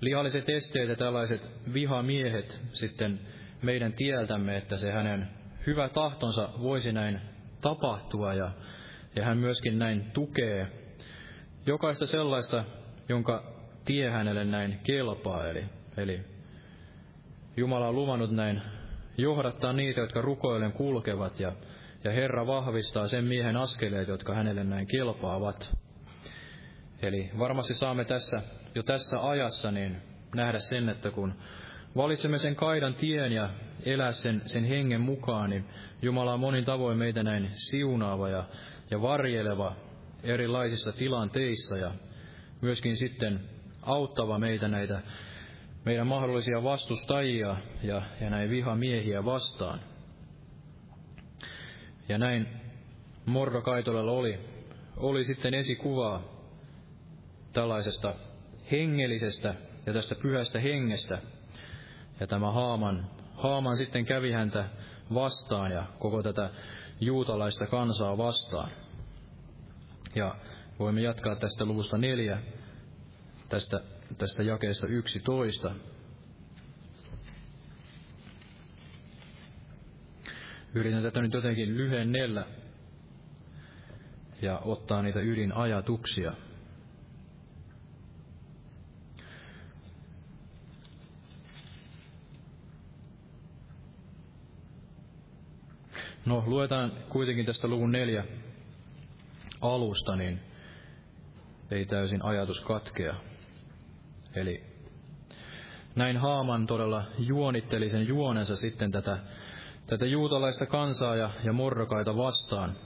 lihalliset 0.00 0.48
esteet 0.48 0.88
ja 0.88 0.96
tällaiset 0.96 1.50
vihamiehet 1.74 2.60
sitten 2.72 3.20
meidän 3.62 3.92
tieltämme, 3.92 4.56
että 4.56 4.76
se 4.76 4.92
hänen 4.92 5.28
hyvä 5.66 5.88
tahtonsa 5.88 6.48
voisi 6.62 6.92
näin 6.92 7.20
tapahtua 7.60 8.34
ja, 8.34 8.50
ja 9.16 9.24
hän 9.24 9.38
myöskin 9.38 9.78
näin 9.78 10.10
tukee 10.10 10.66
jokaista 11.66 12.06
sellaista, 12.06 12.64
jonka 13.08 13.52
tie 13.84 14.10
hänelle 14.10 14.44
näin 14.44 14.78
kelpaa. 14.82 15.46
Eli, 15.46 15.64
eli 15.96 16.20
Jumala 17.56 17.88
on 17.88 17.94
luvannut 17.94 18.30
näin 18.30 18.62
johdattaa 19.18 19.72
niitä, 19.72 20.00
jotka 20.00 20.20
rukoilen 20.20 20.72
kulkevat 20.72 21.40
ja, 21.40 21.52
ja 22.04 22.10
Herra 22.10 22.46
vahvistaa 22.46 23.06
sen 23.06 23.24
miehen 23.24 23.56
askeleet, 23.56 24.08
jotka 24.08 24.34
hänelle 24.34 24.64
näin 24.64 24.86
kelpaavat. 24.86 25.76
Eli 27.02 27.30
varmasti 27.38 27.74
saamme 27.74 28.04
tässä, 28.04 28.42
jo 28.74 28.82
tässä 28.82 29.28
ajassa 29.28 29.70
niin 29.70 29.96
nähdä 30.34 30.58
sen, 30.58 30.88
että 30.88 31.10
kun 31.10 31.34
valitsemme 31.96 32.38
sen 32.38 32.56
kaidan 32.56 32.94
tien 32.94 33.32
ja 33.32 33.50
elää 33.84 34.12
sen, 34.12 34.42
sen 34.46 34.64
hengen 34.64 35.00
mukaan, 35.00 35.50
niin 35.50 35.64
Jumala 36.02 36.32
on 36.34 36.40
monin 36.40 36.64
tavoin 36.64 36.98
meitä 36.98 37.22
näin 37.22 37.50
siunaava 37.52 38.28
ja, 38.28 38.44
ja 38.90 39.02
varjeleva 39.02 39.76
erilaisissa 40.22 40.92
tilanteissa 40.92 41.78
ja 41.78 41.92
myöskin 42.60 42.96
sitten 42.96 43.40
auttava 43.82 44.38
meitä 44.38 44.68
näitä 44.68 45.00
meidän 45.84 46.06
mahdollisia 46.06 46.62
vastustajia 46.62 47.56
ja, 47.82 48.02
ja 48.20 48.30
näin 48.30 48.50
vihamiehiä 48.50 49.24
vastaan. 49.24 49.80
Ja 52.08 52.18
näin 52.18 52.48
Mordokaitolella 53.26 54.12
oli, 54.12 54.40
oli 54.96 55.24
sitten 55.24 55.54
esikuvaa 55.54 56.31
tällaisesta 57.52 58.14
hengellisestä 58.70 59.54
ja 59.86 59.92
tästä 59.92 60.14
pyhästä 60.14 60.60
hengestä. 60.60 61.18
Ja 62.20 62.26
tämä 62.26 62.50
Haaman, 62.50 63.10
Haaman 63.34 63.76
sitten 63.76 64.04
kävi 64.04 64.32
häntä 64.32 64.68
vastaan 65.14 65.72
ja 65.72 65.84
koko 65.98 66.22
tätä 66.22 66.50
juutalaista 67.00 67.66
kansaa 67.66 68.18
vastaan. 68.18 68.70
Ja 70.14 70.36
voimme 70.78 71.00
jatkaa 71.00 71.36
tästä 71.36 71.64
luvusta 71.64 71.98
neljä, 71.98 72.38
tästä, 73.48 73.80
tästä 74.18 74.42
jakeesta 74.42 74.86
yksitoista. 74.86 75.74
Yritän 80.74 81.02
tätä 81.02 81.20
nyt 81.20 81.32
jotenkin 81.32 81.76
lyhennellä 81.76 82.46
ja 84.42 84.58
ottaa 84.58 85.02
niitä 85.02 85.20
ydinajatuksia. 85.20 86.32
No, 96.26 96.42
luetaan 96.46 96.92
kuitenkin 97.08 97.46
tästä 97.46 97.68
luvun 97.68 97.92
neljä 97.92 98.24
alusta, 99.60 100.16
niin 100.16 100.40
ei 101.70 101.86
täysin 101.86 102.24
ajatus 102.24 102.60
katkea. 102.60 103.14
Eli 104.34 104.62
näin 105.94 106.16
Haaman 106.16 106.66
todella 106.66 107.04
juonitteli 107.18 107.90
sen 107.90 108.08
juonensa 108.08 108.56
sitten 108.56 108.90
tätä, 108.90 109.18
tätä 109.86 110.06
juutalaista 110.06 110.66
kansaa 110.66 111.16
ja, 111.16 111.30
ja 111.44 111.52
morrokaita 111.52 112.16
vastaan. 112.16 112.76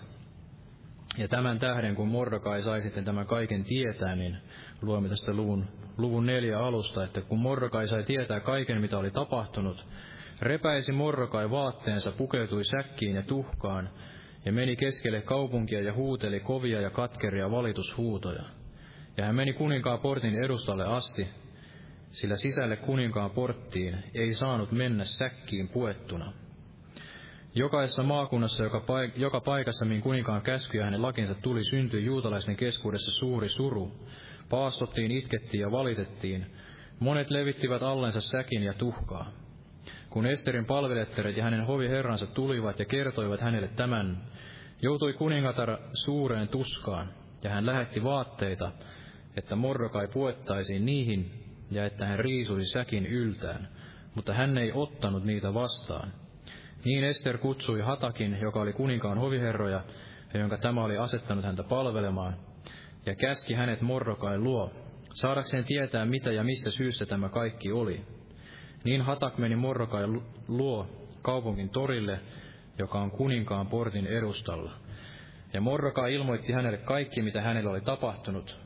Ja 1.19 1.29
tämän 1.29 1.59
tähden, 1.59 1.95
kun 1.95 2.09
Mordokai 2.09 2.63
sai 2.63 2.83
sitten 2.83 3.05
tämän 3.05 3.27
kaiken 3.27 3.65
tietää, 3.65 4.17
niin 4.17 4.37
luemme 4.83 5.09
tästä 5.09 5.33
luvun, 5.33 5.69
luvun 5.99 6.27
neljä 6.27 6.59
alusta, 6.59 7.05
että 7.05 7.21
kun 7.21 7.39
Mordokai 7.39 7.89
sai 7.89 8.03
tietää 8.05 8.41
kaiken, 8.41 8.81
mitä 8.81 8.99
oli 8.99 9.11
tapahtunut, 9.11 9.87
repäisi 10.41 10.93
Morrokai 10.93 11.51
vaatteensa, 11.51 12.13
pukeutui 12.13 12.65
säkkiin 12.65 13.17
ja 13.17 13.23
tuhkaan, 13.23 13.91
ja 14.45 14.53
meni 14.53 14.77
keskelle 14.77 15.21
kaupunkia 15.21 15.81
ja 15.81 15.93
huuteli 15.95 16.41
kovia 16.41 16.81
ja 16.81 16.91
katkeria 16.91 17.51
valitushuutoja. 17.51 18.43
Ja 19.17 19.25
hän 19.25 19.35
meni 19.35 19.53
kuninkaan 19.53 19.99
portin 19.99 20.45
edustalle 20.45 20.85
asti, 20.85 21.29
sillä 22.09 22.37
sisälle 22.37 22.77
kuninkaan 22.77 23.31
porttiin 23.31 24.05
ei 24.15 24.35
saanut 24.35 24.73
mennä 24.73 25.05
säkkiin 25.05 25.69
puettuna. 25.69 26.33
Jokaisessa 27.55 28.03
maakunnassa, 28.03 28.65
joka, 28.65 28.79
paik- 28.79 29.13
joka 29.17 29.41
paikassa, 29.41 29.85
mihin 29.85 30.03
kuninkaan 30.03 30.43
käsky 30.43 30.79
ja 30.79 30.85
hänen 30.85 31.03
lakinsa 31.03 31.35
tuli, 31.35 31.65
syntyi 31.65 32.05
juutalaisten 32.05 32.57
keskuudessa 32.57 33.11
suuri 33.11 33.49
suru. 33.49 33.93
Paastottiin, 34.49 35.11
itkettiin 35.11 35.61
ja 35.61 35.71
valitettiin. 35.71 36.47
Monet 37.01 37.31
levittivät 37.31 37.83
allensa 37.83 38.21
säkin 38.21 38.63
ja 38.63 38.75
tuhkaa. 38.75 39.46
Kun 40.17 40.27
Esterin 40.27 40.67
palvelettaret 40.67 41.37
ja 41.37 41.45
hänen 41.45 41.67
hoviherransa 41.67 42.27
tulivat 42.27 42.79
ja 42.79 42.85
kertoivat 42.85 43.41
hänelle 43.41 43.69
tämän, 43.69 44.23
joutui 44.83 45.13
kuningatar 45.13 45.79
suureen 45.93 46.49
tuskaan, 46.49 47.09
ja 47.45 47.51
hän 47.51 47.67
lähetti 47.67 48.05
vaatteita, 48.05 48.73
että 49.37 49.57
Mordokai 49.57 50.09
puettaisiin 50.09 50.87
niihin, 50.87 51.31
ja 51.71 51.87
että 51.87 52.07
hän 52.07 52.19
riisuisi 52.19 52.71
säkin 52.71 53.07
yltään, 53.07 53.69
mutta 54.15 54.33
hän 54.33 54.59
ei 54.59 54.73
ottanut 54.75 55.25
niitä 55.25 55.55
vastaan. 55.55 56.13
Niin 56.85 57.05
Ester 57.05 57.39
kutsui 57.39 57.81
Hatakin, 57.81 58.39
joka 58.41 58.61
oli 58.61 58.73
kuninkaan 58.73 59.19
hoviherroja, 59.19 59.85
ja 60.35 60.41
jonka 60.41 60.59
tämä 60.59 60.85
oli 60.85 60.97
asettanut 60.99 61.45
häntä 61.45 61.63
palvelemaan, 61.63 62.37
ja 63.07 63.15
käski 63.15 63.55
hänet 63.55 63.81
Mordokai 63.81 64.39
luo, 64.39 64.73
saadakseen 65.15 65.65
tietää 65.65 66.05
mitä 66.05 66.33
ja 66.33 66.45
mistä 66.45 66.71
syystä 66.71 67.07
tämä 67.07 67.29
kaikki 67.29 67.73
oli. 67.73 68.17
Niin 68.87 69.03
Hatak 69.03 69.39
meni 69.39 69.57
Morrokai 69.57 70.07
luo 70.49 70.87
kaupungin 71.23 71.69
torille, 71.69 72.21
joka 72.79 73.01
on 73.01 73.11
kuninkaan 73.11 73.67
portin 73.67 74.07
edustalla. 74.07 74.73
Ja 75.53 75.61
Morrokai 75.61 76.15
ilmoitti 76.15 76.53
hänelle 76.53 76.79
kaikki, 76.79 77.23
mitä 77.23 77.41
hänelle 77.41 77.71
oli 77.71 77.81
tapahtunut, 77.81 78.57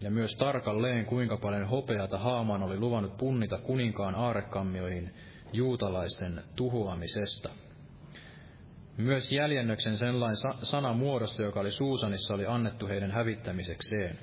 ja 0.00 0.10
myös 0.10 0.36
tarkalleen, 0.36 1.06
kuinka 1.06 1.36
paljon 1.36 1.68
hopeata 1.68 2.18
Haaman 2.18 2.62
oli 2.62 2.78
luvannut 2.78 3.16
punnita 3.16 3.58
kuninkaan 3.58 4.14
aarekammioihin 4.14 5.14
juutalaisten 5.52 6.42
tuhoamisesta. 6.56 7.50
Myös 8.96 9.32
jäljennöksen 9.32 9.98
sellainen 9.98 10.36
sana 10.62 10.92
muodosta, 10.92 11.42
joka 11.42 11.60
oli 11.60 11.70
Suusanissa, 11.70 12.34
oli 12.34 12.46
annettu 12.46 12.88
heidän 12.88 13.10
hävittämisekseen. 13.10 14.18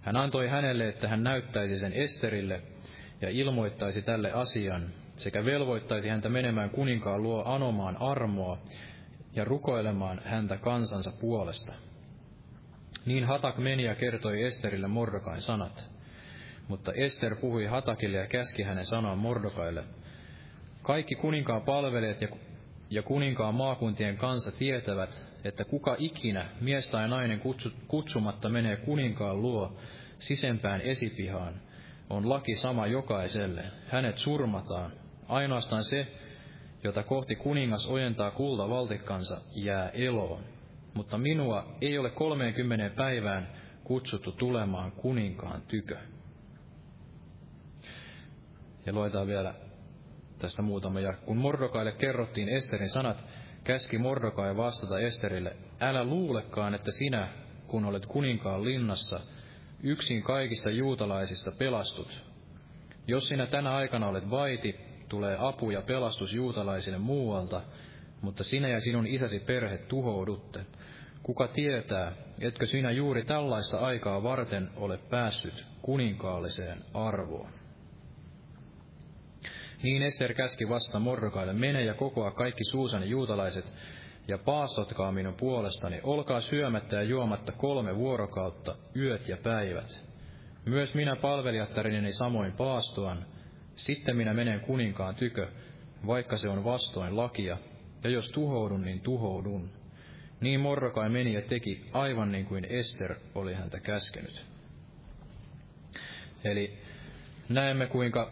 Hän 0.00 0.16
antoi 0.16 0.48
hänelle, 0.48 0.88
että 0.88 1.08
hän 1.08 1.22
näyttäisi 1.22 1.78
sen 1.78 1.92
Esterille, 1.92 2.62
ja 3.20 3.28
ilmoittaisi 3.30 4.02
tälle 4.02 4.32
asian, 4.32 4.90
sekä 5.16 5.44
velvoittaisi 5.44 6.08
häntä 6.08 6.28
menemään 6.28 6.70
kuninkaan 6.70 7.22
luo 7.22 7.44
anomaan 7.44 7.96
armoa 7.96 8.58
ja 9.34 9.44
rukoilemaan 9.44 10.20
häntä 10.24 10.56
kansansa 10.56 11.12
puolesta. 11.20 11.72
Niin 13.06 13.24
Hatak 13.24 13.58
meni 13.58 13.84
ja 13.84 13.94
kertoi 13.94 14.42
Esterille 14.42 14.88
Mordokain 14.88 15.42
sanat. 15.42 15.90
Mutta 16.68 16.92
Ester 16.92 17.36
puhui 17.36 17.66
Hatakille 17.66 18.16
ja 18.16 18.26
käski 18.26 18.62
hänen 18.62 18.86
sanoa 18.86 19.16
Mordokaille, 19.16 19.84
kaikki 20.82 21.14
kuninkaan 21.14 21.62
palvelijat 21.62 22.18
ja, 22.90 23.02
kuninkaan 23.02 23.54
maakuntien 23.54 24.16
kanssa 24.16 24.52
tietävät, 24.52 25.22
että 25.44 25.64
kuka 25.64 25.96
ikinä, 25.98 26.48
mies 26.60 26.88
tai 26.88 27.08
nainen 27.08 27.40
kutsumatta 27.88 28.48
menee 28.48 28.76
kuninkaan 28.76 29.42
luo 29.42 29.76
sisempään 30.18 30.80
esipihaan, 30.80 31.54
on 32.10 32.28
laki 32.28 32.54
sama 32.54 32.86
jokaiselle. 32.86 33.64
Hänet 33.86 34.18
surmataan. 34.18 34.92
Ainoastaan 35.28 35.84
se, 35.84 36.06
jota 36.84 37.02
kohti 37.02 37.36
kuningas 37.36 37.86
ojentaa 37.86 38.30
kulta 38.30 38.68
valtikkansa, 38.68 39.40
jää 39.54 39.88
eloon. 39.88 40.44
Mutta 40.94 41.18
minua 41.18 41.76
ei 41.80 41.98
ole 41.98 42.10
kolmeenkymmeneen 42.10 42.92
päivään 42.92 43.48
kutsuttu 43.84 44.32
tulemaan 44.32 44.92
kuninkaan 44.92 45.62
tykö. 45.62 45.96
Ja 48.86 48.92
luetaan 48.92 49.26
vielä 49.26 49.54
tästä 50.38 50.62
muutama. 50.62 51.00
Ja 51.00 51.12
kun 51.12 51.36
Mordokaille 51.36 51.92
kerrottiin 51.92 52.48
Esterin 52.48 52.88
sanat, 52.88 53.24
käski 53.64 53.98
Mordokai 53.98 54.56
vastata 54.56 54.98
Esterille, 54.98 55.56
älä 55.80 56.04
luulekaan, 56.04 56.74
että 56.74 56.90
sinä, 56.90 57.28
kun 57.66 57.84
olet 57.84 58.06
kuninkaan 58.06 58.64
linnassa, 58.64 59.20
yksin 59.82 60.22
kaikista 60.22 60.70
juutalaisista 60.70 61.52
pelastut. 61.52 62.24
Jos 63.06 63.28
sinä 63.28 63.46
tänä 63.46 63.76
aikana 63.76 64.08
olet 64.08 64.30
vaiti, 64.30 64.76
tulee 65.08 65.36
apu 65.40 65.70
ja 65.70 65.82
pelastus 65.82 66.32
juutalaisille 66.32 66.98
muualta, 66.98 67.62
mutta 68.20 68.44
sinä 68.44 68.68
ja 68.68 68.80
sinun 68.80 69.06
isäsi 69.06 69.40
perhe 69.40 69.78
tuhoudutte. 69.78 70.66
Kuka 71.22 71.48
tietää, 71.48 72.12
etkö 72.40 72.66
sinä 72.66 72.90
juuri 72.90 73.24
tällaista 73.24 73.78
aikaa 73.78 74.22
varten 74.22 74.70
ole 74.76 74.98
päässyt 75.10 75.66
kuninkaalliseen 75.82 76.78
arvoon? 76.94 77.50
Niin 79.82 80.02
Ester 80.02 80.34
käski 80.34 80.68
vasta 80.68 80.98
Morrokaille, 80.98 81.52
mene 81.52 81.84
ja 81.84 81.94
kokoa 81.94 82.30
kaikki 82.30 82.64
Suusan 82.64 83.08
juutalaiset 83.08 83.72
ja 84.28 84.38
paastotkaa 84.38 85.12
minun 85.12 85.34
puolestani, 85.34 86.00
olkaa 86.02 86.40
syömättä 86.40 86.96
ja 86.96 87.02
juomatta 87.02 87.52
kolme 87.52 87.96
vuorokautta, 87.96 88.76
yöt 88.96 89.28
ja 89.28 89.36
päivät. 89.36 90.04
Myös 90.64 90.94
minä 90.94 91.16
palvelijattarineni 91.16 92.12
samoin 92.12 92.52
paastoan, 92.52 93.26
sitten 93.74 94.16
minä 94.16 94.34
menen 94.34 94.60
kuninkaan 94.60 95.14
tykö, 95.14 95.48
vaikka 96.06 96.36
se 96.36 96.48
on 96.48 96.64
vastoin 96.64 97.16
lakia, 97.16 97.56
ja 98.04 98.10
jos 98.10 98.30
tuhoudun, 98.30 98.82
niin 98.82 99.00
tuhoudun. 99.00 99.70
Niin 100.40 100.60
Morrokai 100.60 101.08
meni 101.08 101.34
ja 101.34 101.42
teki 101.42 101.88
aivan 101.92 102.32
niin 102.32 102.46
kuin 102.46 102.64
Ester 102.64 103.14
oli 103.34 103.54
häntä 103.54 103.80
käskenyt. 103.80 104.46
Eli 106.44 106.78
näemme, 107.48 107.86
kuinka 107.86 108.30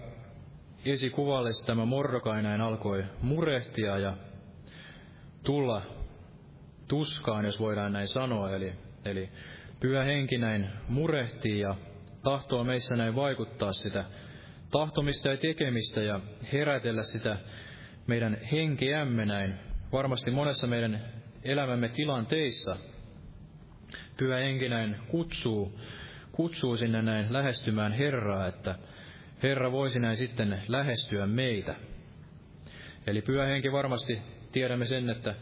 esikuvallisesti 0.85 1.67
tämä 1.67 1.85
Morrokai 1.85 2.43
näin 2.43 2.61
alkoi 2.61 3.05
murehtia 3.23 3.99
ja 3.99 4.17
tulla 5.47 5.83
tuskaan, 6.89 7.45
jos 7.45 7.61
voidaan 7.61 7.93
näin 7.93 8.09
sanoa. 8.09 8.51
Eli, 8.51 8.73
eli 9.05 9.29
pyhä 9.81 10.05
henki 10.05 10.39
näin 10.39 10.71
murehtii 10.89 11.61
ja 11.61 11.75
tahtoo 12.23 12.65
meissä 12.65 12.97
näin 12.97 13.15
vaikuttaa 13.15 13.73
sitä 13.73 14.05
tahtomista 14.71 15.29
ja 15.29 15.37
tekemistä 15.37 16.03
ja 16.03 16.21
herätellä 16.53 17.03
sitä 17.03 17.39
meidän 18.07 18.39
henkeämme 18.53 19.27
näin. 19.27 19.55
Varmasti 19.93 20.31
monessa 20.31 20.67
meidän 20.67 21.01
elämämme 21.45 21.89
tilanteissa 21.89 22.77
pyhä 24.17 24.37
henki 24.37 24.69
näin 24.69 24.97
kutsuu, 25.09 25.81
kutsuu 26.33 26.77
sinne 26.77 27.03
näin 27.03 27.33
lähestymään 27.33 27.93
Herraa, 27.93 28.47
että 28.47 28.75
Herra 29.43 29.73
voisi 29.73 29.99
näin 29.99 30.17
sitten 30.17 30.63
lähestyä 30.69 31.27
meitä. 31.27 31.75
Eli 33.07 33.23
pyhä 33.23 33.45
henki 33.47 33.73
varmasti 33.73 34.23
tiedämme 34.57 34.87
sen, 34.87 35.11
että 35.11 35.35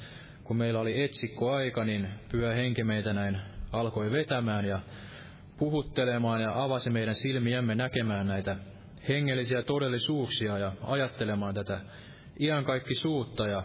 kun 0.45 0.57
meillä 0.57 0.81
oli 0.81 1.03
etsikkoaika, 1.03 1.85
niin 1.85 2.09
pyhä 2.31 2.55
henki 2.55 2.85
meitä 2.85 3.13
näin 3.13 3.39
alkoi 3.73 4.11
vetämään 4.11 4.65
ja 4.65 4.81
puhuttelemaan 5.59 6.43
ja 6.43 6.63
avasi 6.63 6.91
meidän 6.91 7.15
silmiämme 7.15 7.75
näkemään 7.75 8.27
näitä 8.27 8.57
hengellisiä 9.09 9.63
todellisuuksia 9.63 10.59
ja 10.59 10.73
ajattelemaan 10.83 11.55
tätä 11.55 11.81
iankaikkisuutta 12.41 13.49
ja 13.49 13.63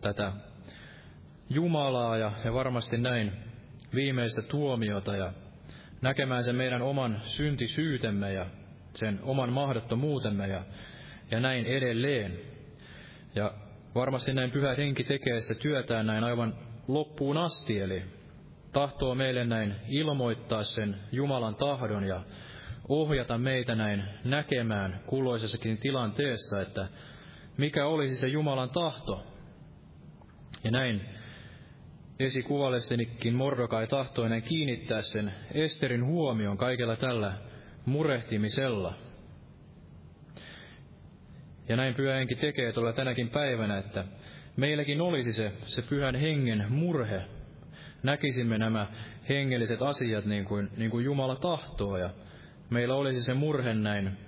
tätä 0.00 0.32
Jumalaa 1.50 2.16
ja, 2.16 2.32
ja 2.44 2.52
varmasti 2.52 2.98
näin 2.98 3.32
viimeistä 3.94 4.42
tuomiota 4.42 5.16
ja 5.16 5.32
näkemään 6.02 6.44
sen 6.44 6.56
meidän 6.56 6.82
oman 6.82 7.20
syntisyytemme 7.24 8.32
ja 8.32 8.46
sen 8.94 9.18
oman 9.22 9.52
mahdottomuutemme 9.52 10.46
ja, 10.46 10.64
ja 11.30 11.40
näin 11.40 11.66
edelleen. 11.66 12.40
Ja 13.34 13.54
varmasti 13.94 14.34
näin 14.34 14.50
pyhä 14.50 14.74
henki 14.74 15.04
tekee 15.04 15.40
sitä 15.40 15.54
työtään 15.54 16.06
näin 16.06 16.24
aivan 16.24 16.54
loppuun 16.88 17.38
asti, 17.38 17.80
eli 17.80 18.02
tahtoo 18.72 19.14
meille 19.14 19.44
näin 19.44 19.74
ilmoittaa 19.88 20.64
sen 20.64 20.96
Jumalan 21.12 21.54
tahdon 21.54 22.04
ja 22.04 22.20
ohjata 22.88 23.38
meitä 23.38 23.74
näin 23.74 24.04
näkemään 24.24 25.00
kulloisessakin 25.06 25.78
tilanteessa, 25.78 26.60
että 26.60 26.88
mikä 27.56 27.86
olisi 27.86 28.16
se 28.16 28.28
Jumalan 28.28 28.70
tahto. 28.70 29.26
Ja 30.64 30.70
näin 30.70 31.00
esikuvallistenikin 32.18 33.34
Mordokai 33.34 33.86
tahtoi 33.86 34.28
näin 34.28 34.42
kiinnittää 34.42 35.02
sen 35.02 35.32
Esterin 35.54 36.06
huomion 36.06 36.56
kaikella 36.56 36.96
tällä 36.96 37.32
murehtimisella. 37.86 38.94
Ja 41.68 41.76
näin 41.76 41.94
pyhä 41.94 42.14
henki 42.14 42.34
tekee 42.34 42.72
tuolla 42.72 42.92
tänäkin 42.92 43.30
päivänä, 43.30 43.78
että 43.78 44.04
meilläkin 44.56 45.00
olisi 45.00 45.32
se, 45.32 45.52
se 45.64 45.82
pyhän 45.82 46.14
hengen 46.14 46.64
murhe. 46.68 47.22
Näkisimme 48.02 48.58
nämä 48.58 48.86
hengelliset 49.28 49.82
asiat 49.82 50.24
niin 50.24 50.44
kuin, 50.44 50.68
niin 50.76 50.90
kuin 50.90 51.04
Jumala 51.04 51.36
tahtoo 51.36 51.96
ja 51.96 52.10
meillä 52.70 52.94
olisi 52.94 53.22
se 53.22 53.34
murhe 53.34 53.74
näin 53.74 54.18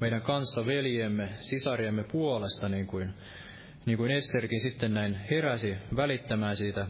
meidän 0.00 0.22
kanssa 0.22 0.66
veljemme, 0.66 1.28
sisariemme 1.38 2.04
puolesta, 2.04 2.68
niin 2.68 2.86
kuin, 2.86 3.14
niin 3.86 3.98
kuin 3.98 4.10
Esterkin 4.10 4.60
sitten 4.60 4.94
näin 4.94 5.14
heräsi 5.30 5.76
välittämään 5.96 6.56
siitä 6.56 6.86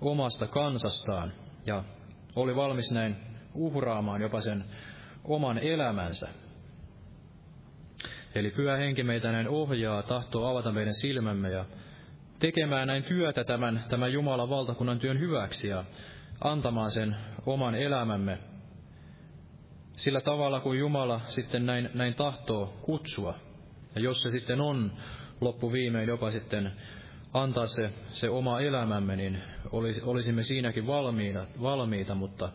omasta 0.00 0.46
kansastaan 0.46 1.32
ja 1.66 1.84
oli 2.36 2.56
valmis 2.56 2.92
näin 2.92 3.16
uhraamaan 3.54 4.20
jopa 4.20 4.40
sen 4.40 4.64
oman 5.24 5.58
elämänsä. 5.58 6.28
Eli 8.38 8.50
pyhä 8.50 8.76
henki 8.76 9.02
meitä 9.02 9.32
näin 9.32 9.48
ohjaa, 9.48 10.02
tahtoo 10.02 10.46
avata 10.46 10.72
meidän 10.72 10.94
silmämme 10.94 11.50
ja 11.50 11.64
tekemään 12.38 12.88
näin 12.88 13.04
työtä 13.04 13.44
tämän, 13.44 13.84
tämän 13.88 14.12
Jumalan 14.12 14.50
valtakunnan 14.50 14.98
työn 14.98 15.20
hyväksi 15.20 15.68
ja 15.68 15.84
antamaan 16.40 16.90
sen 16.90 17.16
oman 17.46 17.74
elämämme 17.74 18.38
sillä 19.96 20.20
tavalla 20.20 20.60
kuin 20.60 20.78
Jumala 20.78 21.20
sitten 21.28 21.66
näin, 21.66 21.90
näin 21.94 22.14
tahtoo 22.14 22.66
kutsua. 22.82 23.34
Ja 23.94 24.00
jos 24.00 24.22
se 24.22 24.30
sitten 24.30 24.60
on 24.60 24.92
loppuviimein 25.40 26.08
jopa 26.08 26.30
sitten 26.30 26.72
antaa 27.32 27.66
se, 27.66 27.90
se 28.10 28.28
oma 28.28 28.60
elämämme, 28.60 29.16
niin 29.16 29.38
olis, 29.72 30.02
olisimme 30.02 30.42
siinäkin 30.42 30.86
valmiita, 30.86 31.46
valmiita, 31.62 32.14
mutta 32.14 32.48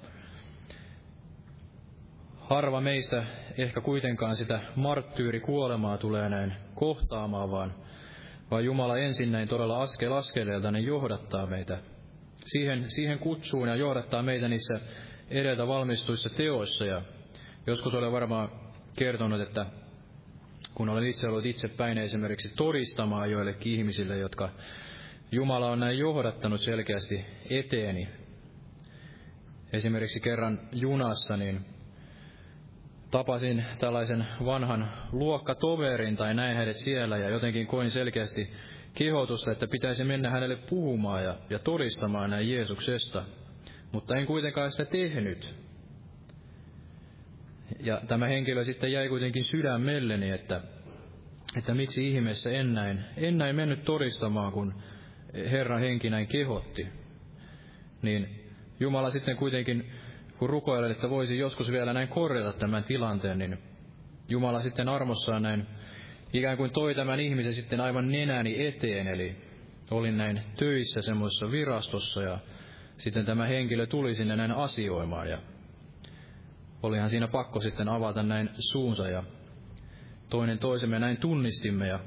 harva 2.55 2.81
meistä 2.81 3.25
ehkä 3.57 3.81
kuitenkaan 3.81 4.35
sitä 4.35 4.59
marttyyrikuolemaa 4.75 5.97
tulee 5.97 6.29
näin 6.29 6.53
kohtaamaan, 6.75 7.51
vaan, 7.51 7.75
vaan 8.51 8.65
Jumala 8.65 8.97
ensin 8.97 9.31
näin 9.31 9.47
todella 9.47 9.81
askel 9.81 10.11
askeleelta 10.11 10.71
niin 10.71 10.85
johdattaa 10.85 11.45
meitä 11.45 11.77
siihen, 12.45 12.89
siihen 12.89 13.19
kutsuun 13.19 13.67
ja 13.67 13.75
johdattaa 13.75 14.23
meitä 14.23 14.47
niissä 14.47 14.73
edeltä 15.29 15.67
valmistuissa 15.67 16.29
teoissa 16.29 16.85
ja 16.85 17.01
Joskus 17.67 17.93
olen 17.93 18.11
varmaan 18.11 18.49
kertonut, 18.97 19.41
että 19.41 19.65
kun 20.73 20.89
olen 20.89 21.07
itse 21.07 21.27
ollut 21.27 21.45
itse 21.45 21.67
päin 21.67 21.97
esimerkiksi 21.97 22.53
todistamaan 22.55 23.31
joillekin 23.31 23.73
ihmisille, 23.73 24.17
jotka 24.17 24.49
Jumala 25.31 25.71
on 25.71 25.79
näin 25.79 25.97
johdattanut 25.97 26.61
selkeästi 26.61 27.25
eteeni. 27.49 28.09
Esimerkiksi 29.73 30.19
kerran 30.19 30.59
junassa, 30.71 31.37
niin 31.37 31.65
tapasin 33.11 33.65
tällaisen 33.79 34.27
vanhan 34.45 34.91
luokkatoverin 35.11 36.17
tai 36.17 36.33
näin 36.33 36.57
hänet 36.57 36.77
siellä 36.77 37.17
ja 37.17 37.29
jotenkin 37.29 37.67
koin 37.67 37.91
selkeästi 37.91 38.51
kehotusta, 38.93 39.51
että 39.51 39.67
pitäisi 39.67 40.03
mennä 40.03 40.29
hänelle 40.29 40.55
puhumaan 40.55 41.23
ja, 41.23 41.35
ja 41.49 41.59
todistamaan 41.59 42.29
näin 42.29 42.49
Jeesuksesta. 42.49 43.23
Mutta 43.91 44.15
en 44.15 44.25
kuitenkaan 44.25 44.71
sitä 44.71 44.85
tehnyt. 44.85 45.55
Ja 47.79 48.01
tämä 48.07 48.27
henkilö 48.27 48.63
sitten 48.63 48.91
jäi 48.91 49.09
kuitenkin 49.09 49.43
sydämelleni, 49.43 50.29
että, 50.29 50.61
että 51.57 51.73
miksi 51.73 52.11
ihmeessä 52.11 52.49
en 52.49 52.73
näin, 52.73 53.03
en 53.17 53.37
näin 53.37 53.55
mennyt 53.55 53.85
todistamaan, 53.85 54.51
kun 54.51 54.73
Herran 55.33 55.79
henki 55.79 56.09
näin 56.09 56.27
kehotti. 56.27 56.87
Niin 58.01 58.41
Jumala 58.79 59.11
sitten 59.11 59.37
kuitenkin, 59.37 59.91
kun 60.41 60.49
rukoilen, 60.49 60.91
että 60.91 61.09
voisi 61.09 61.37
joskus 61.37 61.71
vielä 61.71 61.93
näin 61.93 62.07
korjata 62.07 62.53
tämän 62.53 62.83
tilanteen, 62.83 63.39
niin 63.39 63.57
Jumala 64.29 64.61
sitten 64.61 64.89
armossaan 64.89 65.43
näin 65.43 65.67
ikään 66.33 66.57
kuin 66.57 66.71
toi 66.71 66.95
tämän 66.95 67.19
ihmisen 67.19 67.53
sitten 67.53 67.81
aivan 67.81 68.07
nenäni 68.07 68.65
eteen, 68.67 69.07
eli 69.07 69.35
olin 69.91 70.17
näin 70.17 70.41
töissä 70.57 71.01
semmoisessa 71.01 71.51
virastossa 71.51 72.21
ja 72.23 72.39
sitten 72.97 73.25
tämä 73.25 73.45
henkilö 73.45 73.85
tuli 73.85 74.15
sinne 74.15 74.35
näin 74.35 74.51
asioimaan 74.51 75.29
ja 75.29 75.37
olihan 76.83 77.09
siinä 77.09 77.27
pakko 77.27 77.61
sitten 77.61 77.89
avata 77.89 78.23
näin 78.23 78.49
suunsa 78.59 79.09
ja 79.09 79.23
toinen 80.29 80.59
toisemme 80.59 80.99
näin 80.99 81.17
tunnistimme 81.17 81.87
ja 81.87 81.99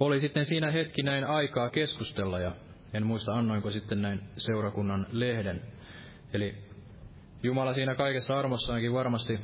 oli 0.00 0.20
sitten 0.20 0.44
siinä 0.44 0.70
hetki 0.70 1.02
näin 1.02 1.24
aikaa 1.24 1.70
keskustella 1.70 2.38
ja 2.40 2.52
en 2.94 3.06
muista 3.06 3.32
annoinko 3.32 3.70
sitten 3.70 4.02
näin 4.02 4.20
seurakunnan 4.36 5.06
lehden. 5.12 5.62
Eli 6.32 6.73
Jumala 7.44 7.74
siinä 7.74 7.94
kaikessa 7.94 8.38
armossaankin 8.38 8.92
varmasti 8.92 9.40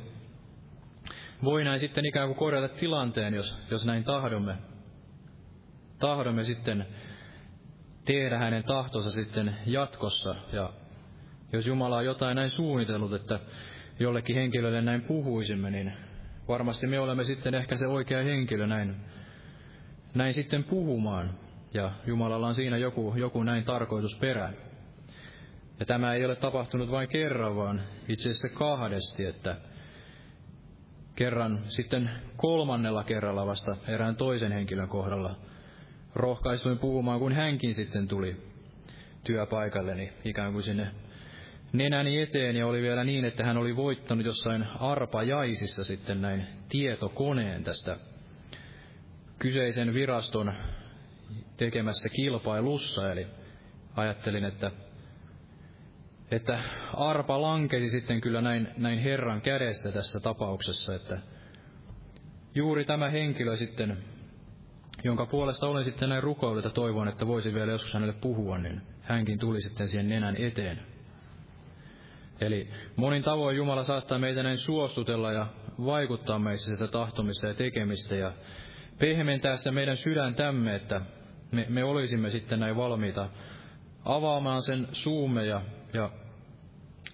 voi 1.43 1.63
näin 1.63 1.79
sitten 1.79 2.05
ikään 2.05 2.27
kuin 2.27 2.37
korjata 2.37 2.67
tilanteen, 2.67 3.33
jos, 3.33 3.57
jos 3.71 3.85
näin 3.85 4.03
tahdomme. 4.03 4.55
Tahdomme 5.99 6.43
sitten 6.43 6.85
tehdä 8.05 8.37
hänen 8.37 8.63
tahtonsa 8.63 9.11
sitten 9.11 9.55
jatkossa. 9.65 10.35
Ja 10.51 10.73
jos 11.53 11.67
Jumala 11.67 11.97
on 11.97 12.05
jotain 12.05 12.35
näin 12.35 12.49
suunnitellut, 12.49 13.13
että 13.13 13.39
jollekin 13.99 14.35
henkilölle 14.35 14.81
näin 14.81 15.01
puhuisimme, 15.01 15.71
niin 15.71 15.93
varmasti 16.47 16.87
me 16.87 16.99
olemme 16.99 17.23
sitten 17.23 17.53
ehkä 17.53 17.75
se 17.75 17.87
oikea 17.87 18.23
henkilö 18.23 18.67
näin, 18.67 18.95
näin 20.15 20.33
sitten 20.33 20.63
puhumaan. 20.63 21.29
Ja 21.73 21.91
Jumalalla 22.05 22.47
on 22.47 22.55
siinä 22.55 22.77
joku, 22.77 23.13
joku 23.17 23.43
näin 23.43 23.63
tarkoitusperä. 23.63 24.53
Ja 25.81 25.85
tämä 25.85 26.13
ei 26.13 26.25
ole 26.25 26.35
tapahtunut 26.35 26.91
vain 26.91 27.09
kerran, 27.09 27.55
vaan 27.55 27.81
itse 28.07 28.29
asiassa 28.29 28.49
kahdesti, 28.49 29.25
että 29.25 29.55
kerran 31.15 31.59
sitten 31.67 32.09
kolmannella 32.37 33.03
kerralla 33.03 33.45
vasta 33.45 33.77
erään 33.87 34.15
toisen 34.15 34.51
henkilön 34.51 34.87
kohdalla 34.87 35.35
rohkaistuin 36.15 36.79
puhumaan, 36.79 37.19
kun 37.19 37.33
hänkin 37.33 37.75
sitten 37.75 38.07
tuli, 38.07 38.37
työpaikalleni 39.23 40.13
ikään 40.25 40.53
kuin 40.53 40.63
sinne 40.63 40.87
nenäni 41.73 42.21
eteen 42.21 42.55
ja 42.55 42.67
oli 42.67 42.81
vielä 42.81 43.03
niin, 43.03 43.25
että 43.25 43.43
hän 43.43 43.57
oli 43.57 43.75
voittanut 43.75 44.25
jossain 44.25 44.67
arpajaisissa 44.79 45.83
sitten 45.83 46.21
näin 46.21 46.47
tietokoneen 46.69 47.63
tästä 47.63 47.97
kyseisen 49.39 49.93
viraston 49.93 50.53
tekemässä 51.57 52.09
kilpailussa. 52.09 53.11
Eli 53.11 53.27
ajattelin, 53.95 54.43
että, 54.43 54.71
että 56.31 56.63
arpa 56.93 57.41
lankesi 57.41 57.89
sitten 57.89 58.21
kyllä 58.21 58.41
näin, 58.41 58.67
näin 58.77 58.99
Herran 58.99 59.41
kädestä 59.41 59.91
tässä 59.91 60.19
tapauksessa, 60.19 60.95
että 60.95 61.19
juuri 62.55 62.85
tämä 62.85 63.09
henkilö 63.09 63.57
sitten, 63.57 63.97
jonka 65.03 65.25
puolesta 65.25 65.67
olen 65.67 65.83
sitten 65.83 66.09
näin 66.09 66.23
rukoillut 66.23 66.63
ja 66.63 66.69
toivon, 66.69 67.07
että 67.07 67.27
voisi 67.27 67.53
vielä 67.53 67.71
joskus 67.71 67.93
hänelle 67.93 68.13
puhua, 68.13 68.57
niin 68.57 68.81
hänkin 69.01 69.39
tuli 69.39 69.61
sitten 69.61 69.87
siihen 69.87 70.09
nenän 70.09 70.35
eteen. 70.39 70.79
Eli 72.41 72.69
monin 72.95 73.23
tavoin 73.23 73.57
Jumala 73.57 73.83
saattaa 73.83 74.19
meitä 74.19 74.43
näin 74.43 74.57
suostutella 74.57 75.31
ja 75.31 75.47
vaikuttaa 75.85 76.39
meissä 76.39 76.75
sitä 76.75 76.87
tahtomista 76.87 77.47
ja 77.47 77.53
tekemistä 77.53 78.15
ja 78.15 78.31
pehmentää 78.99 79.57
sitä 79.57 79.71
meidän 79.71 79.97
sydäntämme, 79.97 80.75
että 80.75 81.01
me, 81.51 81.65
me 81.69 81.83
olisimme 81.83 82.29
sitten 82.29 82.59
näin 82.59 82.75
valmiita 82.75 83.29
avaamaan 84.05 84.61
sen 84.61 84.87
suumme 84.91 85.45
ja, 85.45 85.61
ja 85.93 86.11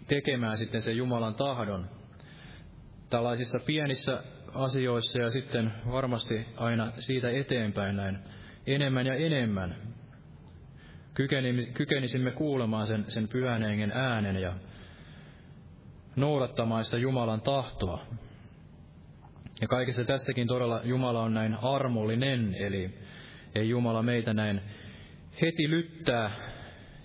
tekemään 0.07 0.57
sitten 0.57 0.81
sen 0.81 0.97
Jumalan 0.97 1.35
tahdon 1.35 1.89
tällaisissa 3.09 3.59
pienissä 3.65 4.23
asioissa 4.53 5.19
ja 5.19 5.29
sitten 5.29 5.71
varmasti 5.91 6.45
aina 6.57 6.91
siitä 6.99 7.29
eteenpäin 7.29 7.95
näin 7.95 8.19
enemmän 8.67 9.05
ja 9.05 9.13
enemmän. 9.13 9.75
Kykenisimme 11.73 12.31
kuulemaan 12.31 12.87
sen, 12.87 13.05
sen 13.07 13.27
pyhän 13.27 13.63
hengen 13.63 13.91
äänen 13.95 14.35
ja 14.35 14.53
noudattamaan 16.15 16.85
sitä 16.85 16.97
Jumalan 16.97 17.41
tahtoa. 17.41 18.05
Ja 19.61 19.67
kaikessa 19.67 20.03
tässäkin 20.03 20.47
todella 20.47 20.81
Jumala 20.83 21.21
on 21.21 21.33
näin 21.33 21.57
armollinen, 21.61 22.55
eli 22.59 22.89
ei 23.55 23.69
Jumala 23.69 24.03
meitä 24.03 24.33
näin 24.33 24.61
heti 25.41 25.69
lyttää, 25.69 26.31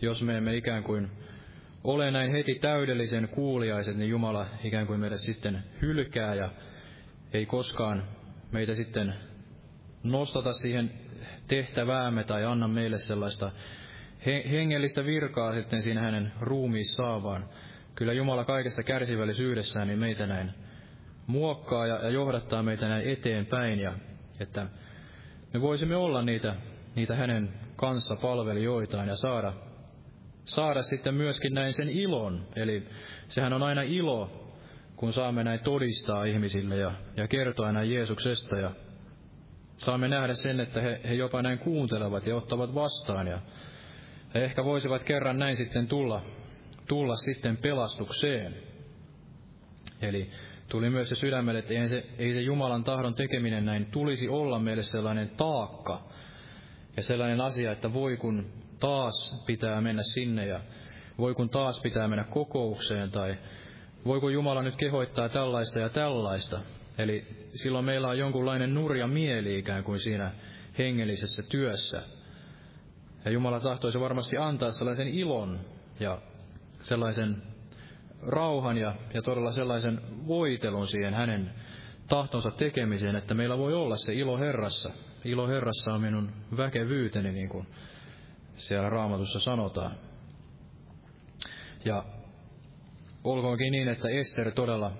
jos 0.00 0.22
me 0.22 0.36
emme 0.36 0.56
ikään 0.56 0.82
kuin 0.82 1.10
ole 1.84 2.10
näin 2.10 2.32
heti 2.32 2.54
täydellisen 2.54 3.28
kuuliaiset, 3.28 3.96
niin 3.96 4.10
Jumala 4.10 4.46
ikään 4.64 4.86
kuin 4.86 5.00
meidät 5.00 5.20
sitten 5.20 5.64
hylkää 5.82 6.34
ja 6.34 6.50
ei 7.32 7.46
koskaan 7.46 8.04
meitä 8.52 8.74
sitten 8.74 9.14
nostata 10.02 10.52
siihen 10.52 10.90
tehtäväämme 11.46 12.24
tai 12.24 12.44
anna 12.44 12.68
meille 12.68 12.98
sellaista 12.98 13.50
hengellistä 14.26 15.04
virkaa 15.04 15.54
sitten 15.54 15.82
siinä 15.82 16.00
hänen 16.00 16.32
ruumiissaan, 16.40 17.22
vaan 17.22 17.48
kyllä 17.94 18.12
Jumala 18.12 18.44
kaikessa 18.44 18.82
kärsivällisyydessään 18.82 19.88
niin 19.88 19.98
meitä 19.98 20.26
näin 20.26 20.54
muokkaa 21.26 21.86
ja, 21.86 21.94
ja 22.02 22.10
johdattaa 22.10 22.62
meitä 22.62 22.88
näin 22.88 23.08
eteenpäin 23.08 23.78
ja 23.78 23.92
että 24.40 24.66
me 25.54 25.60
voisimme 25.60 25.96
olla 25.96 26.22
niitä, 26.22 26.54
niitä 26.96 27.16
hänen 27.16 27.52
kanssa 27.76 28.16
palvelijoitaan 28.16 29.08
ja 29.08 29.16
saada, 29.16 29.52
saada 30.44 30.82
sitten 30.82 31.14
myöskin 31.14 31.54
näin 31.54 31.72
sen 31.72 31.88
ilon. 31.88 32.46
Eli 32.56 32.88
sehän 33.28 33.52
on 33.52 33.62
aina 33.62 33.82
ilo, 33.82 34.30
kun 34.96 35.12
saamme 35.12 35.44
näin 35.44 35.60
todistaa 35.60 36.24
ihmisille 36.24 36.76
ja, 36.76 36.92
ja 37.16 37.28
kertoa 37.28 37.72
näin 37.72 37.90
Jeesuksesta 37.90 38.56
ja 38.58 38.70
saamme 39.76 40.08
nähdä 40.08 40.34
sen, 40.34 40.60
että 40.60 40.80
he, 40.80 41.00
he 41.08 41.14
jopa 41.14 41.42
näin 41.42 41.58
kuuntelevat 41.58 42.26
ja 42.26 42.36
ottavat 42.36 42.74
vastaan 42.74 43.26
ja 43.26 43.38
he 44.34 44.44
ehkä 44.44 44.64
voisivat 44.64 45.02
kerran 45.02 45.38
näin 45.38 45.56
sitten 45.56 45.86
tulla, 45.88 46.22
tulla 46.88 47.16
sitten 47.16 47.56
pelastukseen. 47.56 48.54
Eli 50.02 50.30
tuli 50.68 50.90
myös 50.90 51.08
se 51.08 51.14
sydämelle, 51.14 51.58
että 51.58 51.74
ei 51.74 51.88
se, 51.88 52.06
ei 52.18 52.32
se 52.32 52.40
Jumalan 52.40 52.84
tahdon 52.84 53.14
tekeminen 53.14 53.64
näin 53.64 53.86
tulisi 53.86 54.28
olla 54.28 54.58
meille 54.58 54.82
sellainen 54.82 55.30
taakka 55.30 56.02
ja 56.96 57.02
sellainen 57.02 57.40
asia, 57.40 57.72
että 57.72 57.92
voi 57.92 58.16
kun 58.16 58.61
taas 58.82 59.44
pitää 59.46 59.80
mennä 59.80 60.02
sinne 60.02 60.46
ja 60.46 60.60
voi 61.18 61.34
kun 61.34 61.50
taas 61.50 61.80
pitää 61.82 62.08
mennä 62.08 62.24
kokoukseen 62.24 63.10
tai 63.10 63.36
voiko 64.04 64.28
Jumala 64.28 64.62
nyt 64.62 64.76
kehoittaa 64.76 65.28
tällaista 65.28 65.78
ja 65.78 65.88
tällaista. 65.88 66.60
Eli 66.98 67.24
silloin 67.48 67.84
meillä 67.84 68.08
on 68.08 68.18
jonkunlainen 68.18 68.74
nurja 68.74 69.06
mieli 69.06 69.58
ikään 69.58 69.84
kuin 69.84 70.00
siinä 70.00 70.32
hengellisessä 70.78 71.42
työssä. 71.42 72.02
Ja 73.24 73.30
Jumala 73.30 73.60
tahtoisi 73.60 74.00
varmasti 74.00 74.36
antaa 74.36 74.70
sellaisen 74.70 75.08
ilon 75.08 75.60
ja 76.00 76.18
sellaisen 76.80 77.42
rauhan 78.22 78.76
ja, 78.76 78.94
ja 79.14 79.22
todella 79.22 79.52
sellaisen 79.52 80.00
voitelun 80.26 80.88
siihen 80.88 81.14
hänen 81.14 81.50
tahtonsa 82.08 82.50
tekemiseen, 82.50 83.16
että 83.16 83.34
meillä 83.34 83.58
voi 83.58 83.74
olla 83.74 83.96
se 83.96 84.14
ilo 84.14 84.38
Herrassa. 84.38 84.90
Ilo 85.24 85.48
Herrassa 85.48 85.92
on 85.94 86.00
minun 86.00 86.32
väkevyyteni, 86.56 87.32
niin 87.32 87.48
kuin 87.48 87.66
siellä 88.54 88.90
raamatussa 88.90 89.40
sanotaan. 89.40 89.96
Ja 91.84 92.04
olkoonkin 93.24 93.72
niin, 93.72 93.88
että 93.88 94.08
Ester 94.08 94.52
todella, 94.52 94.92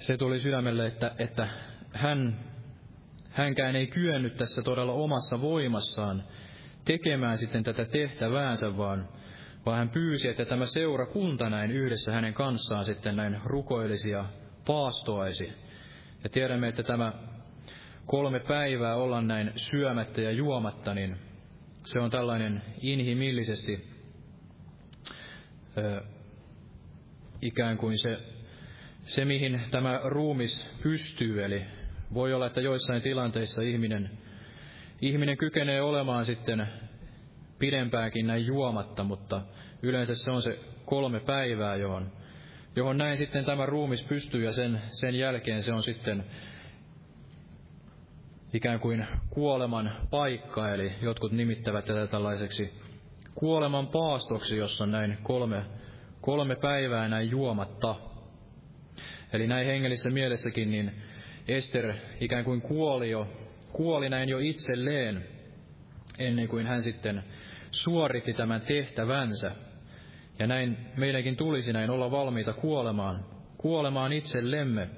se 0.00 0.16
tuli 0.16 0.40
sydämelle, 0.40 0.86
että, 0.86 1.14
että 1.18 1.48
hän, 1.92 2.40
hänkään 3.30 3.76
ei 3.76 3.86
kyennyt 3.86 4.36
tässä 4.36 4.62
todella 4.62 4.92
omassa 4.92 5.40
voimassaan 5.40 6.22
tekemään 6.84 7.38
sitten 7.38 7.64
tätä 7.64 7.84
tehtäväänsä, 7.84 8.76
vaan 8.76 9.08
vaan 9.66 9.78
hän 9.78 9.88
pyysi, 9.88 10.28
että 10.28 10.44
tämä 10.44 10.66
seurakunta 10.66 11.50
näin 11.50 11.70
yhdessä 11.70 12.12
hänen 12.12 12.34
kanssaan 12.34 12.84
sitten 12.84 13.16
näin 13.16 13.40
rukoilisi 13.44 14.10
ja 14.10 14.24
paastoaisi. 14.66 15.52
Ja 16.24 16.30
tiedämme, 16.30 16.68
että 16.68 16.82
tämä 16.82 17.12
kolme 18.06 18.40
päivää 18.40 18.96
olla 18.96 19.20
näin 19.20 19.52
syömättä 19.56 20.20
ja 20.20 20.30
juomatta, 20.30 20.94
niin 20.94 21.16
se 21.86 21.98
on 21.98 22.10
tällainen 22.10 22.62
inhimillisesti 22.80 23.88
ö, 25.78 26.02
ikään 27.42 27.78
kuin 27.78 27.98
se, 27.98 28.18
se, 29.00 29.24
mihin 29.24 29.60
tämä 29.70 30.00
ruumis 30.04 30.66
pystyy. 30.82 31.44
Eli 31.44 31.62
voi 32.14 32.34
olla, 32.34 32.46
että 32.46 32.60
joissain 32.60 33.02
tilanteissa 33.02 33.62
ihminen, 33.62 34.10
ihminen 35.00 35.36
kykenee 35.36 35.82
olemaan 35.82 36.24
sitten 36.24 36.66
pidempäänkin 37.58 38.26
näin 38.26 38.46
juomatta, 38.46 39.04
mutta 39.04 39.42
yleensä 39.82 40.14
se 40.14 40.30
on 40.30 40.42
se 40.42 40.58
kolme 40.84 41.20
päivää, 41.20 41.76
johon, 41.76 42.12
johon 42.76 42.98
näin 42.98 43.16
sitten 43.16 43.44
tämä 43.44 43.66
ruumis 43.66 44.02
pystyy 44.02 44.44
ja 44.44 44.52
sen, 44.52 44.82
sen 44.86 45.14
jälkeen 45.14 45.62
se 45.62 45.72
on 45.72 45.82
sitten 45.82 46.24
ikään 48.56 48.80
kuin 48.80 49.06
kuoleman 49.30 49.92
paikka, 50.10 50.70
eli 50.74 50.92
jotkut 51.02 51.32
nimittävät 51.32 51.84
tätä 51.84 52.06
tällaiseksi 52.06 52.72
kuoleman 53.34 53.86
paastoksi, 53.86 54.56
jossa 54.56 54.84
on 54.84 54.90
näin 54.90 55.18
kolme, 55.22 55.62
kolme 56.20 56.56
päivää 56.56 57.08
näin 57.08 57.30
juomatta. 57.30 57.94
Eli 59.32 59.46
näin 59.46 59.66
hengellisessä 59.66 60.10
mielessäkin, 60.10 60.70
niin 60.70 60.92
Ester 61.48 61.94
ikään 62.20 62.44
kuin 62.44 62.60
kuoli 62.60 63.10
jo, 63.10 63.28
kuoli 63.72 64.08
näin 64.08 64.28
jo 64.28 64.38
itselleen, 64.38 65.24
ennen 66.18 66.48
kuin 66.48 66.66
hän 66.66 66.82
sitten 66.82 67.24
suoritti 67.70 68.32
tämän 68.32 68.60
tehtävänsä. 68.60 69.52
Ja 70.38 70.46
näin 70.46 70.76
meidänkin 70.96 71.36
tulisi 71.36 71.72
näin 71.72 71.90
olla 71.90 72.10
valmiita 72.10 72.52
kuolemaan, 72.52 73.24
kuolemaan 73.58 74.12
itsellemme, 74.12 74.88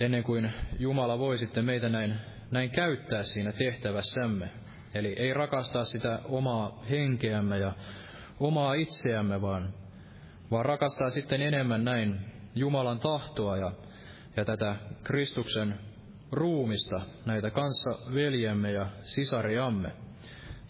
ennen 0.00 0.22
kuin 0.22 0.52
Jumala 0.78 1.18
voi 1.18 1.38
sitten 1.38 1.64
meitä 1.64 1.88
näin, 1.88 2.14
näin 2.50 2.70
käyttää 2.70 3.22
siinä 3.22 3.52
tehtävässämme. 3.52 4.50
Eli 4.94 5.14
ei 5.18 5.34
rakastaa 5.34 5.84
sitä 5.84 6.20
omaa 6.24 6.84
henkeämme 6.90 7.58
ja 7.58 7.72
omaa 8.40 8.74
itseämme, 8.74 9.42
vaan, 9.42 9.74
vaan 10.50 10.64
rakastaa 10.64 11.10
sitten 11.10 11.42
enemmän 11.42 11.84
näin 11.84 12.20
Jumalan 12.54 12.98
tahtoa 12.98 13.56
ja, 13.56 13.72
ja 14.36 14.44
tätä 14.44 14.76
Kristuksen 15.02 15.78
ruumista, 16.32 17.00
näitä 17.26 17.50
kanssa 17.50 17.90
veljemme 18.14 18.72
ja 18.72 18.86
sisariamme. 19.00 19.92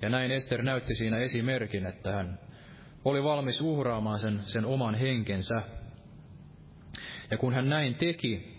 Ja 0.02 0.08
näin 0.08 0.30
Ester 0.30 0.62
näytti 0.62 0.94
siinä 0.94 1.18
esimerkin, 1.18 1.86
että 1.86 2.12
hän 2.12 2.38
oli 3.04 3.24
valmis 3.24 3.60
uhraamaan 3.60 4.20
sen, 4.20 4.40
sen 4.42 4.64
oman 4.64 4.94
henkensä. 4.94 5.62
Ja 7.30 7.38
kun 7.38 7.54
hän 7.54 7.68
näin 7.68 7.94
teki, 7.94 8.55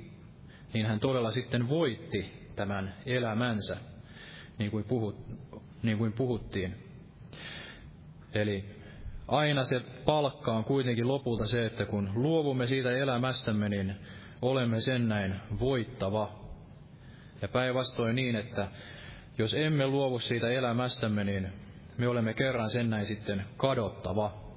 niin 0.74 0.86
hän 0.86 1.00
todella 1.00 1.32
sitten 1.32 1.70
voitti 1.70 2.50
tämän 2.56 2.94
elämänsä, 3.06 3.78
niin 4.58 4.72
kuin, 4.72 4.84
puhut, 4.84 5.16
niin 5.84 5.98
kuin 5.98 6.14
puhuttiin. 6.14 6.76
Eli 8.34 8.66
aina 9.28 9.64
se 9.64 9.80
palkka 10.06 10.52
on 10.52 10.64
kuitenkin 10.64 11.08
lopulta 11.08 11.48
se, 11.48 11.66
että 11.66 11.86
kun 11.86 12.12
luovumme 12.16 12.68
siitä 12.68 12.92
elämästämme, 12.92 13.70
niin 13.70 13.96
olemme 14.42 14.82
sen 14.82 15.08
näin 15.08 15.36
voittava. 15.60 16.32
Ja 17.42 17.48
päinvastoin 17.48 18.16
niin, 18.16 18.36
että 18.36 18.68
jos 19.38 19.54
emme 19.54 19.88
luovu 19.88 20.20
siitä 20.20 20.50
elämästämme, 20.50 21.24
niin 21.24 21.54
me 21.98 22.08
olemme 22.08 22.34
kerran 22.34 22.70
sen 22.70 22.90
näin 22.90 23.06
sitten 23.06 23.46
kadottava. 23.58 24.48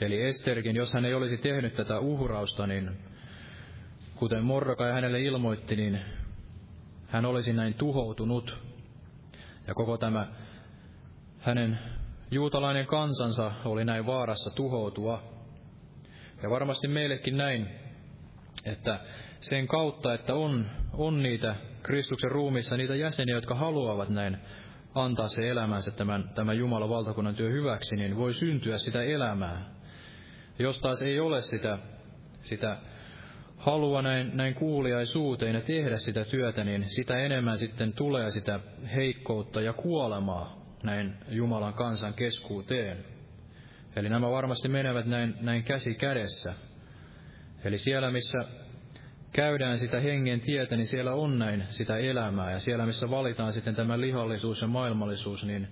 Eli 0.00 0.22
Esterkin, 0.22 0.76
jos 0.76 0.92
hän 0.92 1.04
ei 1.04 1.14
olisi 1.14 1.36
tehnyt 1.36 1.74
tätä 1.74 1.98
uhrausta, 1.98 2.66
niin 2.66 3.09
kuten 4.20 4.44
Mordokai 4.44 4.92
hänelle 4.92 5.20
ilmoitti, 5.20 5.76
niin 5.76 6.00
hän 7.06 7.24
olisi 7.24 7.52
näin 7.52 7.74
tuhoutunut. 7.74 8.58
Ja 9.66 9.74
koko 9.74 9.98
tämä 9.98 10.26
hänen 11.38 11.78
juutalainen 12.30 12.86
kansansa 12.86 13.52
oli 13.64 13.84
näin 13.84 14.06
vaarassa 14.06 14.50
tuhoutua. 14.50 15.22
Ja 16.42 16.50
varmasti 16.50 16.88
meillekin 16.88 17.36
näin, 17.36 17.68
että 18.64 19.00
sen 19.40 19.66
kautta, 19.66 20.14
että 20.14 20.34
on, 20.34 20.70
on 20.92 21.22
niitä 21.22 21.56
Kristuksen 21.82 22.30
ruumissa 22.30 22.76
niitä 22.76 22.94
jäseniä, 22.94 23.34
jotka 23.34 23.54
haluavat 23.54 24.08
näin 24.08 24.36
antaa 24.94 25.28
se 25.28 25.50
elämänsä 25.50 25.90
tämän, 25.90 26.30
tämän 26.34 26.58
Jumalan 26.58 26.88
valtakunnan 26.88 27.34
työ 27.34 27.50
hyväksi, 27.50 27.96
niin 27.96 28.16
voi 28.16 28.34
syntyä 28.34 28.78
sitä 28.78 29.02
elämää. 29.02 29.70
Jos 30.58 30.80
taas 30.80 31.02
ei 31.02 31.20
ole 31.20 31.42
sitä, 31.42 31.78
sitä 32.40 32.76
halua 33.60 34.02
näin, 34.02 34.30
näin 34.36 34.54
kuuliaisuuteen 34.54 35.54
ja 35.54 35.60
tehdä 35.60 35.98
sitä 35.98 36.24
työtä, 36.24 36.64
niin 36.64 36.84
sitä 36.88 37.16
enemmän 37.18 37.58
sitten 37.58 37.92
tulee 37.92 38.30
sitä 38.30 38.60
heikkoutta 38.94 39.60
ja 39.60 39.72
kuolemaa 39.72 40.60
näin 40.82 41.14
Jumalan 41.28 41.74
kansan 41.74 42.14
keskuuteen. 42.14 43.04
Eli 43.96 44.08
nämä 44.08 44.30
varmasti 44.30 44.68
menevät 44.68 45.06
näin, 45.06 45.34
näin 45.40 45.62
käsi 45.62 45.94
kädessä. 45.94 46.54
Eli 47.64 47.78
siellä, 47.78 48.10
missä 48.10 48.38
käydään 49.32 49.78
sitä 49.78 50.00
hengen 50.00 50.40
tietä, 50.40 50.76
niin 50.76 50.86
siellä 50.86 51.14
on 51.14 51.38
näin 51.38 51.64
sitä 51.68 51.96
elämää. 51.96 52.52
Ja 52.52 52.58
siellä, 52.58 52.86
missä 52.86 53.10
valitaan 53.10 53.52
sitten 53.52 53.74
tämä 53.74 54.00
lihallisuus 54.00 54.60
ja 54.60 54.66
maailmallisuus, 54.66 55.44
niin 55.44 55.68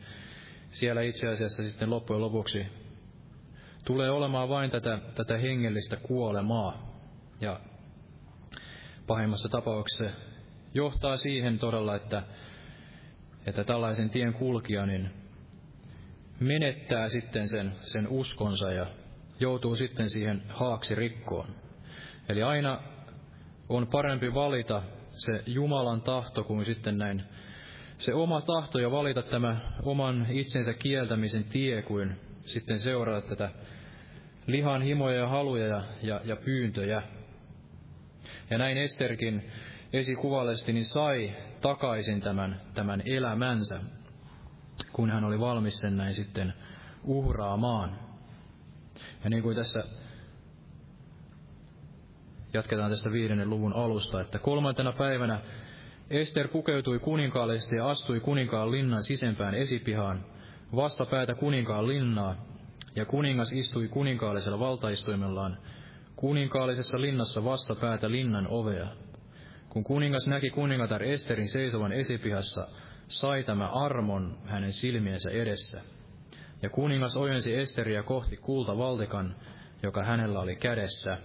siellä 0.71 1.03
itse 1.03 1.29
asiassa 1.29 1.63
sitten 1.63 1.91
loppujen 1.91 2.23
lopuksi 2.23 2.67
tulee 3.85 4.11
olemaan 4.11 4.49
vain 4.49 4.71
tätä, 4.71 4.99
tätä 5.15 5.37
hengellistä 5.39 5.97
kuolemaa. 5.97 6.89
Ja 7.41 7.61
pahimmassa 9.09 9.49
tapauksessa 9.49 10.05
johtaa 10.75 11.17
siihen 11.17 11.59
todella, 11.59 11.97
että, 11.97 12.23
että 13.47 13.65
tällaisen 13.65 14.11
tien 14.11 14.33
kulkija 14.33 14.87
niin 14.87 15.11
menettää 16.41 17.09
sitten 17.09 17.49
sen, 17.49 17.73
sen 17.81 18.09
uskonsa 18.09 18.73
ja 18.73 18.87
joutuu 19.41 19.77
sitten 19.77 20.11
siihen 20.11 20.43
haaksi 20.49 20.95
rikkoon. 20.95 21.49
Eli 22.29 22.43
aina 22.43 22.83
on 23.69 23.87
parempi 23.87 24.35
valita 24.35 24.83
se 25.11 25.43
Jumalan 25.47 26.01
tahto 26.01 26.45
kuin 26.45 26.65
sitten 26.65 26.99
näin 26.99 27.23
se 27.99 28.15
oma 28.15 28.41
tahto 28.41 28.79
ja 28.79 28.91
valita 28.91 29.23
tämä 29.23 29.61
oman 29.83 30.27
itsensä 30.31 30.75
kieltämisen 30.75 31.45
tie 31.45 31.83
kuin 31.83 32.17
sitten 32.41 32.79
seurata 32.79 33.29
tätä 33.29 33.51
lihan 34.47 34.83
himoja 34.83 35.17
ja 35.17 35.29
haluja 35.29 35.67
ja, 35.67 35.83
ja, 36.03 36.21
ja 36.25 36.37
pyyntöjä. 36.37 37.03
Ja 38.51 38.59
näin 38.59 38.79
Esterkin 38.79 39.51
esikuvallisesti 39.93 40.73
niin 40.73 40.85
sai 40.85 41.33
takaisin 41.61 42.21
tämän, 42.21 42.61
tämän 42.75 43.03
elämänsä, 43.07 43.81
kun 44.93 45.11
hän 45.11 45.25
oli 45.25 45.41
valmis 45.41 45.79
sen 45.81 45.97
näin 45.97 46.15
sitten 46.15 46.55
uhraamaan. 47.05 47.99
Ja 49.25 49.31
niin 49.31 49.43
kuin 49.43 49.57
tässä 49.57 49.85
Jatketaan 52.53 52.91
tästä 52.91 53.13
viidennen 53.13 53.51
luvun 53.51 53.73
alusta, 53.73 54.21
että 54.21 54.39
kolmantena 54.39 54.93
päivänä 54.93 55.41
Ester 56.11 56.49
pukeutui 56.49 56.99
kuninkaallisesti 56.99 57.77
ja 57.77 57.89
astui 57.89 58.21
kuninkaan 58.21 58.71
linnan 58.71 59.03
sisempään 59.03 59.55
esipihaan, 59.55 60.25
vastapäätä 60.77 61.35
kuninkaan 61.35 61.89
linnaa, 61.89 62.47
ja 62.97 63.05
kuningas 63.07 63.53
istui 63.53 63.89
kuninkaallisella 63.89 64.59
valtaistuimellaan, 64.59 65.59
kuninkaallisessa 66.19 67.01
linnassa 67.01 67.45
vastapäätä 67.45 68.11
linnan 68.11 68.47
ovea. 68.51 68.87
Kun 69.69 69.85
kuningas 69.85 70.29
näki 70.29 70.51
kuningatar 70.51 71.03
Esterin 71.03 71.49
seisovan 71.49 71.93
esipihassa, 71.93 72.69
sai 73.09 73.45
tämä 73.45 73.69
armon 73.69 74.39
hänen 74.45 74.73
silmiensä 74.73 75.31
edessä. 75.31 75.81
Ja 76.63 76.71
kuningas 76.71 77.17
ojensi 77.17 77.57
Esteriä 77.57 78.03
kohti 78.03 78.37
kultavaltikan, 78.37 79.37
joka 79.83 80.03
hänellä 80.05 80.41
oli 80.41 80.57
kädessä, 80.57 81.19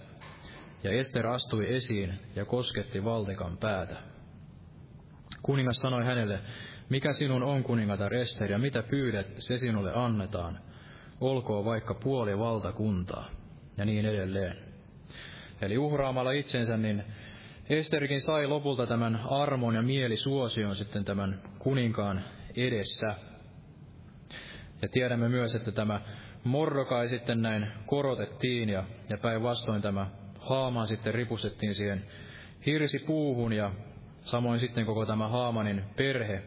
ja 0.84 0.90
Ester 0.90 1.26
astui 1.26 1.74
esiin 1.74 2.14
ja 2.36 2.44
kosketti 2.44 3.04
valtikan 3.04 3.58
päätä. 3.58 3.96
Kuningas 5.42 5.76
sanoi 5.76 6.04
hänelle, 6.04 6.40
mikä 6.88 7.12
sinun 7.12 7.42
on 7.42 7.62
kuningatar 7.62 8.14
Ester 8.14 8.50
ja 8.50 8.58
mitä 8.58 8.82
pyydät, 8.82 9.26
se 9.38 9.56
sinulle 9.56 9.92
annetaan. 9.94 10.60
Olkoon 11.20 11.64
vaikka 11.64 11.94
puoli 11.94 12.38
valtakuntaa. 12.38 13.30
Ja 13.76 13.84
niin 13.84 14.06
edelleen. 14.06 14.73
Eli 15.60 15.78
uhraamalla 15.78 16.32
itsensä, 16.32 16.76
niin 16.76 17.04
Esterikin 17.70 18.20
sai 18.20 18.46
lopulta 18.46 18.86
tämän 18.86 19.20
armon 19.30 19.74
ja 19.74 19.82
mielisuosion 19.82 20.76
sitten 20.76 21.04
tämän 21.04 21.42
kuninkaan 21.58 22.24
edessä. 22.56 23.14
Ja 24.82 24.88
tiedämme 24.88 25.28
myös, 25.28 25.54
että 25.54 25.72
tämä 25.72 26.00
Mordokai 26.44 27.08
sitten 27.08 27.42
näin 27.42 27.66
korotettiin 27.86 28.68
ja, 28.68 28.84
ja 29.10 29.18
päinvastoin 29.18 29.82
tämä 29.82 30.06
Haamaan 30.38 30.88
sitten 30.88 31.14
ripustettiin 31.14 31.74
siihen 31.74 32.04
hirsipuuhun 32.66 33.52
ja 33.52 33.72
samoin 34.20 34.60
sitten 34.60 34.86
koko 34.86 35.06
tämä 35.06 35.28
Haamanin 35.28 35.84
perhe, 35.96 36.42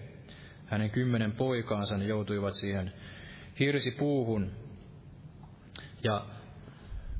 hänen 0.65 0.89
kymmenen 0.89 1.31
poikaansa, 1.31 1.97
niin 1.97 2.09
joutuivat 2.09 2.55
siihen 2.55 2.93
hirsipuuhun. 3.59 4.51
Ja 6.03 6.25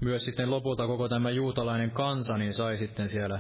myös 0.02 0.26
sitten 0.26 0.52
lopulta 0.52 0.88
koko 0.88 1.10
tämä 1.10 1.30
juutalainen 1.30 1.92
kansa 1.92 2.38
niin 2.38 2.54
sai 2.54 2.78
sitten 2.78 3.10
siellä 3.10 3.40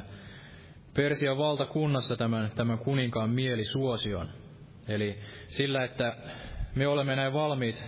Persian 0.93 1.38
valtakunnassa 1.38 2.15
tämän, 2.15 2.51
tämän 2.55 2.77
kuninkaan 2.79 3.29
mielisuosion. 3.29 4.29
Eli 4.88 5.19
sillä, 5.45 5.84
että 5.84 6.17
me 6.75 6.88
olemme 6.88 7.15
näin 7.15 7.34
valmiit 7.34 7.84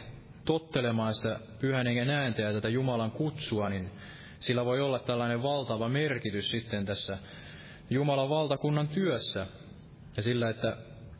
tottelemaan 0.45 1.13
sitä 1.13 1.39
pyhän 1.59 1.87
hengen 1.87 2.09
ääntä 2.09 2.41
ja 2.41 2.53
tätä 2.53 2.69
Jumalan 2.69 3.11
kutsua, 3.11 3.69
niin 3.69 3.91
sillä 4.39 4.65
voi 4.65 4.81
olla 4.81 4.99
tällainen 4.99 5.43
valtava 5.43 5.89
merkitys 5.89 6.51
sitten 6.51 6.85
tässä 6.85 7.17
Jumalan 7.89 8.29
valtakunnan 8.29 8.87
työssä. 8.87 9.47
Ja 10.17 10.23
sillä, 10.23 10.49
että 10.49 10.77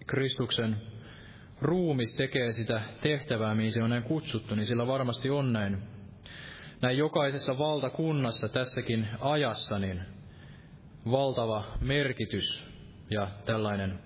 Kristuksen 0.08 0.82
ruumis 1.62 2.16
tekee 2.16 2.52
sitä 2.52 2.82
tehtävää, 3.02 3.56
mihin 3.56 3.72
se 3.72 3.84
on 3.84 3.90
näin 3.90 4.04
kutsuttu, 4.04 4.56
niin 4.56 4.66
sillä 4.66 4.88
varmasti 4.88 5.30
on 5.30 5.54
näin. 5.54 5.99
Näin 6.82 6.98
jokaisessa 6.98 7.58
valtakunnassa 7.58 8.50
tässäkin 8.50 9.08
ajassa, 9.20 9.80
niin 9.80 10.02
valtava 11.12 11.64
merkitys 11.82 12.64
ja 13.10 13.28
tällainen 13.46 14.00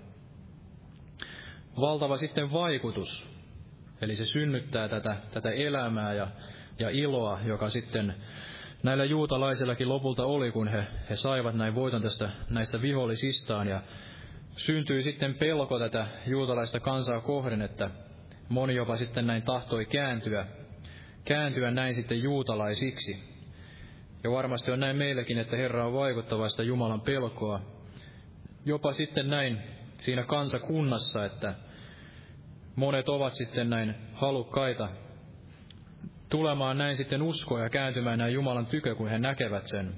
valtava 1.81 2.17
sitten 2.17 2.53
vaikutus. 2.53 3.29
Eli 4.01 4.15
se 4.15 4.25
synnyttää 4.25 4.87
tätä, 4.87 5.17
tätä 5.31 5.49
elämää 5.49 6.13
ja, 6.13 6.27
ja 6.79 6.89
iloa, 6.89 7.39
joka 7.45 7.69
sitten 7.69 8.15
näillä 8.83 9.03
juutalaisillakin 9.03 9.89
lopulta 9.89 10.25
oli, 10.25 10.51
kun 10.51 10.67
he, 10.67 10.87
he 11.09 11.15
saivat 11.15 11.55
näin 11.55 11.75
voiton 11.75 12.01
tästä 12.01 12.29
näistä 12.49 12.81
vihollisistaan 12.81 13.67
ja 13.67 13.81
syntyi 14.57 15.03
sitten 15.03 15.35
pelko 15.35 15.79
tätä 15.79 16.07
juutalaista 16.27 16.79
kansaa 16.79 17.21
kohden, 17.21 17.61
että 17.61 17.89
moni 18.49 18.75
jopa 18.75 18.97
sitten 18.97 19.27
näin 19.27 19.43
tahtoi 19.43 19.85
kääntyä, 19.85 20.47
kääntyä 21.25 21.71
näin 21.71 21.95
sitten 21.95 22.23
juutalaisiksi. 22.23 23.33
Ja 24.23 24.31
varmasti 24.31 24.71
on 24.71 24.79
näin 24.79 24.97
meillekin, 24.97 25.37
että 25.37 25.57
Herra 25.57 25.85
on 25.85 25.93
vaikuttavasta 25.93 26.63
Jumalan 26.63 27.01
pelkoa. 27.01 27.61
Jopa 28.65 28.93
sitten 28.93 29.27
näin 29.27 29.57
siinä 29.99 30.23
kansakunnassa, 30.23 31.25
että 31.25 31.55
monet 32.75 33.09
ovat 33.09 33.33
sitten 33.33 33.69
näin 33.69 33.95
halukkaita 34.13 34.89
tulemaan 36.29 36.77
näin 36.77 36.97
sitten 36.97 37.21
uskoa 37.21 37.59
ja 37.59 37.69
kääntymään 37.69 38.19
näin 38.19 38.33
Jumalan 38.33 38.65
tykö, 38.65 38.95
kun 38.95 39.09
he 39.09 39.19
näkevät 39.19 39.67
sen. 39.67 39.93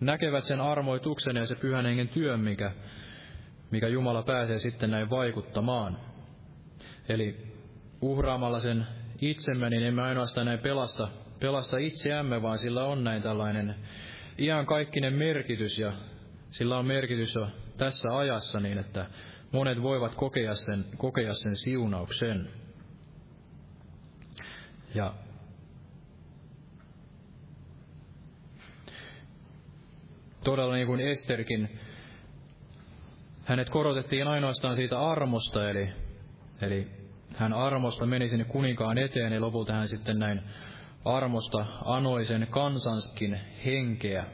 Näkevät 0.00 0.44
sen 0.44 0.60
armoituksen 0.60 1.36
ja 1.36 1.46
se 1.46 1.54
pyhän 1.54 1.86
hengen 1.86 2.08
työn, 2.08 2.40
mikä, 2.40 2.72
mikä 3.70 3.88
Jumala 3.88 4.22
pääsee 4.22 4.58
sitten 4.58 4.90
näin 4.90 5.10
vaikuttamaan. 5.10 5.98
Eli 7.08 7.52
uhraamalla 8.00 8.60
sen 8.60 8.86
itsemme, 9.20 9.70
niin 9.70 9.82
emme 9.82 10.02
ainoastaan 10.02 10.46
näin 10.46 10.58
pelasta, 10.58 11.08
pelasta 11.40 11.78
itseämme, 11.78 12.42
vaan 12.42 12.58
sillä 12.58 12.84
on 12.84 13.04
näin 13.04 13.22
tällainen 13.22 13.74
iankaikkinen 14.38 15.14
merkitys 15.14 15.78
ja 15.78 15.92
sillä 16.50 16.78
on 16.78 16.86
merkitys 16.86 17.34
jo 17.34 17.48
tässä 17.76 18.16
ajassa 18.16 18.60
niin, 18.60 18.78
että 18.78 19.06
monet 19.52 19.82
voivat 19.82 20.14
kokea 20.14 20.54
sen, 20.54 20.84
kokea 20.96 21.34
sen 21.34 21.56
siunauksen. 21.56 22.50
Ja 24.94 25.14
todella 30.44 30.74
niin 30.74 30.86
kuin 30.86 31.00
Esterkin, 31.00 31.80
hänet 33.44 33.70
korotettiin 33.70 34.26
ainoastaan 34.26 34.76
siitä 34.76 35.00
armosta, 35.00 35.70
eli, 35.70 35.92
eli 36.60 37.05
hän 37.36 37.52
armosta 37.52 38.06
meni 38.06 38.28
sinne 38.28 38.44
kuninkaan 38.44 38.98
eteen 38.98 39.32
ja 39.32 39.40
lopulta 39.40 39.72
hän 39.72 39.88
sitten 39.88 40.18
näin 40.18 40.42
armosta 41.04 41.66
anoi 41.84 42.24
sen 42.24 42.46
kansanskin 42.50 43.40
henkeä 43.64 44.24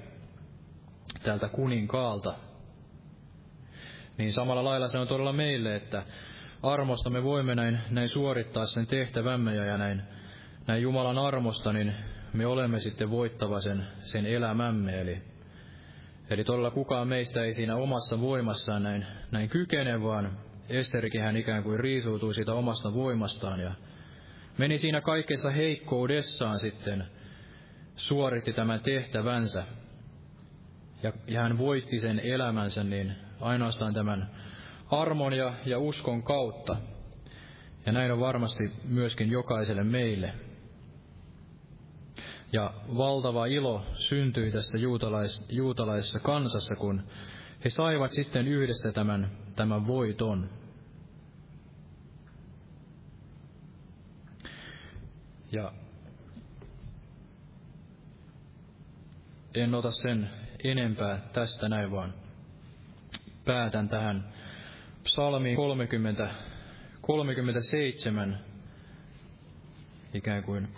tältä 1.22 1.48
kuninkaalta. 1.48 2.34
Niin 4.18 4.32
samalla 4.32 4.64
lailla 4.64 4.88
se 4.88 4.98
on 4.98 5.08
todella 5.08 5.32
meille, 5.32 5.76
että 5.76 6.02
armosta 6.62 7.10
me 7.10 7.22
voimme 7.22 7.54
näin, 7.54 7.78
näin 7.90 8.08
suorittaa 8.08 8.66
sen 8.66 8.86
tehtävämme 8.86 9.54
ja 9.54 9.78
näin, 9.78 10.02
näin 10.66 10.82
Jumalan 10.82 11.18
armosta, 11.18 11.72
niin 11.72 11.94
me 12.32 12.46
olemme 12.46 12.80
sitten 12.80 13.10
voittava 13.10 13.60
sen, 13.60 13.86
sen 13.98 14.26
elämämme. 14.26 15.00
Eli, 15.00 15.22
eli 16.30 16.44
todella 16.44 16.70
kukaan 16.70 17.08
meistä 17.08 17.44
ei 17.44 17.54
siinä 17.54 17.76
omassa 17.76 18.20
voimassaan 18.20 18.82
näin, 18.82 19.06
näin 19.30 19.48
kykene, 19.48 20.02
vaan 20.02 20.38
Esterikin 20.72 21.22
hän 21.22 21.36
ikään 21.36 21.62
kuin 21.62 21.80
riisuutui 21.80 22.34
siitä 22.34 22.54
omasta 22.54 22.94
voimastaan 22.94 23.60
ja 23.60 23.72
meni 24.58 24.78
siinä 24.78 25.00
kaikessa 25.00 25.50
heikkoudessaan 25.50 26.58
sitten, 26.58 27.04
suoritti 27.96 28.52
tämän 28.52 28.80
tehtävänsä 28.80 29.64
ja, 31.02 31.12
ja 31.26 31.42
hän 31.42 31.58
voitti 31.58 31.98
sen 32.00 32.20
elämänsä 32.20 32.84
niin 32.84 33.16
ainoastaan 33.40 33.94
tämän 33.94 34.30
armon 34.90 35.32
ja, 35.32 35.54
ja 35.66 35.78
uskon 35.78 36.22
kautta. 36.22 36.76
Ja 37.86 37.92
näin 37.92 38.12
on 38.12 38.20
varmasti 38.20 38.72
myöskin 38.84 39.30
jokaiselle 39.30 39.84
meille. 39.84 40.32
Ja 42.52 42.74
valtava 42.96 43.46
ilo 43.46 43.86
syntyi 43.94 44.52
tässä 44.52 44.78
juutalais, 44.78 45.46
juutalaisessa 45.50 46.20
kansassa, 46.20 46.76
kun 46.76 47.02
he 47.64 47.70
saivat 47.70 48.12
sitten 48.12 48.48
yhdessä 48.48 48.92
tämän, 48.92 49.30
tämän 49.56 49.86
voiton. 49.86 50.61
Ja 55.52 55.72
en 59.54 59.74
ota 59.74 59.90
sen 59.92 60.30
enempää 60.64 61.18
tästä 61.32 61.68
näin, 61.68 61.90
vaan 61.90 62.14
päätän 63.44 63.88
tähän 63.88 64.32
psalmiin 65.04 65.56
30, 65.56 66.34
37 67.00 68.44
ikään 70.14 70.42
kuin 70.44 70.68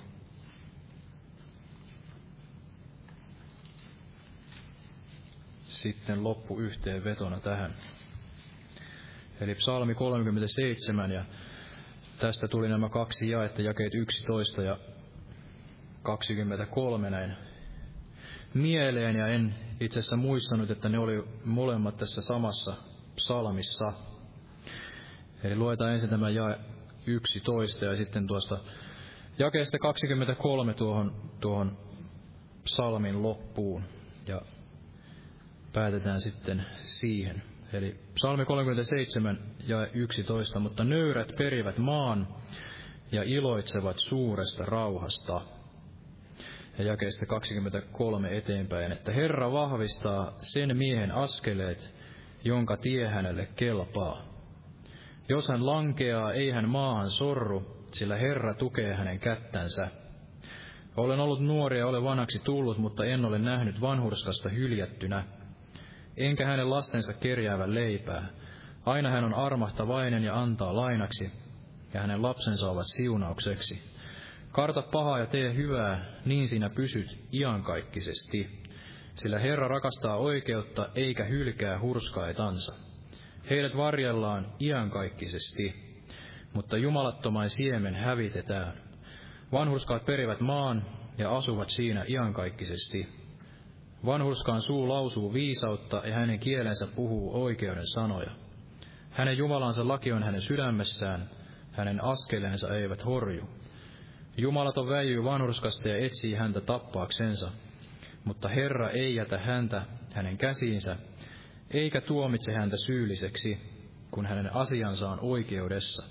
sitten 5.68 6.24
loppu 6.24 6.60
yhteenvetona 6.60 7.40
tähän. 7.40 7.74
Eli 9.40 9.55
psalmi 9.55 9.94
37 9.94 11.10
ja 11.10 11.24
tästä 12.19 12.49
tuli 12.49 12.69
nämä 12.69 12.89
kaksi 12.89 13.31
jaetta, 13.31 13.62
jakeet 13.62 13.95
11 13.95 14.62
ja 14.62 14.78
23 16.03 17.11
näin 17.11 17.36
mieleen 18.55 19.16
ja 19.16 19.27
en 19.27 19.55
itse 19.81 19.99
asiassa 19.99 20.16
muistanut, 20.16 20.70
että 20.70 20.89
ne 20.89 20.99
oli 20.99 21.24
molemmat 21.45 21.97
tässä 21.97 22.20
samassa 22.20 22.74
psalmissa. 23.16 23.93
Eli 25.45 25.57
luetaan 25.57 25.93
ensin 25.93 26.11
tämä 26.11 26.31
jae 26.31 26.59
11 27.07 27.85
ja 27.85 27.97
sitten 27.97 28.27
tuosta 28.27 28.59
jakeesta 29.39 29.78
23 29.78 30.74
tuohon, 30.74 31.31
tuohon 31.41 31.78
psalmin 32.65 33.23
loppuun. 33.23 33.82
Ja 34.27 34.41
päätetään 35.73 36.20
sitten 36.20 36.66
siihen. 36.77 37.43
Eli 37.74 37.96
psalmi 38.14 38.44
37 38.44 39.38
ja 39.66 39.86
11, 39.94 40.59
mutta 40.59 40.84
nöyrät 40.84 41.34
perivät 41.38 41.78
maan 41.78 42.28
ja 43.12 43.22
iloitsevat 43.22 43.98
suuresta 43.98 44.64
rauhasta. 44.64 45.40
Ja 46.78 46.84
jakeesta 46.84 47.26
23 47.26 48.36
eteenpäin, 48.36 48.92
että 48.92 49.12
Herra 49.12 49.52
vahvistaa 49.52 50.32
sen 50.42 50.76
miehen 50.76 51.10
askeleet, 51.12 51.94
jonka 52.44 52.76
tie 52.76 53.09
hänelle 53.09 53.48
kelpaa. 53.56 54.24
Jos 55.28 55.48
hän 55.48 55.66
lankeaa, 55.66 56.32
ei 56.32 56.51
hän 56.51 56.68
maahan 56.68 57.10
sorru, 57.10 57.86
sillä 57.92 58.16
Herra 58.16 58.55
tukee 58.55 58.94
hänen 58.94 59.18
kättänsä. 59.18 59.88
Olen 60.96 61.20
ollut 61.20 61.40
nuori 61.40 61.78
ja 61.78 61.86
olen 61.86 62.05
vanhaksi 62.05 62.38
tullut, 62.44 62.78
mutta 62.78 63.05
en 63.05 63.24
ole 63.24 63.38
nähnyt 63.38 63.80
vanhurskasta 63.80 64.48
hyljättynä, 64.48 65.24
enkä 66.16 66.47
hänen 66.47 66.70
lastensa 66.70 67.12
kerjäävän 67.12 67.74
leipää. 67.74 68.27
Aina 68.86 69.11
hän 69.11 69.24
on 69.24 69.35
armahtavainen 69.35 70.24
ja 70.24 70.41
antaa 70.41 70.77
lainaksi, 70.77 71.32
ja 71.95 72.01
hänen 72.01 72.23
lapsensa 72.23 72.70
ovat 72.70 72.86
siunaukseksi. 72.86 73.82
Karta 74.53 74.82
pahaa 74.82 75.19
ja 75.19 75.27
tee 75.27 75.55
hyvää, 75.55 76.05
niin 76.24 76.49
sinä 76.49 76.70
pysyt 76.70 77.19
iankaikkisesti. 77.32 78.62
Sillä 79.15 79.39
Herra 79.39 79.69
rakastaa 79.69 80.16
oikeutta 80.16 80.89
eikä 80.95 81.24
hylkää 81.24 81.81
hurskaitansa. 81.81 82.74
Heidät 83.51 83.77
varjellaan 83.77 84.53
iankaikkisesti, 84.61 85.74
mutta 86.53 86.77
jumalattomain 86.77 87.51
siemen 87.51 87.95
hävitetään. 87.95 88.73
Vanhurskaat 89.53 90.05
perivät 90.05 90.41
maan 90.41 90.86
ja 91.19 91.36
asuvat 91.36 91.70
siinä 91.70 92.05
iankaikkisesti. 92.09 93.23
Vanhurskaan 94.06 94.62
suu 94.62 94.89
lausuu 94.89 95.32
viisautta 95.32 96.02
ja 96.05 96.14
hänen 96.14 96.39
kielensä 96.39 96.86
puhuu 96.86 97.43
oikeuden 97.44 97.86
sanoja. 97.86 98.31
Hänen 99.10 99.39
Jumalansa 99.39 99.89
laki 99.89 100.12
on 100.12 100.22
hänen 100.22 100.43
sydämessään, 100.43 101.31
hänen 101.72 102.05
askeleensa 102.05 102.76
eivät 102.76 103.05
horju. 103.05 103.48
Jumalaton 104.36 104.89
väijyy 104.89 105.24
vanhurskasta 105.24 105.89
ja 105.89 105.97
etsii 105.97 106.35
häntä 106.35 106.60
tappaaksensa, 106.60 107.51
mutta 108.24 108.48
Herra 108.48 108.90
ei 108.90 109.14
jätä 109.14 109.39
häntä 109.39 109.82
hänen 110.14 110.39
käsiinsä, 110.39 110.97
eikä 111.70 112.01
tuomitse 112.01 112.52
häntä 112.52 112.76
syylliseksi, 112.76 113.59
kun 114.10 114.26
hänen 114.26 114.55
asiansa 114.55 115.10
on 115.10 115.18
oikeudessa. 115.22 116.02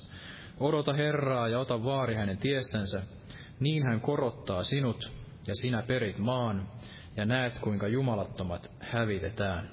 Odota 0.59 0.93
Herraa 0.93 1.47
ja 1.47 1.59
ota 1.59 1.83
vaari 1.83 2.15
hänen 2.15 2.37
tiestänsä, 2.37 3.01
niin 3.59 3.83
hän 3.87 4.01
korottaa 4.01 4.63
sinut, 4.63 5.11
ja 5.47 5.55
sinä 5.55 5.83
perit 5.87 6.17
maan, 6.17 6.67
ja 7.17 7.25
näet, 7.25 7.59
kuinka 7.59 7.87
jumalattomat 7.87 8.71
hävitetään. 8.79 9.69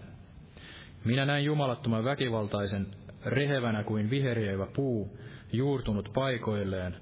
Minä 1.04 1.24
näin 1.24 1.44
jumalattoman 1.44 2.04
väkivaltaisen, 2.04 2.86
rehevänä 3.26 3.82
kuin 3.82 4.10
viheriöivä 4.10 4.66
puu, 4.66 5.18
juurtunut 5.52 6.10
paikoilleen, 6.14 6.96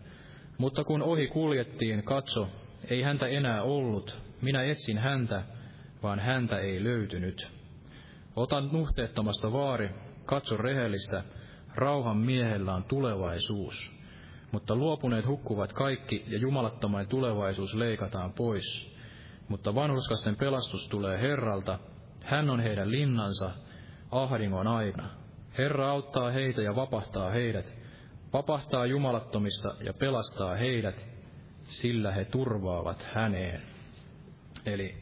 mutta 0.59 0.85
kun 0.85 1.03
ohi 1.03 1.27
kuljettiin, 1.27 2.03
katso, 2.03 2.49
ei 2.91 3.03
häntä 3.03 3.27
enää 3.27 3.63
ollut, 3.63 4.23
minä 4.43 4.63
etsin 4.63 4.99
häntä, 4.99 5.43
vaan 6.03 6.19
häntä 6.19 6.59
ei 6.59 6.85
löytynyt. 6.85 7.49
Otan 8.37 8.69
nuhteettomasta 8.73 9.53
vaari, 9.53 9.91
katso 10.25 10.57
rehellistä, 10.57 11.23
rauhan 11.75 12.17
miehellä 12.17 12.75
on 12.75 12.85
tulevaisuus. 12.85 13.99
Mutta 14.53 14.77
luopuneet 14.77 15.27
hukkuvat 15.27 15.73
kaikki, 15.73 16.25
ja 16.29 16.39
jumalattomain 16.39 17.09
tulevaisuus 17.09 17.75
leikataan 17.75 18.33
pois. 18.33 18.88
Mutta 19.49 19.75
vanhuskasten 19.75 20.37
pelastus 20.37 20.89
tulee 20.89 21.21
Herralta, 21.21 21.79
hän 22.25 22.51
on 22.51 22.61
heidän 22.61 22.91
linnansa, 22.91 23.51
ahdingon 24.11 24.67
aina. 24.67 25.11
Herra 25.59 25.91
auttaa 25.91 26.31
heitä 26.31 26.63
ja 26.63 26.77
vapahtaa 26.77 27.31
heidät, 27.31 27.77
vapahtaa 28.33 28.87
jumalattomista 28.87 29.75
ja 29.81 29.93
pelastaa 29.95 30.57
heidät, 30.57 31.07
sillä 31.65 32.13
he 32.13 32.25
turvaavat 32.25 33.07
häneen. 33.13 33.63
Eli 34.67 34.95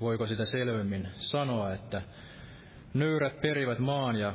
voiko 0.00 0.26
sitä 0.26 0.44
selvemmin 0.44 1.08
sanoa, 1.14 1.72
että 1.72 2.02
nöyrät 2.94 3.40
perivät 3.40 3.78
maan 3.78 4.16
ja 4.16 4.34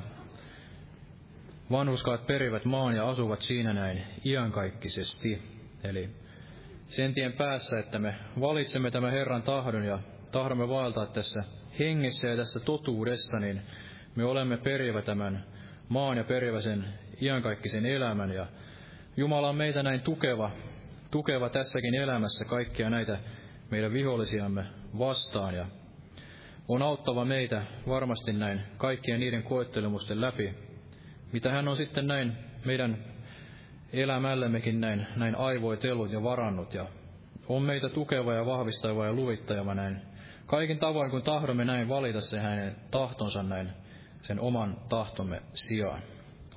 vanhuskaat 1.72 2.28
perivät 2.28 2.65
maan 2.65 2.95
ja 2.95 3.10
asuvat 3.10 3.41
siinä 3.41 3.74
näin 3.74 4.03
iankaikkisesti. 4.26 5.41
Eli 5.84 6.10
sen 6.85 7.14
tien 7.14 7.34
päässä, 7.34 7.80
että 7.80 7.99
me 7.99 8.15
valitsemme 8.39 8.91
tämän 8.91 9.11
Herran 9.11 9.43
tahdon 9.43 9.85
ja 9.85 9.99
tahdomme 10.31 10.69
vaeltaa 10.69 11.05
tässä 11.05 11.43
hengessä 11.80 12.27
ja 12.27 12.38
tässä 12.38 12.60
totuudessa, 12.60 13.39
niin 13.39 13.61
me 14.15 14.26
olemme 14.26 14.57
perivä 14.57 15.01
tämän 15.01 15.45
maan 15.89 16.18
ja 16.18 16.23
perivä 16.23 16.61
sen 16.61 16.85
iankaikkisen 17.22 17.85
elämän. 17.85 18.31
Ja 18.31 18.47
Jumala 19.18 19.49
on 19.49 19.55
meitä 19.55 19.84
näin 19.84 20.01
tukeva, 20.01 20.51
tukeva 21.11 21.49
tässäkin 21.49 21.95
elämässä 21.95 22.45
kaikkia 22.45 22.89
näitä 22.89 23.19
meidän 23.72 23.93
vihollisiamme 23.93 24.65
vastaan 24.97 25.55
ja 25.55 25.65
on 26.68 26.81
auttava 26.81 27.26
meitä 27.26 27.61
varmasti 27.88 28.34
näin 28.34 28.61
kaikkien 28.77 29.19
niiden 29.19 29.43
koettelemusten 29.43 30.22
läpi, 30.22 30.53
mitä 31.31 31.51
hän 31.51 31.68
on 31.68 31.77
sitten 31.77 32.07
näin 32.07 32.34
meidän 32.65 33.12
elämällemmekin 33.94 34.82
näin, 34.82 35.07
näin 35.15 35.36
aivoitellut 35.36 36.11
ja 36.11 36.24
varannut 36.24 36.74
ja 36.74 36.86
on 37.48 37.61
meitä 37.61 37.90
tukeva 37.90 38.34
ja 38.34 38.45
vahvistava 38.45 39.06
ja 39.06 39.14
luvittajava 39.14 39.76
näin. 39.76 40.02
Kaikin 40.45 40.80
tavoin, 40.80 41.11
kun 41.11 41.24
tahdomme 41.24 41.65
näin 41.65 41.90
valita 41.90 42.22
se 42.22 42.40
hänen 42.40 42.76
tahtonsa 42.91 43.44
näin 43.44 43.70
sen 44.22 44.40
oman 44.40 44.78
tahtomme 44.90 45.41
sijaan. 45.53 46.02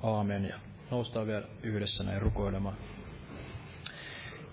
Aamen 0.03 0.45
ja 0.45 0.59
Noustaan 0.91 1.27
vielä 1.27 1.47
yhdessä 1.63 2.03
näin 2.03 2.21
rukoilemaan. 2.21 2.77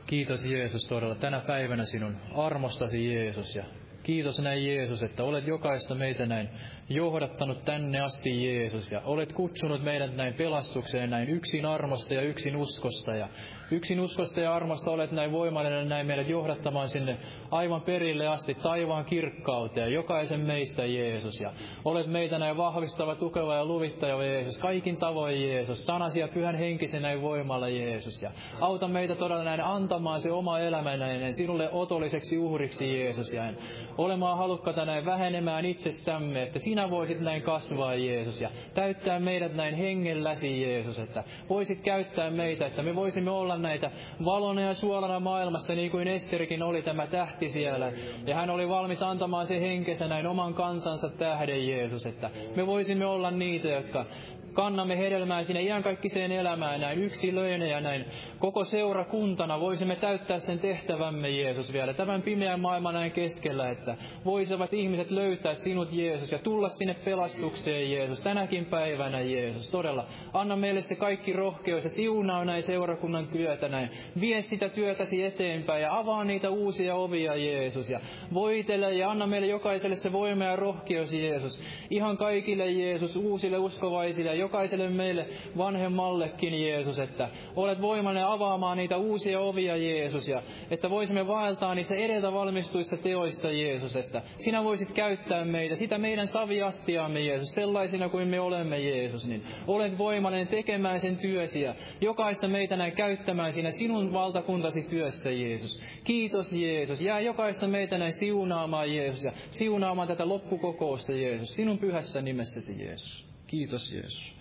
Kiitos 0.07 0.47
Jeesus 0.47 0.87
todella 0.89 1.15
tänä 1.15 1.41
päivänä 1.41 1.85
sinun 1.85 2.17
armostasi 2.35 3.15
Jeesus 3.15 3.57
ja 3.57 3.65
Kiitos 4.03 4.39
näin 4.39 4.67
Jeesus, 4.67 5.03
että 5.03 5.25
olet 5.25 5.47
jokaista 5.47 5.95
meitä 5.95 6.27
näin 6.27 6.49
johdattanut 6.89 7.65
tänne 7.65 8.01
asti 8.01 8.45
Jeesus 8.45 8.93
ja 8.93 9.01
olet 9.05 9.33
kutsunut 9.33 9.83
meidät 9.83 10.17
näin 10.17 10.35
pelastukseen 10.35 11.11
näin 11.11 11.29
yksin 11.29 11.67
armosta 11.67 12.15
ja 12.15 12.23
yksin 12.23 12.57
uskosta 12.57 13.15
ja 13.15 13.29
Yksin 13.71 14.01
uskosta 14.01 14.41
ja 14.41 14.55
armosta 14.55 14.91
olet 14.91 15.13
näin 15.13 15.33
voimallinen 15.33 15.89
näin 15.89 16.07
meidät 16.07 16.29
johdattamaan 16.29 16.89
sinne 16.89 17.17
aivan 17.51 17.83
perille 17.83 18.27
asti 18.27 18.55
taivaan 18.55 19.05
kirkkauteen, 19.05 19.93
jokaisen 19.93 20.41
meistä 20.41 20.87
Jeesus. 20.87 21.41
Ja 21.41 21.53
olet 21.85 22.07
meitä 22.07 22.39
näin 22.39 22.57
vahvistava, 22.57 23.15
tukeva 23.15 23.55
ja 23.55 23.65
luvittaja 23.65 24.23
Jeesus, 24.23 24.59
kaikin 24.59 24.97
tavoin 24.97 25.49
Jeesus, 25.49 25.85
sanasi 25.85 26.21
ja 26.21 26.29
pyhän 26.29 26.55
henkisen 26.55 27.03
näin 27.03 27.23
voimalla 27.23 27.69
Jeesus. 27.69 28.23
Ja 28.23 28.31
auta 28.61 28.89
meitä 28.89 29.15
todella 29.15 29.45
näin 29.45 29.65
antamaan 29.65 30.21
se 30.21 30.33
oma 30.33 30.59
elämä 30.59 30.97
näin 30.97 31.35
sinulle 31.35 31.69
otolliseksi 31.73 32.39
uhriksi 32.39 32.99
Jeesus. 32.99 33.33
Ja 33.33 33.53
olemaan 33.99 34.39
halukkata 34.39 34.85
näin 34.85 35.05
vähenemään 35.05 35.65
itsessämme, 35.65 36.43
että 36.43 36.59
sinä 36.59 36.74
voisit 36.91 37.21
näin 37.21 37.43
kasvaa 37.43 37.95
Jeesus 37.95 38.41
ja 38.41 38.51
täyttää 38.75 39.21
meidät 39.21 39.55
näin 39.55 39.75
hengelläsi 39.75 40.63
Jeesus, 40.63 40.99
että 40.99 41.25
voisit 41.49 41.81
käyttää 41.81 42.31
meitä, 42.31 42.67
että 42.67 42.83
me 42.83 42.95
voisimme 42.95 43.31
olla 43.31 43.59
näitä 43.59 43.91
valona 44.25 44.61
ja 44.61 44.75
suolana 44.75 45.21
maailmassa, 45.21 45.75
niin 45.75 45.91
kuin 45.91 46.09
Esterikin 46.09 46.63
oli 46.63 46.83
tämä 46.83 47.07
tähti 47.07 47.49
siellä. 47.49 47.93
Ja 48.27 48.35
hän 48.35 48.51
oli 48.51 48.69
valmis 48.69 49.03
antamaan 49.03 49.47
se 49.47 49.61
henkensä 49.61 50.09
näin 50.09 50.27
oman 50.27 50.55
kansansa 50.55 51.09
tähden 51.09 51.69
Jeesus, 51.69 52.07
että 52.07 52.31
me 52.57 52.67
voisimme 52.67 53.07
olla 53.07 53.31
niitä, 53.31 53.69
jotka 53.69 54.07
kannamme 54.55 54.99
hedelmää 54.99 55.45
sinne 55.45 55.63
iankaikkiseen 55.63 56.33
elämään 56.33 56.81
näin 56.81 56.99
yksilöinä 56.99 57.67
ja 57.67 57.81
näin 57.81 58.05
koko 58.39 58.65
seurakuntana 58.65 59.61
voisimme 59.61 59.97
täyttää 59.97 60.39
sen 60.39 60.59
tehtävämme 60.59 61.31
Jeesus 61.31 61.73
vielä 61.73 61.95
tämän 61.95 62.23
pimeän 62.23 62.61
maailman 62.61 62.95
näin 62.95 63.13
keskellä, 63.13 63.71
että 63.71 63.97
voisivat 64.25 64.73
ihmiset 64.73 65.11
löytää 65.11 65.55
sinut 65.55 65.89
Jeesus 65.93 66.33
ja 66.33 66.39
tulla 66.39 66.69
sinne 66.69 66.95
pelastukseen 66.95 67.91
Jeesus 67.91 68.23
tänäkin 68.23 68.67
päivänä 68.67 69.21
Jeesus. 69.21 69.71
Todella 69.71 70.07
anna 70.33 70.57
meille 70.57 70.83
se 70.83 70.95
kaikki 70.95 71.33
rohkeus 71.33 71.85
ja 71.85 71.91
siunaa 71.91 72.45
näin 72.45 72.63
seurakunnan 72.63 73.27
työtä 73.27 73.69
näin. 73.69 73.91
Vie 74.21 74.43
sitä 74.43 74.69
työtäsi 74.69 75.23
eteenpäin 75.25 75.83
ja 75.83 75.99
avaa 75.99 76.25
niitä 76.25 76.51
uusia 76.51 76.95
ovia 76.95 77.37
Jeesus 77.37 77.91
ja 77.91 78.01
voitele 78.35 78.93
ja 78.93 79.11
anna 79.11 79.27
meille 79.27 79.47
jokaiselle 79.47 79.97
se 79.97 80.13
voima 80.13 80.45
ja 80.45 80.57
rohkeus 80.57 81.13
Jeesus. 81.13 81.63
Ihan 81.91 82.17
kaikille 82.17 82.71
Jeesus, 82.71 83.17
uusille 83.17 83.59
uskovaisille 83.59 84.37
jokaiselle 84.45 84.89
meille 84.91 85.27
vanhemmallekin 85.57 86.55
Jeesus, 86.67 86.99
että 86.99 87.29
olet 87.57 87.81
voimallinen 87.81 88.27
avaamaan 88.27 88.77
niitä 88.77 88.97
uusia 88.97 89.41
ovia 89.41 89.77
Jeesus 89.77 90.29
ja 90.29 90.43
että 90.71 90.91
voisimme 90.91 91.27
vaeltaa 91.27 91.75
niissä 91.75 91.95
edeltä 91.95 92.33
valmistuissa 92.33 92.97
teoissa 92.97 93.51
Jeesus, 93.51 93.97
että 93.97 94.23
sinä 94.45 94.65
voisit 94.65 94.93
käyttää 94.93 95.45
meitä, 95.45 95.77
sitä 95.77 95.99
meidän 95.99 96.29
saviastiamme 96.29 97.21
Jeesus, 97.21 97.53
sellaisina 97.53 98.09
kuin 98.09 98.29
me 98.29 98.41
olemme 98.41 98.79
Jeesus, 98.81 99.27
niin 99.27 99.43
olet 99.67 99.99
voimallinen 99.99 100.47
tekemään 100.47 101.01
sen 101.01 101.17
työsi 101.17 101.61
ja 101.61 101.75
jokaista 102.01 102.49
meitä 102.49 102.77
näin 102.77 102.93
käyttämään 102.93 103.53
siinä 103.53 103.71
sinun 103.71 104.13
valtakuntasi 104.13 104.83
työssä 104.83 105.31
Jeesus. 105.31 105.83
Kiitos 106.05 106.53
Jeesus, 106.53 107.01
jää 107.01 107.21
jokaista 107.21 107.69
meitä 107.69 107.99
näin 107.99 108.13
siunaamaan 108.13 108.95
Jeesus 108.95 109.25
ja 109.25 109.33
siunaamaan 109.51 110.09
tätä 110.09 110.29
loppukokousta 110.29 111.13
Jeesus, 111.13 111.55
sinun 111.55 111.79
pyhässä 111.79 112.23
nimessäsi 112.23 112.85
Jeesus. 112.85 113.34
Kiitos 113.47 113.93
Jeesus. 113.93 114.35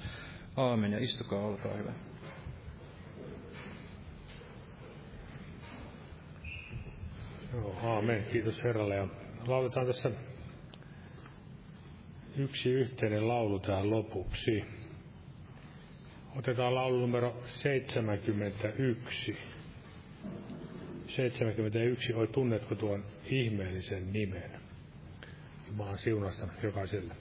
Aamen 0.56 0.92
ja 0.92 1.04
istukaa, 1.04 1.40
olkaa 1.40 1.74
hyvä. 1.74 1.94
Joo, 7.54 7.76
aamen. 7.84 8.26
Kiitos 8.32 8.64
Herralle. 8.64 8.96
Ja 8.96 9.08
lauletaan 9.48 9.88
tässä 9.88 10.12
yksi 12.38 12.70
yhteinen 12.72 13.28
laulu 13.28 13.60
tähän 13.60 13.90
lopuksi. 13.90 14.64
Otetaan 16.36 16.76
laulu 16.76 17.00
numero 17.00 17.42
71. 17.46 19.38
71. 21.08 22.14
Oi, 22.14 22.28
tunnetko 22.28 22.76
tuon 22.76 23.06
ihmeellisen 23.26 24.14
nimen? 24.14 24.52
Jumalan 25.68 25.98
siunasta 25.98 26.48
jokaiselle. 26.64 27.16